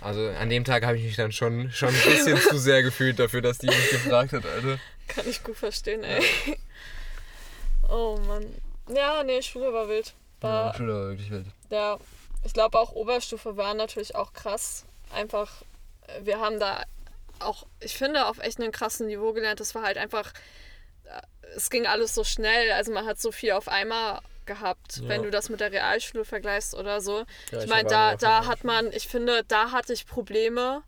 [0.00, 3.18] Also an dem Tag habe ich mich dann schon, schon ein bisschen zu sehr gefühlt
[3.18, 4.78] dafür, dass die mich gefragt hat, Alter.
[5.08, 6.22] Kann ich gut verstehen, ey.
[7.88, 8.46] Oh Mann.
[8.94, 10.14] Ja, nee, Schule war wild.
[10.40, 11.46] War, Schule war wirklich wild.
[11.70, 11.98] ja,
[12.44, 14.84] ich glaube auch Oberstufe war natürlich auch krass.
[15.12, 15.50] Einfach,
[16.22, 16.84] wir haben da
[17.40, 19.60] auch, ich finde, auf echt einem krassen Niveau gelernt.
[19.60, 20.32] Das war halt einfach,
[21.04, 21.20] äh,
[21.56, 22.72] es ging alles so schnell.
[22.72, 25.08] Also man hat so viel auf einmal gehabt, Ja.
[25.08, 27.18] wenn du das mit der Realschule vergleichst oder so.
[27.50, 30.82] Ja, ich ich meine, da, da hat man, ich finde, da hatte ich Probleme,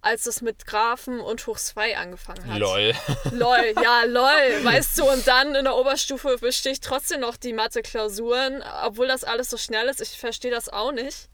[0.00, 2.58] als es mit Graphen und Hoch 2 angefangen hat.
[2.58, 2.92] Lol.
[3.32, 7.52] Lol, ja, lol, weißt du, und dann in der Oberstufe bestehe ich trotzdem noch die
[7.52, 10.00] Mathe-Klausuren, obwohl das alles so schnell ist.
[10.00, 11.28] Ich verstehe das auch nicht.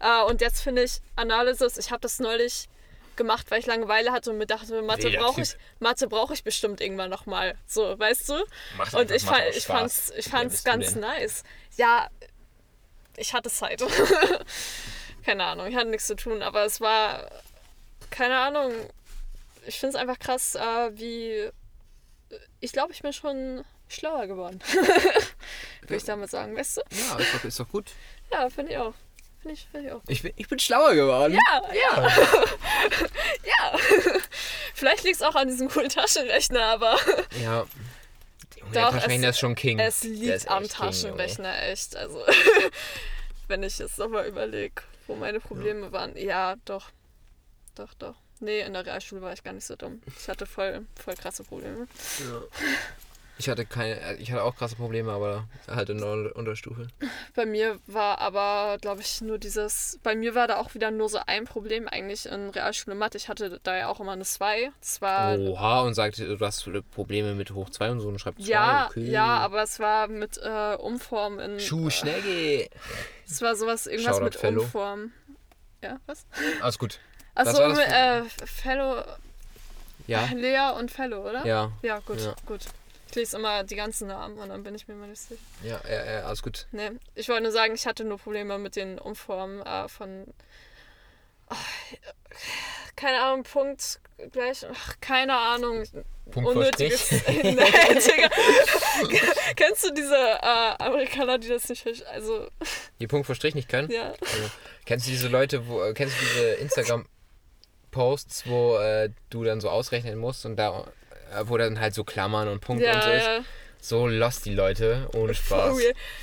[0.00, 2.68] Äh, und jetzt finde ich Analysis, ich habe das neulich
[3.16, 6.80] gemacht, weil ich Langeweile hatte und mir dachte, Mathe brauche ich, Mathe brauche ich bestimmt
[6.80, 7.56] irgendwann nochmal.
[7.66, 8.44] So, weißt du?
[8.76, 11.42] Macht Und ich, fand, aus ich fand's, ich ganz nice.
[11.76, 12.08] Ja,
[13.16, 13.82] ich hatte Zeit.
[15.24, 17.30] keine Ahnung, ich hatte nichts zu tun, aber es war,
[18.10, 18.72] keine Ahnung,
[19.66, 21.50] ich finde es einfach krass, äh, wie,
[22.60, 24.60] ich glaube, ich bin schon schlauer geworden.
[25.82, 26.80] Würde ich damit sagen, weißt du?
[26.90, 27.92] Ja, ist doch, ist doch gut.
[28.32, 28.94] Ja, finde ich auch.
[29.44, 30.00] Finde ich, find ich auch.
[30.08, 31.34] Ich bin, ich bin schlauer geworden.
[31.34, 32.08] Ja, ja.
[33.44, 33.78] ja.
[34.74, 36.96] Vielleicht liegt es auch an diesem coolen Taschenrechner, aber
[37.42, 37.66] Ja.
[38.72, 39.78] Der Taschenrechner es- ist schon King.
[39.78, 40.80] es liegt am echt King.
[40.86, 41.94] Taschenrechner, echt.
[41.94, 42.24] Also,
[43.48, 46.16] wenn ich jetzt nochmal überlege, wo meine Probleme waren.
[46.16, 46.86] Ja, doch.
[47.74, 48.14] Doch, doch.
[48.40, 50.00] Nee, in der Realschule war ich gar nicht so dumm.
[50.18, 51.86] Ich hatte voll, voll krasse Probleme.
[53.36, 56.86] Ich hatte keine, äh, ich hatte auch krasse Probleme, aber halt in der Un- Unterstufe.
[57.34, 59.98] Bei mir war aber, glaube ich, nur dieses.
[60.04, 63.16] Bei mir war da auch wieder nur so ein Problem eigentlich in Realschule Mathe.
[63.18, 64.70] Ich hatte da ja auch immer eine 2.
[64.80, 65.36] Das war.
[65.38, 68.48] Oha, und sagte, du hast Probleme mit Hoch 2 und so und schreibt 2.
[68.48, 69.10] ja, okay.
[69.10, 71.58] ja, aber es war mit äh, Umform in.
[71.58, 72.68] Schuh, Schnegge.
[73.26, 74.62] Es war sowas, irgendwas Shoutout mit Fellow.
[74.62, 75.10] Umform.
[75.82, 76.24] Ja, was?
[76.62, 77.00] Alles gut.
[77.34, 79.02] Achso, äh, Fellow,
[80.06, 81.44] Ja, Lea und Fellow, oder?
[81.44, 82.34] ja, Ja, gut, Ja.
[82.46, 82.60] gut.
[83.14, 85.40] Ich lese immer die ganzen Namen und dann bin ich mir mal nicht sicher.
[85.62, 86.66] ja, ja, ja, alles gut.
[86.72, 90.26] Nee, ich wollte nur sagen, ich hatte nur Probleme mit den Umformen äh, von.
[91.46, 91.64] Ach,
[92.96, 94.00] keine Ahnung, Punkt
[94.32, 94.66] gleich.
[94.68, 95.84] Ach, keine Ahnung.
[96.32, 97.08] Punkt Unnötiges.
[97.28, 98.30] Nee, Digga.
[99.54, 102.08] Kennst du diese äh, Amerikaner, die das nicht verstehen?
[102.08, 102.48] Also,
[102.98, 103.92] Die Punkt vor Strich nicht können?
[103.92, 104.08] ja.
[104.20, 104.50] Also,
[104.86, 109.70] kennst du diese Leute, wo, äh, kennst du diese Instagram-Posts, wo äh, du dann so
[109.70, 110.88] ausrechnen musst und da,
[111.44, 113.26] wo dann halt so Klammern und Punkte und so Ja, ist?
[113.26, 113.44] ja.
[113.80, 115.76] So lost die Leute, ohne Spaß.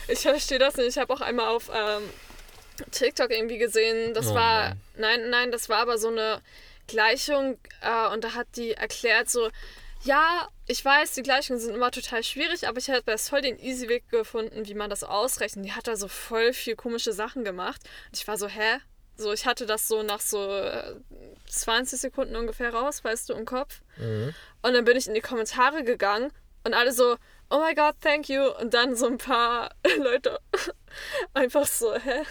[0.08, 0.88] Ich verstehe das nicht.
[0.90, 2.04] Ich habe auch einmal auf ähm,
[2.92, 4.82] TikTok irgendwie gesehen, das Oh war, Mann.
[4.98, 6.42] nein, nein, das war aber so eine
[6.88, 9.50] Gleichung äh, und da hat die erklärt so,
[10.04, 13.60] ja, ich weiß, die Gleichungen sind immer total schwierig, aber ich habe jetzt voll den
[13.60, 15.64] easy Weg gefunden, wie man das ausrechnet.
[15.66, 18.80] Die hat da so voll viel komische Sachen gemacht und ich war so, hä?
[19.22, 20.96] So, ich hatte das so nach so äh,
[21.48, 23.82] 20 Sekunden ungefähr raus, weißt du, im Kopf.
[23.98, 24.34] Mhm.
[24.64, 26.32] Und dann bin ich in die Kommentare gegangen
[26.64, 27.18] und alle so,
[27.52, 28.42] oh my god, thank you.
[28.60, 30.40] Und dann so ein paar Leute
[31.34, 32.24] einfach so, hä?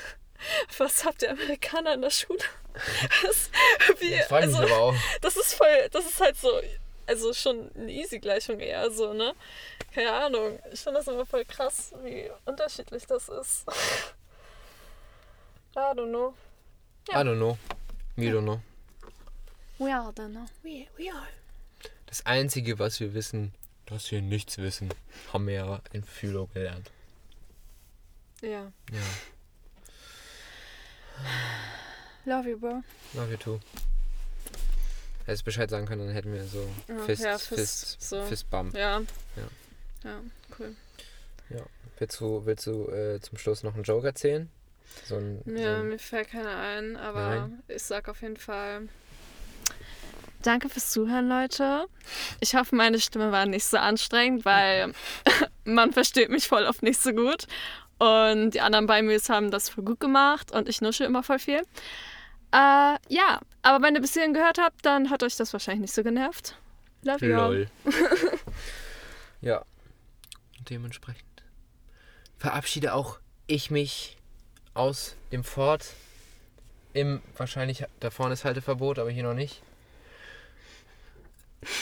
[0.78, 2.41] Was habt ihr Amerikaner in der Schule?
[3.22, 3.51] Das,
[3.99, 4.95] wie, Das also, mich aber auch.
[5.20, 6.61] das ist voll, das ist halt so,
[7.07, 9.34] also schon eine Easy-Gleichung eher so, ne?
[9.93, 10.59] Keine Ahnung.
[10.72, 13.64] Ich finde das immer voll krass, wie unterschiedlich das ist.
[15.77, 16.35] I don't know.
[17.09, 17.59] I don't know.
[18.16, 18.60] We don't know.
[19.78, 20.47] We all don't know.
[20.62, 21.27] We, we are.
[22.06, 23.52] Das Einzige, was wir wissen,
[23.86, 24.90] dass wir nichts wissen,
[25.32, 26.90] haben wir ja in Philo gelernt.
[28.43, 28.72] Ja.
[28.93, 29.01] Ja,
[32.24, 32.82] Love you, bro.
[33.14, 33.60] love you too.
[35.27, 38.22] Hättest Bescheid sagen können, dann hätten wir so Ja, Fist, ja, Fist, Fist, so.
[38.24, 38.74] Fist Bump.
[38.74, 39.01] Ja.
[39.36, 39.48] Ja.
[40.05, 40.20] Ja,
[40.59, 40.74] cool.
[41.98, 44.51] Willst du, willst du äh, zum Schluss noch einen Joke erzählen?
[45.05, 47.62] So ein, so Ja, ein mir fällt keiner ein, aber Nein.
[47.69, 48.89] ich sag auf jeden Fall.
[50.43, 51.87] Danke fürs Zuhören, Leute.
[52.41, 54.93] Ich hoffe, meine Stimme war nicht so anstrengend, weil
[55.65, 57.47] man versteht mich voll oft nicht so gut.
[57.99, 61.39] Und die anderen bei mir haben das voll gut gemacht und ich nusche immer voll
[61.39, 61.61] viel.
[62.53, 65.95] Äh, ja, aber wenn ihr bis hierhin gehört habt, dann hat euch das wahrscheinlich nicht
[65.95, 66.57] so genervt.
[67.03, 67.55] Love you all.
[67.55, 67.69] LOL.
[69.43, 69.59] ja,
[70.59, 71.25] Und dementsprechend
[72.39, 74.17] verabschiede auch ich mich
[74.74, 75.94] aus dem Fort.
[76.92, 79.62] Im, wahrscheinlich, da vorne ist Halteverbot, aber hier noch nicht.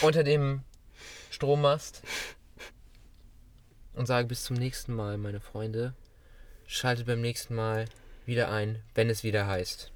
[0.01, 0.63] Unter dem
[1.31, 2.03] Strommast.
[3.93, 5.93] Und sage bis zum nächsten Mal, meine Freunde.
[6.67, 7.85] Schaltet beim nächsten Mal
[8.25, 9.91] wieder ein, wenn es wieder heißt.